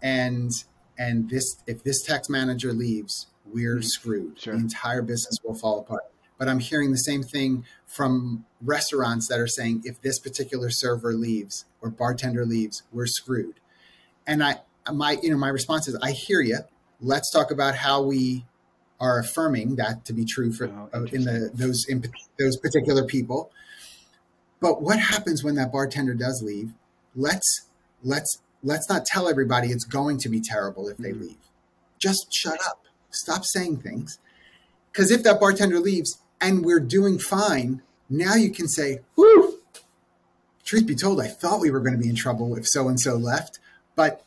and 0.00 0.50
and 0.98 1.30
this 1.30 1.62
if 1.66 1.82
this 1.82 2.02
tax 2.02 2.28
manager 2.28 2.72
leaves, 2.72 3.26
we're 3.46 3.76
mm-hmm. 3.76 3.82
screwed. 3.82 4.40
Sure. 4.40 4.54
The 4.54 4.60
entire 4.60 5.02
business 5.02 5.38
will 5.44 5.54
fall 5.54 5.80
apart. 5.80 6.04
But 6.38 6.48
I'm 6.48 6.58
hearing 6.58 6.90
the 6.90 6.98
same 6.98 7.22
thing 7.22 7.64
from 7.86 8.46
restaurants 8.60 9.28
that 9.28 9.38
are 9.38 9.46
saying 9.46 9.82
if 9.84 10.00
this 10.00 10.18
particular 10.18 10.70
server 10.70 11.12
leaves 11.12 11.66
or 11.80 11.90
bartender 11.90 12.44
leaves, 12.44 12.82
we're 12.92 13.06
screwed. 13.06 13.60
And 14.26 14.42
I 14.42 14.56
my 14.92 15.18
you 15.22 15.30
know 15.30 15.36
my 15.36 15.48
response 15.48 15.88
is 15.88 15.96
I 16.02 16.12
hear 16.12 16.40
you. 16.40 16.58
Let's 17.00 17.30
talk 17.30 17.50
about 17.50 17.76
how 17.76 18.02
we 18.02 18.44
are 19.00 19.18
affirming 19.18 19.76
that 19.76 20.04
to 20.04 20.12
be 20.12 20.24
true 20.24 20.52
for 20.52 20.66
oh, 20.66 20.88
uh, 20.94 21.02
in 21.12 21.24
the 21.24 21.50
those 21.52 21.84
in, 21.88 22.04
those 22.38 22.56
particular 22.56 23.04
people. 23.04 23.50
But 24.60 24.80
what 24.80 24.98
happens 24.98 25.42
when 25.42 25.56
that 25.56 25.72
bartender 25.72 26.14
does 26.14 26.40
leave? 26.42 26.72
Let's 27.14 27.68
let's 28.02 28.40
let's 28.62 28.88
not 28.88 29.04
tell 29.04 29.28
everybody 29.28 29.68
it's 29.68 29.84
going 29.84 30.18
to 30.18 30.28
be 30.28 30.40
terrible 30.40 30.88
if 30.88 30.96
they 30.96 31.10
mm-hmm. 31.10 31.22
leave. 31.22 31.36
Just 31.98 32.32
shut 32.32 32.58
up. 32.66 32.84
Stop 33.10 33.44
saying 33.44 33.78
things. 33.78 34.18
Because 34.90 35.10
if 35.10 35.22
that 35.22 35.40
bartender 35.40 35.80
leaves 35.80 36.18
and 36.40 36.64
we're 36.64 36.80
doing 36.80 37.18
fine, 37.18 37.82
now 38.08 38.34
you 38.34 38.50
can 38.50 38.68
say, 38.68 39.00
"Whoo." 39.16 39.58
Truth 40.64 40.86
be 40.86 40.94
told, 40.94 41.20
I 41.20 41.26
thought 41.26 41.60
we 41.60 41.70
were 41.70 41.80
going 41.80 41.94
to 41.94 41.98
be 41.98 42.08
in 42.08 42.14
trouble 42.14 42.56
if 42.56 42.68
so 42.68 42.88
and 42.88 42.98
so 42.98 43.16
left, 43.16 43.58
but 43.96 44.24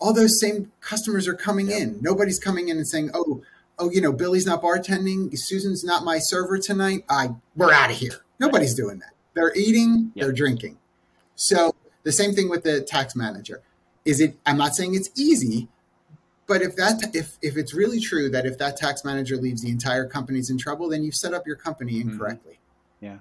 all 0.00 0.12
those 0.12 0.38
same 0.40 0.72
customers 0.80 1.28
are 1.28 1.34
coming 1.34 1.70
yeah. 1.70 1.78
in. 1.78 1.98
Nobody's 2.02 2.38
coming 2.38 2.68
in 2.68 2.76
and 2.76 2.88
saying, 2.88 3.10
"Oh, 3.14 3.42
oh, 3.78 3.90
you 3.90 4.00
know, 4.00 4.12
Billy's 4.12 4.46
not 4.46 4.62
bartending, 4.62 5.30
Susan's 5.34 5.84
not 5.84 6.04
my 6.04 6.18
server 6.18 6.58
tonight. 6.58 7.04
I 7.08 7.30
we're 7.54 7.72
out 7.72 7.90
of 7.90 7.96
here." 7.96 8.24
Nobody's 8.38 8.74
doing 8.74 8.98
that. 8.98 9.12
They're 9.34 9.54
eating, 9.54 10.12
they're 10.16 10.32
drinking. 10.32 10.78
So 11.34 11.74
the 12.06 12.12
same 12.12 12.32
thing 12.32 12.48
with 12.48 12.62
the 12.62 12.80
tax 12.80 13.16
manager. 13.16 13.60
Is 14.04 14.20
it? 14.20 14.36
I'm 14.46 14.56
not 14.56 14.76
saying 14.76 14.94
it's 14.94 15.10
easy, 15.16 15.66
but 16.46 16.62
if 16.62 16.76
that 16.76 17.10
if 17.14 17.36
if 17.42 17.56
it's 17.56 17.74
really 17.74 17.98
true 17.98 18.30
that 18.30 18.46
if 18.46 18.58
that 18.58 18.76
tax 18.76 19.04
manager 19.04 19.36
leaves, 19.36 19.62
the 19.62 19.70
entire 19.70 20.06
company's 20.06 20.48
in 20.48 20.56
trouble, 20.56 20.88
then 20.88 21.02
you've 21.02 21.16
set 21.16 21.34
up 21.34 21.48
your 21.48 21.56
company 21.56 21.94
mm-hmm. 21.94 22.10
incorrectly. 22.10 22.60
Mm-hmm. 23.02 23.06
Yeah. 23.06 23.18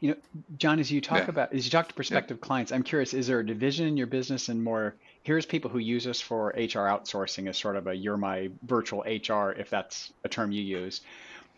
You 0.00 0.10
know, 0.10 0.16
John, 0.58 0.80
as 0.80 0.90
you 0.90 1.00
talk 1.00 1.20
yeah. 1.20 1.30
about 1.30 1.54
as 1.54 1.64
you 1.64 1.70
talk 1.70 1.88
to 1.88 1.94
prospective 1.94 2.38
yeah. 2.38 2.46
clients, 2.46 2.72
I'm 2.72 2.82
curious: 2.82 3.14
is 3.14 3.28
there 3.28 3.38
a 3.38 3.46
division 3.46 3.86
in 3.86 3.96
your 3.96 4.08
business 4.08 4.48
and 4.48 4.64
more? 4.64 4.96
Here's 5.22 5.46
people 5.46 5.70
who 5.70 5.78
use 5.78 6.08
us 6.08 6.20
for 6.20 6.48
HR 6.56 6.90
outsourcing 6.90 7.48
as 7.48 7.56
sort 7.56 7.76
of 7.76 7.86
a 7.86 7.94
"you're 7.94 8.16
my 8.16 8.50
virtual 8.64 9.02
HR," 9.02 9.52
if 9.52 9.70
that's 9.70 10.12
a 10.24 10.28
term 10.28 10.50
you 10.50 10.62
use, 10.62 11.02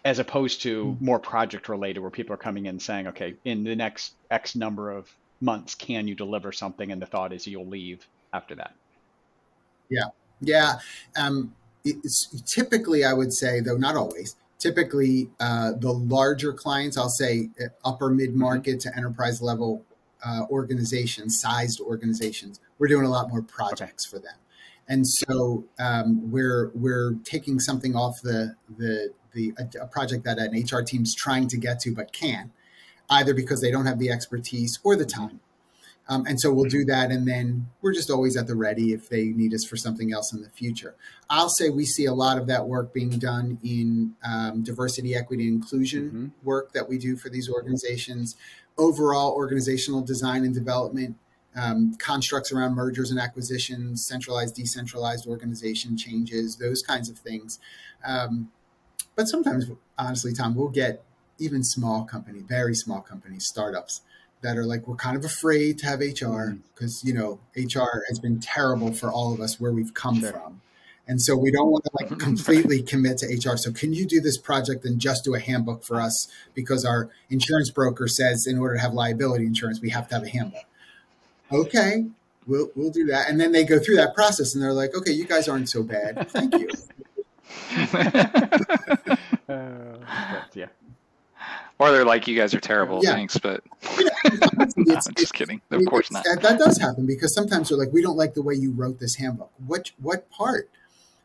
as 0.04 0.18
opposed 0.18 0.60
to 0.62 0.84
mm-hmm. 0.84 1.04
more 1.04 1.18
project 1.18 1.70
related, 1.70 2.00
where 2.00 2.10
people 2.10 2.34
are 2.34 2.44
coming 2.48 2.66
in 2.66 2.78
saying, 2.78 3.06
"Okay, 3.06 3.34
in 3.46 3.64
the 3.64 3.74
next 3.74 4.12
X 4.30 4.54
number 4.54 4.90
of 4.90 5.10
months 5.40 5.74
can 5.74 6.08
you 6.08 6.14
deliver 6.14 6.52
something 6.52 6.90
and 6.90 7.00
the 7.00 7.06
thought 7.06 7.32
is 7.32 7.46
you'll 7.46 7.66
leave 7.66 8.06
after 8.32 8.54
that. 8.54 8.74
Yeah. 9.88 10.08
Yeah 10.40 10.74
um, 11.16 11.54
it's 11.84 12.26
typically 12.42 13.04
i 13.04 13.12
would 13.12 13.32
say 13.32 13.60
though 13.60 13.76
not 13.76 13.96
always 13.96 14.36
typically 14.58 15.30
uh, 15.38 15.72
the 15.78 15.92
larger 15.92 16.52
clients 16.52 16.98
i'll 16.98 17.08
say 17.08 17.48
uh, 17.60 17.66
upper 17.84 18.10
mid 18.10 18.34
market 18.34 18.80
to 18.80 18.94
enterprise 18.96 19.40
level 19.40 19.84
uh, 20.26 20.42
organizations 20.50 21.40
sized 21.40 21.80
organizations 21.80 22.60
we're 22.78 22.88
doing 22.88 23.04
a 23.04 23.10
lot 23.10 23.28
more 23.28 23.42
projects 23.42 24.06
okay. 24.06 24.16
for 24.16 24.22
them. 24.22 24.36
And 24.88 25.06
so 25.06 25.64
um, 25.78 26.30
we're 26.30 26.70
we're 26.74 27.14
taking 27.24 27.60
something 27.60 27.94
off 27.94 28.22
the 28.22 28.54
the 28.78 29.12
the 29.32 29.52
a, 29.58 29.84
a 29.84 29.86
project 29.86 30.24
that 30.24 30.38
an 30.38 30.64
hr 30.70 30.82
team's 30.82 31.14
trying 31.14 31.46
to 31.48 31.58
get 31.58 31.78
to 31.80 31.94
but 31.94 32.12
can't 32.12 32.50
either 33.10 33.34
because 33.34 33.60
they 33.60 33.70
don't 33.70 33.86
have 33.86 33.98
the 33.98 34.10
expertise 34.10 34.78
or 34.84 34.96
the 34.96 35.06
time. 35.06 35.40
Um, 36.08 36.24
and 36.26 36.40
so 36.40 36.52
we'll 36.52 36.70
do 36.70 36.84
that. 36.86 37.10
And 37.10 37.28
then 37.28 37.68
we're 37.82 37.92
just 37.92 38.10
always 38.10 38.36
at 38.36 38.46
the 38.46 38.54
ready 38.54 38.92
if 38.92 39.08
they 39.08 39.26
need 39.26 39.52
us 39.52 39.64
for 39.64 39.76
something 39.76 40.12
else 40.12 40.32
in 40.32 40.40
the 40.40 40.48
future. 40.48 40.94
I'll 41.28 41.50
say 41.50 41.68
we 41.68 41.84
see 41.84 42.06
a 42.06 42.14
lot 42.14 42.38
of 42.38 42.46
that 42.46 42.66
work 42.66 42.94
being 42.94 43.18
done 43.18 43.58
in 43.62 44.14
um, 44.24 44.62
diversity, 44.62 45.14
equity, 45.14 45.46
inclusion 45.46 46.06
mm-hmm. 46.06 46.26
work 46.42 46.72
that 46.72 46.88
we 46.88 46.96
do 46.96 47.16
for 47.16 47.28
these 47.28 47.50
organizations, 47.50 48.36
overall 48.78 49.32
organizational 49.32 50.00
design 50.00 50.44
and 50.44 50.54
development. 50.54 51.16
Um, 51.56 51.94
constructs 51.98 52.52
around 52.52 52.74
mergers 52.74 53.10
and 53.10 53.18
acquisitions, 53.18 54.06
centralized, 54.06 54.54
decentralized 54.54 55.26
organization 55.26 55.96
changes, 55.96 56.56
those 56.56 56.82
kinds 56.82 57.10
of 57.10 57.18
things. 57.18 57.58
Um, 58.06 58.52
but 59.16 59.26
sometimes, 59.26 59.64
honestly, 59.98 60.32
Tom, 60.32 60.54
we'll 60.54 60.68
get 60.68 61.02
even 61.38 61.62
small 61.62 62.04
company, 62.04 62.40
very 62.40 62.74
small 62.74 63.00
companies, 63.00 63.46
startups 63.46 64.02
that 64.42 64.56
are 64.56 64.64
like 64.64 64.86
we're 64.86 64.96
kind 64.96 65.16
of 65.16 65.24
afraid 65.24 65.78
to 65.78 65.86
have 65.86 66.00
HR 66.00 66.56
because 66.74 66.98
mm-hmm. 66.98 67.08
you 67.08 67.14
know 67.14 67.40
HR 67.56 68.04
has 68.08 68.18
been 68.18 68.40
terrible 68.40 68.92
for 68.92 69.10
all 69.10 69.32
of 69.32 69.40
us 69.40 69.60
where 69.60 69.72
we've 69.72 69.94
come 69.94 70.20
sure. 70.20 70.32
from. 70.32 70.60
And 71.06 71.22
so 71.22 71.34
we 71.34 71.50
don't 71.50 71.70
want 71.70 71.84
to 71.84 71.90
like 71.98 72.18
completely 72.18 72.82
commit 72.82 73.18
to 73.18 73.26
HR. 73.26 73.56
So 73.56 73.72
can 73.72 73.94
you 73.94 74.06
do 74.06 74.20
this 74.20 74.36
project 74.36 74.84
and 74.84 75.00
just 75.00 75.24
do 75.24 75.34
a 75.34 75.40
handbook 75.40 75.82
for 75.82 76.00
us 76.00 76.28
because 76.54 76.84
our 76.84 77.08
insurance 77.30 77.70
broker 77.70 78.06
says 78.08 78.46
in 78.46 78.58
order 78.58 78.74
to 78.74 78.80
have 78.80 78.92
liability 78.92 79.46
insurance 79.46 79.80
we 79.80 79.90
have 79.90 80.08
to 80.08 80.14
have 80.16 80.24
a 80.24 80.28
handbook. 80.28 80.64
Okay, 81.50 82.04
we'll 82.46 82.70
we'll 82.74 82.90
do 82.90 83.06
that. 83.06 83.28
And 83.30 83.40
then 83.40 83.52
they 83.52 83.64
go 83.64 83.78
through 83.78 83.96
that 83.96 84.14
process 84.14 84.54
and 84.54 84.62
they're 84.62 84.72
like, 84.72 84.94
okay, 84.94 85.12
you 85.12 85.24
guys 85.24 85.48
aren't 85.48 85.68
so 85.68 85.82
bad. 85.82 86.28
Thank 86.30 86.54
you. 86.54 86.68
uh, 89.48 90.40
yeah. 90.54 90.66
Or 91.80 91.92
they're 91.92 92.04
like, 92.04 92.26
you 92.26 92.36
guys 92.36 92.54
are 92.54 92.60
terrible. 92.60 93.00
Yeah. 93.04 93.12
Thanks, 93.12 93.38
but 93.38 93.62
Yeah, 93.98 94.08
no, 94.24 94.38
it's- 94.38 94.74
I'm 94.76 94.82
it's- 94.82 95.14
just 95.16 95.34
kidding. 95.34 95.60
Of 95.70 95.84
course 95.86 96.10
It's- 96.10 96.12
not. 96.12 96.42
That, 96.42 96.42
that 96.42 96.58
does 96.58 96.78
happen 96.78 97.06
because 97.06 97.32
sometimes 97.34 97.68
they're 97.68 97.78
like, 97.78 97.92
we 97.92 98.02
don't 98.02 98.16
like 98.16 98.34
the 98.34 98.42
way 98.42 98.54
you 98.54 98.72
wrote 98.72 98.98
this 98.98 99.14
handbook. 99.16 99.50
What 99.66 99.92
what 100.00 100.28
part? 100.30 100.68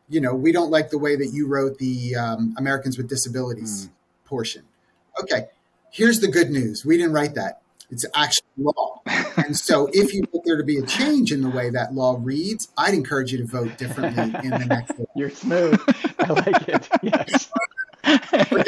You 0.08 0.20
know, 0.20 0.34
we 0.34 0.52
don't 0.52 0.70
like 0.70 0.90
the 0.90 0.98
way 0.98 1.16
that 1.16 1.28
you 1.32 1.46
wrote 1.48 1.78
the 1.78 2.14
um, 2.14 2.54
Americans 2.58 2.96
with 2.98 3.08
Disabilities 3.08 3.88
portion. 4.26 4.62
Okay, 5.20 5.46
here's 5.90 6.20
the 6.20 6.28
good 6.28 6.50
news: 6.50 6.84
we 6.84 6.98
didn't 6.98 7.12
write 7.14 7.34
that. 7.36 7.62
It's 7.90 8.04
actually 8.14 8.46
law, 8.58 9.00
and 9.36 9.56
so 9.68 9.88
if 9.92 10.12
you 10.14 10.22
want 10.32 10.44
there 10.44 10.56
to 10.56 10.62
be 10.62 10.76
a 10.78 10.82
change 10.86 11.32
in 11.32 11.40
the 11.42 11.48
way 11.50 11.70
that 11.70 11.94
law 11.94 12.18
reads, 12.22 12.68
I'd 12.76 12.94
encourage 12.94 13.32
you 13.32 13.38
to 13.38 13.44
vote 13.46 13.76
differently 13.78 14.22
in 14.44 14.50
the 14.50 14.66
next. 14.68 14.92
You're 15.16 15.30
smooth. 15.30 15.80
I 16.20 16.32
like 16.32 16.68
it. 16.68 16.88
Yes. 17.02 17.50
I, 18.04 18.60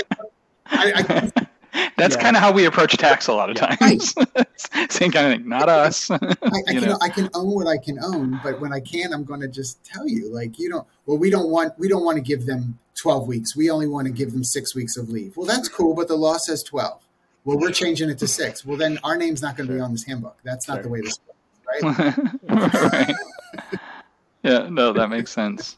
I, 0.69 1.31
That's 1.97 2.17
Yeah. 2.17 2.23
kind 2.23 2.37
of 2.37 2.43
how 2.43 2.53
we 2.53 2.65
approach 2.67 2.97
tax 2.97 3.27
a 3.29 3.33
lot 3.33 3.51
of 3.51 3.57
Yeah. 3.57 3.77
times. 3.77 4.15
Same 4.91 5.11
kind 5.13 5.27
of 5.33 5.39
thing. 5.39 5.49
Not 5.49 5.69
us. 5.69 6.11
I, 6.11 6.17
I 6.17 6.73
you 6.73 6.81
can 6.81 6.89
know. 6.89 6.99
I 7.03 7.09
can 7.09 7.29
own 7.35 7.51
what 7.55 7.67
I 7.67 7.77
can 7.79 7.99
own, 8.03 8.41
but 8.43 8.61
when 8.61 8.73
I 8.73 8.81
can, 8.81 9.13
I'm 9.13 9.25
going 9.25 9.41
to 9.41 9.49
just 9.49 9.83
tell 9.85 10.09
you, 10.09 10.33
like 10.33 10.59
you 10.59 10.69
don't. 10.71 10.87
Well, 11.07 11.19
we 11.19 11.31
don't 11.31 11.51
want 11.51 11.79
we 11.79 11.89
don't 11.89 12.05
want 12.05 12.17
to 12.17 12.23
give 12.23 12.47
them 12.47 12.79
12 12.97 13.29
weeks. 13.29 13.57
We 13.57 13.71
only 13.71 13.87
want 13.87 14.07
to 14.07 14.13
give 14.13 14.33
them 14.33 14.43
six 14.45 14.75
weeks 14.75 14.97
of 14.97 15.09
leave. 15.11 15.37
Well, 15.37 15.47
that's 15.47 15.69
cool, 15.69 15.95
but 15.95 16.09
the 16.09 16.17
law 16.17 16.37
says 16.39 16.63
12. 16.63 17.03
Well, 17.45 17.59
we're 17.59 17.71
changing 17.71 18.11
it 18.11 18.19
to 18.19 18.27
six. 18.27 18.65
Well, 18.67 18.77
then 18.77 18.99
our 19.05 19.17
name's 19.17 19.41
not 19.43 19.57
going 19.57 19.69
to 19.69 19.75
be 19.75 19.81
on 19.81 19.93
this 19.93 20.05
handbook. 20.05 20.37
That's 20.43 20.67
not 20.67 20.77
Sure. 20.77 20.83
the 20.85 20.89
way 20.89 21.01
this 21.03 21.19
works, 21.83 21.83
right? 22.49 22.93
right. 22.93 23.15
Yeah, 24.43 24.69
no, 24.71 24.93
that 24.93 25.11
makes 25.11 25.31
sense. 25.33 25.77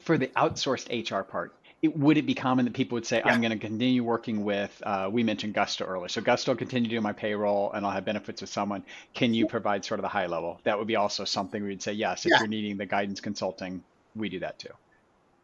For 0.00 0.18
the 0.18 0.28
outsourced 0.28 0.88
HR 1.10 1.22
part, 1.22 1.54
it, 1.86 1.96
would 1.96 2.16
it 2.18 2.26
be 2.26 2.34
common 2.34 2.64
that 2.66 2.74
people 2.74 2.96
would 2.96 3.06
say, 3.06 3.22
I'm 3.24 3.40
going 3.40 3.52
to 3.52 3.58
continue 3.58 4.04
working 4.04 4.44
with, 4.44 4.72
uh, 4.84 5.08
we 5.10 5.22
mentioned 5.22 5.54
Gusto 5.54 5.84
earlier. 5.84 6.08
So 6.08 6.20
Gusto 6.20 6.52
will 6.52 6.56
continue 6.56 6.90
doing 6.90 7.02
my 7.02 7.12
payroll 7.12 7.72
and 7.72 7.84
I'll 7.86 7.92
have 7.92 8.04
benefits 8.04 8.40
with 8.40 8.50
someone. 8.50 8.84
Can 9.14 9.34
you 9.34 9.46
provide 9.46 9.84
sort 9.84 9.98
of 10.00 10.02
the 10.02 10.08
high 10.08 10.26
level? 10.26 10.60
That 10.64 10.78
would 10.78 10.86
be 10.86 10.96
also 10.96 11.24
something 11.24 11.62
we 11.62 11.70
would 11.70 11.82
say, 11.82 11.92
yes, 11.92 12.26
if 12.26 12.30
Yeah. 12.32 12.38
you're 12.40 12.48
needing 12.48 12.76
the 12.76 12.86
guidance 12.86 13.20
consulting, 13.20 13.82
we 14.14 14.28
do 14.28 14.40
that 14.40 14.58
too. 14.58 14.70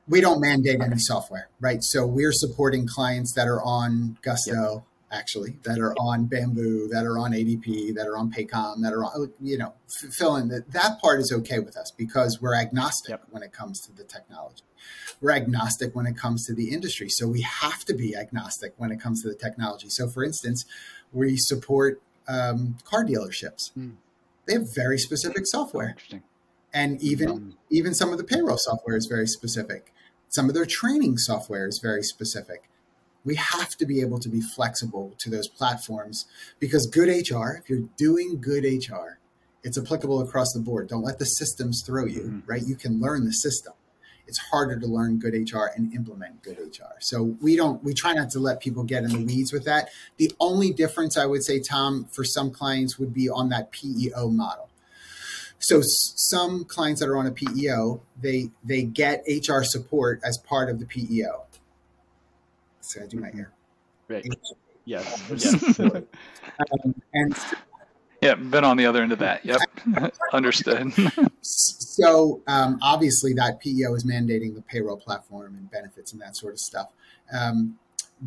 we 0.09 0.20
don't 0.20 0.40
mandate 0.40 0.80
any 0.80 0.99
software, 0.99 1.49
right? 1.61 1.82
So 1.82 2.05
we're 2.05 2.32
supporting 2.32 2.88
clients 2.88 3.34
that 3.34 3.47
are 3.47 3.62
on 3.62 4.18
Gusto, 4.22 4.84
actually, 5.12 5.58
that 5.62 5.78
are 5.78 5.94
on 5.98 6.24
Bamboo, 6.26 6.88
that 6.88 7.04
are 7.04 7.18
on 7.18 7.32
ADP, 7.32 7.94
that 7.94 8.06
are 8.06 8.16
on 8.16 8.32
Paycom, 8.32 8.82
that 8.82 8.92
are 8.92 9.04
on, 9.04 9.32
you 9.40 9.58
know, 9.58 9.74
f- 9.88 10.12
fill 10.12 10.36
in 10.36 10.48
that. 10.48 10.72
That 10.72 11.00
part 11.00 11.20
is 11.20 11.30
okay 11.32 11.58
with 11.58 11.76
us 11.76 11.92
because 11.96 12.40
we're 12.40 12.54
agnostic 12.56 13.10
Yep. 13.10 13.26
when 13.30 13.42
it 13.42 13.52
comes 13.52 13.80
to 13.82 13.92
the 13.92 14.04
technology. 14.04 14.62
We're 15.20 15.32
agnostic 15.32 15.94
when 15.94 16.06
it 16.06 16.16
comes 16.16 16.46
to 16.46 16.54
the 16.54 16.70
industry. 16.70 17.08
So 17.08 17.28
we 17.28 17.42
have 17.42 17.84
to 17.84 17.94
be 17.94 18.16
agnostic 18.16 18.74
when 18.78 18.90
it 18.90 19.00
comes 19.00 19.22
to 19.22 19.28
the 19.28 19.34
technology. 19.36 19.88
So, 19.90 20.08
for 20.08 20.24
instance, 20.24 20.64
we 21.12 21.36
support 21.36 22.02
um, 22.26 22.78
car 22.84 23.04
dealerships. 23.04 23.72
Hmm. 23.74 23.90
They 24.46 24.54
have 24.54 24.74
very 24.74 24.98
specific 24.98 25.46
software 25.46 25.90
Interesting. 25.90 26.22
and 26.74 27.00
even 27.02 27.28
Um, 27.30 27.54
even 27.70 27.94
some 27.94 28.10
of 28.12 28.18
the 28.18 28.24
payroll 28.24 28.58
software 28.58 28.96
is 28.96 29.06
very 29.06 29.26
specific 29.26 29.92
some 30.28 30.48
of 30.48 30.54
their 30.54 30.64
training 30.64 31.18
software 31.18 31.66
is 31.68 31.78
very 31.82 32.02
specific 32.02 32.62
we 33.25 33.37
have 33.37 33.77
to 33.77 33.87
be 33.87 34.01
able 34.01 34.18
to 34.18 34.29
be 34.29 34.41
flexible 34.41 35.14
to 35.18 35.31
those 35.31 35.49
platforms 35.49 36.27
because 36.59 36.87
good 36.87 37.09
hr 37.31 37.51
if 37.59 37.68
you're 37.68 37.89
doing 37.97 38.41
good 38.41 38.64
hr 38.64 39.18
it's 39.64 39.79
applicable 39.79 40.20
across 40.20 40.53
the 40.53 40.59
board. 40.61 40.89
Don't 40.89 41.05
let 41.05 41.20
the 41.20 41.25
systems 41.25 41.85
throw 41.87 42.05
you 42.05 42.23
Mhm. 42.23 42.43
right? 42.47 42.66
You 42.66 42.75
can 42.75 42.99
learn 42.99 43.25
the 43.25 43.33
system. 43.33 43.75
It's 44.27 44.39
harder 44.39 44.77
to 44.77 44.87
learn 44.89 45.18
good 45.20 45.35
hr 45.35 45.66
and 45.77 45.93
implement 45.95 46.43
good 46.43 46.59
hr 46.59 46.95
so 47.01 47.23
we 47.41 47.55
don't 47.57 47.83
we 47.85 47.95
try 47.95 48.12
not 48.12 48.31
to 48.31 48.41
let 48.41 48.61
people 48.61 48.83
get 48.83 49.05
in 49.05 49.11
the 49.11 49.25
weeds 49.25 49.53
with 49.53 49.64
that. 49.64 49.89
The 50.16 50.33
only 50.41 50.73
difference 50.73 51.16
i 51.16 51.27
would 51.27 51.45
say 51.45 51.61
tom 51.61 52.07
for 52.11 52.25
some 52.25 52.51
clients 52.51 52.99
would 52.99 53.12
be 53.14 53.29
on 53.29 53.51
that 53.51 53.70
peo 53.70 54.29
model. 54.31 54.68
So 55.59 55.81
some 55.81 56.64
clients 56.64 57.01
that 57.01 57.09
are 57.09 57.16
on 57.16 57.27
a 57.27 57.31
PEO, 57.31 58.01
they 58.20 58.51
they 58.64 58.83
get 58.83 59.23
HR 59.29 59.62
support 59.62 60.20
as 60.25 60.37
part 60.39 60.68
of 60.70 60.81
the 60.81 60.87
PEO. 60.87 61.45
So 62.93 63.03
I 63.03 63.07
do 63.07 63.18
my 63.18 63.30
ear. 63.34 63.53
Right. 64.09 64.26
Yes. 64.84 65.22
Yes. 65.30 65.80
Um, 65.80 66.95
and 67.14 67.36
Yeah, 68.20 68.34
been 68.34 68.64
on 68.64 68.76
the 68.76 68.84
other 68.84 69.03
end 69.03 69.12
of 69.12 69.20
that. 69.20 69.45
Yep. 69.47 69.61
Understood. 70.32 70.93
so 71.40 72.43
um, 72.47 72.78
obviously 72.82 73.32
that 73.34 73.61
PEO 73.61 73.95
is 73.95 74.05
mandating 74.05 74.55
the 74.55 74.62
payroll 74.62 74.97
platform 74.97 75.55
and 75.57 75.70
benefits 75.70 76.12
and 76.12 76.20
that 76.20 76.36
sort 76.36 76.53
of 76.53 76.59
stuff. 76.59 76.88
Um, 77.32 77.78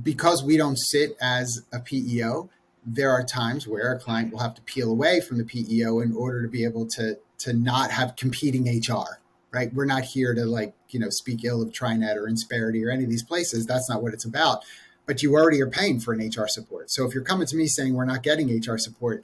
because 0.01 0.43
we 0.43 0.57
don't 0.57 0.77
sit 0.77 1.15
as 1.21 1.61
a 1.71 1.79
PEO, 1.79 2.49
there 2.85 3.11
are 3.11 3.23
times 3.23 3.67
where 3.67 3.93
a 3.93 3.99
client 3.99 4.31
will 4.31 4.39
have 4.39 4.55
to 4.55 4.61
peel 4.63 4.91
away 4.91 5.21
from 5.21 5.37
the 5.37 5.45
PEO 5.45 5.99
in 5.99 6.15
order 6.15 6.41
to 6.41 6.47
be 6.47 6.63
able 6.63 6.87
to 6.87 7.17
to 7.37 7.53
not 7.53 7.91
have 7.91 8.15
competing 8.15 8.67
HR. 8.67 9.19
Right? 9.55 9.73
We're 9.73 9.85
not 9.85 10.03
here 10.03 10.33
to 10.35 10.43
like 10.43 10.73
you 10.89 10.99
know 10.99 11.07
speak 11.09 11.45
ill 11.45 11.61
of 11.61 11.71
Trinet 11.71 12.17
or 12.17 12.27
Insperity 12.27 12.85
or 12.85 12.91
any 12.91 13.05
of 13.05 13.09
these 13.09 13.23
places. 13.23 13.65
That's 13.65 13.89
not 13.89 14.03
what 14.03 14.13
it's 14.13 14.25
about. 14.25 14.63
But 15.05 15.23
you 15.23 15.33
already 15.33 15.61
are 15.61 15.69
paying 15.69 16.01
for 16.01 16.13
an 16.13 16.19
HR 16.19 16.47
support. 16.47 16.91
So 16.91 17.05
if 17.07 17.13
you're 17.13 17.23
coming 17.23 17.47
to 17.47 17.55
me 17.55 17.67
saying 17.67 17.93
we're 17.93 18.03
not 18.05 18.21
getting 18.21 18.49
HR 18.49 18.77
support, 18.77 19.23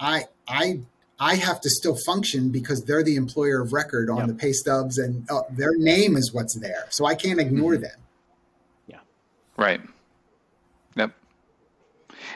I 0.00 0.24
I 0.48 0.80
I 1.20 1.36
have 1.36 1.60
to 1.60 1.70
still 1.70 1.96
function 2.04 2.50
because 2.50 2.82
they're 2.84 3.04
the 3.04 3.14
employer 3.14 3.60
of 3.60 3.72
record 3.72 4.10
on 4.10 4.18
Yep. 4.18 4.26
the 4.26 4.34
pay 4.34 4.52
stubs 4.52 4.98
and 4.98 5.30
uh, 5.30 5.42
their 5.50 5.76
name 5.76 6.16
is 6.16 6.32
what's 6.32 6.58
there. 6.58 6.86
So 6.90 7.04
I 7.06 7.14
can't 7.14 7.38
ignore 7.38 7.76
them. 7.76 7.98
Yeah. 8.88 9.00
Right. 9.56 9.82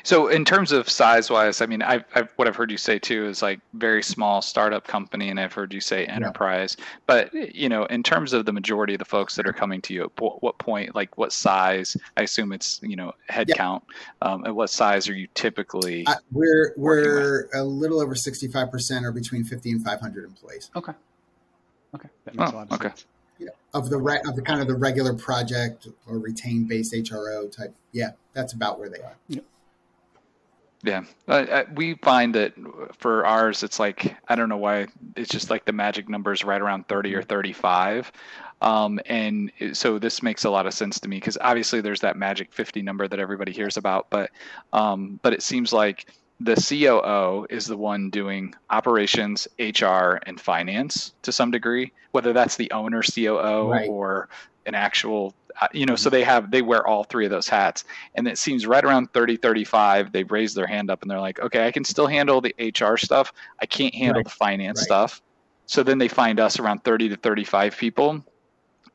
Yep. 0.05 0.09
So 0.09 0.29
in 0.29 0.45
terms 0.45 0.71
of 0.71 0.89
size 0.91 1.31
wise, 1.31 1.63
I 1.63 1.67
mean, 1.67 1.81
I've, 1.81 2.05
I've 2.15 2.29
what 2.37 2.47
I've 2.47 2.55
heard 2.57 2.71
you 2.71 2.77
say 2.77 2.99
too 2.99 3.27
is 3.27 3.41
like 3.41 3.61
very 3.73 4.03
small 4.03 4.43
startup 4.43 4.87
company, 4.87 5.31
and 5.31 5.41
I've 5.41 5.55
heard 5.55 5.73
you 5.73 5.81
say 5.81 6.05
enterprise. 6.05 6.77
But 7.07 7.33
you 7.33 7.71
know, 7.71 7.87
in 7.87 8.03
terms 8.03 8.35
of 8.35 8.45
the 8.45 8.53
majority 8.53 8.93
of 8.95 8.99
the 8.99 9.07
folks 9.07 9.35
that 9.37 9.47
are 9.47 9.53
coming 9.55 9.81
to 9.83 9.95
you, 9.95 10.05
at 10.05 10.11
what 10.21 10.59
point, 10.59 10.95
like 10.95 11.17
what 11.17 11.33
size? 11.33 11.97
I 12.19 12.23
assume 12.23 12.53
it's 12.53 12.81
you 12.83 12.97
know 12.97 13.13
headcount. 13.31 13.83
Yeah. 14.23 14.29
Um, 14.29 14.45
at 14.45 14.55
what 14.55 14.69
size 14.69 15.09
are 15.09 15.15
you 15.15 15.27
typically? 15.35 16.07
Uh, 16.07 16.17
we're 16.33 16.75
we're 16.77 17.49
a 17.55 17.65
little 17.65 18.01
over 18.01 18.15
sixty 18.15 18.47
five 18.47 18.71
percent, 18.71 19.07
or 19.07 19.13
between 19.13 19.43
fifty 19.43 19.71
and 19.71 19.83
five 19.83 20.01
hundred 20.01 20.25
employees 20.25 20.71
okay. 20.77 20.93
Okay. 21.95 22.09
That 22.27 22.35
makes 22.35 22.51
Oh, 22.51 22.55
a 22.55 22.59
lot 22.59 22.67
of 22.71 22.73
okay. 22.73 22.89
sense. 22.89 23.07
yeah. 23.39 23.49
of 23.73 23.89
the 23.89 23.97
re- 23.99 24.21
of 24.27 24.37
the 24.37 24.43
kind 24.43 24.61
of 24.61 24.67
the 24.67 24.75
regular 24.75 25.15
project 25.15 25.89
or 26.07 26.19
retained 26.19 26.69
based 26.69 26.93
HRO 26.93 27.51
type. 27.51 27.75
Yeah, 27.93 28.11
that's 28.35 28.53
about 28.53 28.79
where 28.79 28.91
they 28.91 28.99
are. 29.01 29.17
Yeah, 30.85 31.05
uh, 31.29 31.33
uh, 31.33 31.65
we 31.75 31.95
find 31.95 32.35
that 32.35 32.53
for 32.99 33.25
ours, 33.25 33.63
it's 33.63 33.81
like 33.81 34.17
I 34.29 34.35
don't 34.37 34.51
know 34.51 34.59
why 34.59 34.89
it's 35.17 35.31
just 35.31 35.49
like 35.49 35.65
the 35.65 35.73
magic 35.73 36.11
number 36.11 36.31
is 36.31 36.45
right 36.45 36.61
around 36.61 36.89
thirty 36.89 37.15
or 37.15 37.23
thirty-five, 37.23 38.13
um, 38.61 39.01
and 39.07 39.51
so 39.73 39.99
this 39.99 40.23
makes 40.23 40.45
a 40.45 40.51
lot 40.51 40.67
of 40.67 40.75
sense 40.75 41.01
to 41.01 41.09
me 41.09 41.17
because 41.17 41.39
obviously 41.41 41.81
there's 41.81 42.01
that 42.01 42.19
magic 42.19 42.53
fifty 42.53 42.83
number 42.83 43.09
that 43.09 43.19
everybody 43.19 43.51
hears 43.51 43.79
about, 43.79 44.11
but 44.11 44.31
um, 44.75 45.19
but 45.23 45.33
it 45.33 45.43
seems 45.43 45.73
like 45.73 46.07
the 46.41 46.55
COO 46.57 47.47
is 47.49 47.67
the 47.67 47.79
one 47.79 48.11
doing 48.11 48.55
operations, 48.69 49.49
HR, 49.59 50.19
and 50.27 50.39
finance 50.39 51.15
to 51.23 51.33
some 51.33 51.51
degree, 51.51 51.93
whether 52.11 52.35
that's 52.35 52.57
the 52.57 52.71
owner 52.73 53.01
COO 53.03 53.71
Right. 53.71 53.89
or 53.89 54.29
an 54.67 54.75
actual 54.75 55.35
uh, 55.61 55.69
you 55.73 55.87
know 55.87 55.97
so 55.97 56.11
they 56.11 56.25
have 56.25 56.51
they 56.51 56.63
wear 56.63 56.87
all 56.87 57.05
three 57.05 57.25
of 57.25 57.31
those 57.31 57.49
hats. 57.49 57.85
And 58.15 58.27
it 58.29 58.39
seems 58.39 58.67
right 58.67 58.85
around 58.85 59.09
30 59.15 59.37
35 59.37 60.13
they've 60.13 60.31
raised 60.31 60.57
their 60.57 60.67
hand 60.67 60.91
up 60.91 61.03
and 61.03 61.11
they're 61.11 61.21
like 61.21 61.41
okay 61.41 61.67
i 61.67 61.71
can 61.73 61.85
still 61.85 62.07
handle 62.07 62.41
the 62.41 62.55
hr 62.81 62.97
stuff. 62.97 63.33
I 63.61 63.67
can't 63.67 63.95
handle 63.95 64.17
Right. 64.21 64.25
the 64.25 64.31
finance 64.31 64.81
Right. 64.81 64.85
stuff. 64.85 65.21
So 65.67 65.83
then 65.83 65.99
they 65.99 66.09
find 66.09 66.41
us 66.41 66.59
around 66.59 66.81
30 66.85 67.11
to 67.11 67.17
35 67.17 67.77
people 67.77 68.25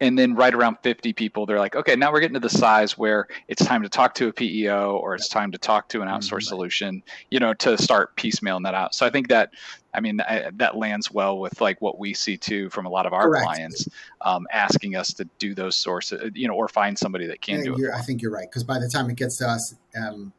and 0.01 0.17
then 0.17 0.35
right 0.35 0.53
around 0.53 0.77
50 0.81 1.13
people 1.13 1.45
they're 1.45 1.59
like 1.59 1.75
okay 1.75 1.95
now 1.95 2.11
we're 2.11 2.19
getting 2.19 2.35
to 2.35 2.39
the 2.39 2.49
size 2.49 2.97
where 2.97 3.27
it's 3.47 3.63
time 3.63 3.83
to 3.83 3.89
talk 3.89 4.13
to 4.15 4.27
a 4.27 4.33
peo 4.33 4.97
or 4.97 5.15
it's 5.15 5.27
time 5.27 5.51
to 5.51 5.57
talk 5.57 5.89
to 5.89 6.01
an 6.01 6.07
outsourced 6.07 6.43
Mhm. 6.43 6.47
solution 6.47 7.03
you 7.29 7.39
know 7.39 7.53
to 7.55 7.77
start 7.77 8.15
piecemealing 8.15 8.63
that 8.63 8.73
out 8.73 8.95
so 8.95 9.05
i 9.05 9.09
think 9.09 9.27
that 9.27 9.51
i 9.93 9.99
mean 9.99 10.21
I, 10.21 10.51
that 10.55 10.77
lands 10.77 11.11
well 11.11 11.39
with 11.39 11.61
like 11.61 11.81
what 11.81 11.99
we 11.99 12.13
see 12.13 12.37
too 12.37 12.69
from 12.69 12.85
a 12.85 12.89
lot 12.89 13.05
of 13.05 13.13
our 13.13 13.23
Correct. 13.23 13.45
clients 13.45 13.87
um, 14.21 14.47
asking 14.51 14.95
us 14.95 15.13
to 15.13 15.25
do 15.37 15.53
those 15.53 15.75
sources 15.75 16.31
you 16.35 16.47
know 16.47 16.53
or 16.53 16.67
find 16.67 16.97
somebody 16.97 17.27
that 17.27 17.41
can 17.41 17.63
do 17.63 17.75
it 17.75 17.91
I 17.93 18.01
think 18.01 18.21
you're 18.21 18.31
right 18.31 18.49
because 18.49 18.63
by 18.63 18.79
the 18.79 18.89
time 18.89 19.09
it 19.09 19.15
gets 19.15 19.37
to 19.37 19.47
us 19.47 19.75
um, 19.97 20.33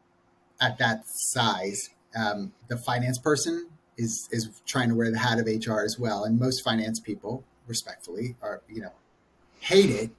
at 0.61 0.79
that 0.79 1.07
size, 1.07 1.91
um, 2.15 2.53
the 2.69 2.77
finance 2.77 3.19
person 3.19 3.69
is 3.97 4.29
is 4.31 4.63
trying 4.67 4.89
to 4.89 4.95
wear 4.95 5.11
the 5.11 5.19
hat 5.19 5.39
of 5.39 5.47
HR 5.47 5.81
as 5.81 5.99
well, 5.99 6.25
and 6.25 6.39
most 6.39 6.63
finance 6.63 7.01
people, 7.01 7.45
respectfully, 7.67 8.37
are 8.43 8.63
you 8.69 8.83
know 8.83 8.93
hate 9.61 9.91
it, 9.91 10.11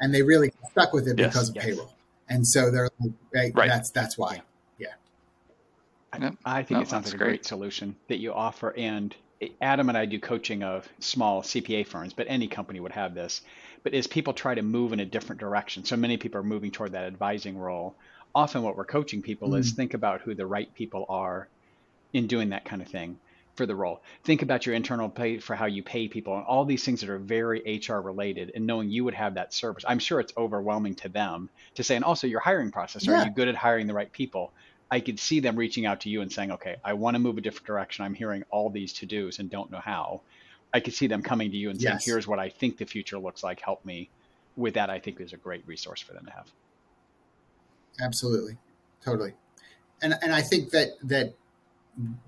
and 0.00 0.14
they 0.14 0.22
really 0.22 0.52
stuck 0.70 0.92
with 0.92 1.08
it 1.08 1.18
Yes, 1.18 1.32
because 1.32 1.48
of 1.50 1.56
yes. 1.56 1.64
payroll, 1.64 1.92
and 2.28 2.46
so 2.46 2.70
they're 2.70 2.88
like, 3.00 3.12
right, 3.34 3.52
Right. 3.54 3.68
that's 3.68 3.90
that's 3.90 4.16
why. 4.16 4.42
Yeah. 4.78 4.88
Yep. 6.18 6.34
I 6.44 6.62
think 6.62 6.76
No, 6.76 6.82
it 6.82 6.88
sounds 6.88 7.04
that's 7.04 7.06
like 7.06 7.14
a 7.14 7.18
great 7.18 7.28
great. 7.30 7.46
solution 7.46 7.96
that 8.08 8.18
you 8.18 8.32
offer, 8.32 8.74
and 8.76 9.14
Adam 9.60 9.88
and 9.88 9.98
I 9.98 10.06
do 10.06 10.20
coaching 10.20 10.62
of 10.62 10.88
small 11.00 11.42
CPA 11.42 11.86
firms, 11.86 12.12
but 12.12 12.26
any 12.28 12.46
company 12.48 12.80
would 12.80 12.92
have 12.92 13.14
this. 13.14 13.40
But 13.82 13.94
as 13.94 14.06
people 14.06 14.32
try 14.32 14.54
to 14.54 14.62
move 14.62 14.92
in 14.92 15.00
a 15.00 15.04
different 15.04 15.40
direction, 15.40 15.84
so 15.84 15.96
many 15.96 16.16
people 16.16 16.40
are 16.40 16.44
moving 16.44 16.70
toward 16.70 16.92
that 16.92 17.04
advising 17.04 17.58
role. 17.58 17.96
Often, 18.34 18.62
what 18.62 18.76
we're 18.76 18.84
coaching 18.84 19.22
people 19.22 19.50
mm. 19.50 19.58
is 19.58 19.72
think 19.72 19.94
about 19.94 20.20
who 20.20 20.34
the 20.34 20.46
right 20.46 20.72
people 20.74 21.04
are 21.08 21.48
in 22.12 22.26
doing 22.26 22.50
that 22.50 22.64
kind 22.64 22.82
of 22.82 22.88
thing 22.88 23.18
for 23.54 23.66
the 23.66 23.74
role. 23.74 24.02
Think 24.24 24.42
about 24.42 24.64
your 24.64 24.74
internal 24.74 25.08
pay 25.08 25.38
for 25.38 25.54
how 25.54 25.66
you 25.66 25.82
pay 25.82 26.08
people 26.08 26.36
and 26.36 26.44
all 26.44 26.64
these 26.64 26.84
things 26.84 27.00
that 27.00 27.10
are 27.10 27.18
very 27.18 27.80
HR 27.86 27.96
related 27.96 28.52
and 28.54 28.66
knowing 28.66 28.90
you 28.90 29.04
would 29.04 29.14
have 29.14 29.34
that 29.34 29.52
service. 29.52 29.84
I'm 29.86 29.98
sure 29.98 30.20
it's 30.20 30.32
overwhelming 30.36 30.94
to 30.96 31.08
them 31.08 31.50
to 31.74 31.84
say, 31.84 31.96
and 31.96 32.04
also 32.04 32.26
your 32.26 32.40
hiring 32.40 32.70
process. 32.70 33.06
Yeah. 33.06 33.20
Are 33.20 33.24
you 33.26 33.30
good 33.30 33.48
at 33.48 33.54
hiring 33.54 33.86
the 33.86 33.94
right 33.94 34.10
people? 34.10 34.52
I 34.90 35.00
could 35.00 35.18
see 35.18 35.40
them 35.40 35.56
reaching 35.56 35.86
out 35.86 36.00
to 36.00 36.10
you 36.10 36.20
and 36.22 36.30
saying, 36.32 36.52
okay, 36.52 36.76
I 36.84 36.94
want 36.94 37.14
to 37.14 37.18
move 37.18 37.38
a 37.38 37.40
different 37.40 37.66
direction. 37.66 38.04
I'm 38.04 38.14
hearing 38.14 38.44
all 38.50 38.70
these 38.70 38.92
to 38.94 39.06
dos 39.06 39.38
and 39.38 39.50
don't 39.50 39.70
know 39.70 39.80
how. 39.80 40.22
I 40.74 40.80
could 40.80 40.94
see 40.94 41.06
them 41.06 41.22
coming 41.22 41.50
to 41.50 41.56
you 41.56 41.70
and 41.70 41.80
saying, 41.80 41.94
yes. 41.94 42.04
here's 42.04 42.26
what 42.26 42.38
I 42.38 42.48
think 42.48 42.78
the 42.78 42.86
future 42.86 43.18
looks 43.18 43.42
like. 43.42 43.60
Help 43.60 43.84
me 43.84 44.08
with 44.56 44.74
that. 44.74 44.90
I 44.90 44.98
think 44.98 45.20
is 45.20 45.32
a 45.32 45.36
great 45.36 45.66
resource 45.66 46.00
for 46.00 46.14
them 46.14 46.24
to 46.26 46.32
have. 46.32 46.46
Absolutely. 48.00 48.56
Totally. 49.04 49.34
And, 50.00 50.14
and 50.22 50.32
I 50.32 50.40
think 50.40 50.70
that, 50.70 50.88
that 51.04 51.34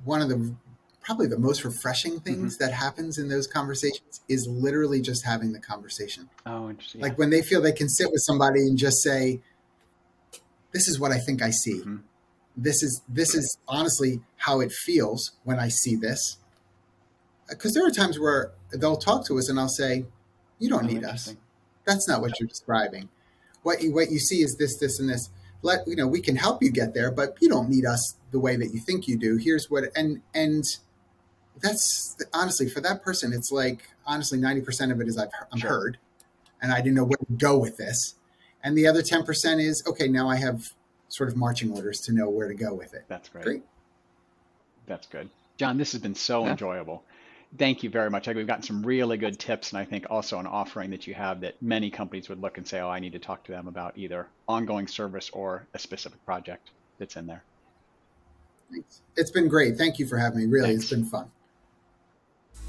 one 0.04 0.20
of 0.20 0.28
the 0.28 0.54
probably 1.04 1.26
the 1.26 1.38
most 1.38 1.64
refreshing 1.64 2.18
things 2.20 2.56
mm-hmm. 2.56 2.64
that 2.64 2.72
happens 2.72 3.18
in 3.18 3.28
those 3.28 3.46
conversations 3.46 4.22
is 4.28 4.48
literally 4.48 5.00
just 5.00 5.24
having 5.24 5.52
the 5.52 5.60
conversation. 5.60 6.28
Oh, 6.46 6.70
interesting. 6.70 7.00
Like 7.00 7.18
when 7.18 7.30
they 7.30 7.42
feel 7.42 7.60
they 7.60 7.72
can 7.72 7.88
sit 7.88 8.10
with 8.10 8.22
somebody 8.26 8.60
and 8.60 8.78
just 8.78 9.02
say, 9.02 9.40
"This 10.72 10.88
is 10.88 10.98
what 10.98 11.12
I 11.12 11.18
think 11.18 11.42
I 11.42 11.50
see. 11.50 11.80
Mm-hmm. 11.80 11.96
This 12.56 12.82
is 12.82 13.02
this 13.08 13.34
is 13.34 13.58
honestly 13.68 14.22
how 14.38 14.60
it 14.60 14.72
feels 14.72 15.32
when 15.44 15.58
I 15.58 15.68
see 15.68 15.94
this." 15.94 16.38
Because 17.48 17.74
there 17.74 17.86
are 17.86 17.90
times 17.90 18.18
where 18.18 18.52
they'll 18.72 18.96
talk 18.96 19.26
to 19.26 19.38
us 19.38 19.50
and 19.50 19.60
I'll 19.60 19.68
say, 19.68 20.06
"You 20.58 20.70
don't 20.70 20.84
oh, 20.84 20.88
need 20.88 21.04
us. 21.04 21.36
That's 21.84 22.08
not 22.08 22.22
what 22.22 22.40
you're 22.40 22.48
describing. 22.48 23.10
What 23.62 23.82
you 23.82 23.92
what 23.92 24.10
you 24.10 24.18
see 24.18 24.42
is 24.42 24.56
this, 24.56 24.78
this, 24.78 24.98
and 24.98 25.08
this." 25.08 25.30
Let 25.62 25.88
you 25.88 25.96
know 25.96 26.06
we 26.06 26.20
can 26.20 26.36
help 26.36 26.62
you 26.62 26.70
get 26.70 26.92
there, 26.92 27.10
but 27.10 27.38
you 27.40 27.48
don't 27.48 27.70
need 27.70 27.86
us 27.86 28.16
the 28.32 28.38
way 28.38 28.54
that 28.54 28.74
you 28.74 28.80
think 28.80 29.08
you 29.08 29.16
do. 29.16 29.38
Here's 29.38 29.70
what 29.70 29.84
and 29.96 30.20
and 30.34 30.62
that's 31.60 32.16
honestly 32.32 32.68
for 32.68 32.80
that 32.80 33.02
person 33.02 33.32
it's 33.32 33.50
like 33.52 33.88
honestly 34.06 34.38
90% 34.38 34.90
of 34.90 35.00
it 35.00 35.08
is 35.08 35.18
I've 35.18 35.28
I'm 35.52 35.58
sure. 35.58 35.70
heard 35.70 35.98
and 36.60 36.72
I 36.72 36.78
didn't 36.78 36.94
know 36.94 37.04
where 37.04 37.16
to 37.16 37.32
go 37.36 37.58
with 37.58 37.76
this 37.76 38.14
and 38.62 38.76
the 38.76 38.86
other 38.86 39.02
10% 39.02 39.60
is 39.60 39.82
okay 39.86 40.08
now 40.08 40.28
I 40.28 40.36
have 40.36 40.72
sort 41.08 41.28
of 41.28 41.36
marching 41.36 41.70
orders 41.72 42.00
to 42.02 42.12
know 42.12 42.28
where 42.28 42.48
to 42.48 42.54
go 42.54 42.74
with 42.74 42.94
it 42.94 43.04
that's 43.08 43.28
great, 43.28 43.44
great. 43.44 43.62
that's 44.86 45.06
good 45.06 45.28
John 45.56 45.78
this 45.78 45.92
has 45.92 46.00
been 46.00 46.14
so 46.14 46.44
yeah. 46.44 46.52
enjoyable 46.52 47.04
thank 47.56 47.82
you 47.82 47.90
very 47.90 48.10
much 48.10 48.26
we've 48.26 48.46
gotten 48.46 48.64
some 48.64 48.82
really 48.84 49.16
good 49.16 49.38
tips 49.38 49.70
and 49.70 49.78
I 49.78 49.84
think 49.84 50.06
also 50.10 50.38
an 50.38 50.46
offering 50.46 50.90
that 50.90 51.06
you 51.06 51.14
have 51.14 51.40
that 51.42 51.60
many 51.62 51.90
companies 51.90 52.28
would 52.28 52.40
look 52.40 52.58
and 52.58 52.66
say 52.66 52.80
oh 52.80 52.88
I 52.90 52.98
need 52.98 53.12
to 53.12 53.20
talk 53.20 53.44
to 53.44 53.52
them 53.52 53.68
about 53.68 53.96
either 53.96 54.26
ongoing 54.48 54.88
service 54.88 55.30
or 55.30 55.66
a 55.72 55.78
specific 55.78 56.24
project 56.24 56.70
that's 56.98 57.16
in 57.16 57.26
there 57.26 57.44
Thanks. 58.70 59.02
It's 59.16 59.30
been 59.30 59.48
great. 59.48 59.76
Thank 59.76 59.98
you 59.98 60.06
for 60.06 60.18
having 60.18 60.38
me. 60.40 60.46
Really, 60.46 60.68
Thanks. 60.70 60.84
it's 60.84 60.92
been 60.92 61.04
fun. 61.04 61.30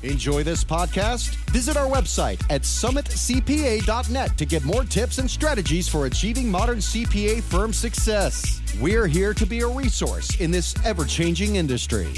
Enjoy 0.06 0.44
this 0.44 0.64
podcast? 0.64 1.36
Visit 1.52 1.78
our 1.78 1.88
website 1.88 2.40
at 2.52 2.62
summitcpa.net 2.62 4.38
to 4.38 4.46
get 4.46 4.64
more 4.64 4.84
tips 4.84 5.18
and 5.18 5.30
strategies 5.30 5.88
for 5.88 6.06
achieving 6.06 6.50
modern 6.50 6.78
CPA 6.78 7.42
firm 7.42 7.74
success. 7.74 8.62
We're 8.80 9.08
here 9.08 9.34
to 9.34 9.46
be 9.46 9.62
a 9.62 9.68
resource 9.68 10.40
in 10.40 10.52
this 10.52 10.76
ever 10.86 11.06
changing 11.06 11.56
industry. 11.56 12.14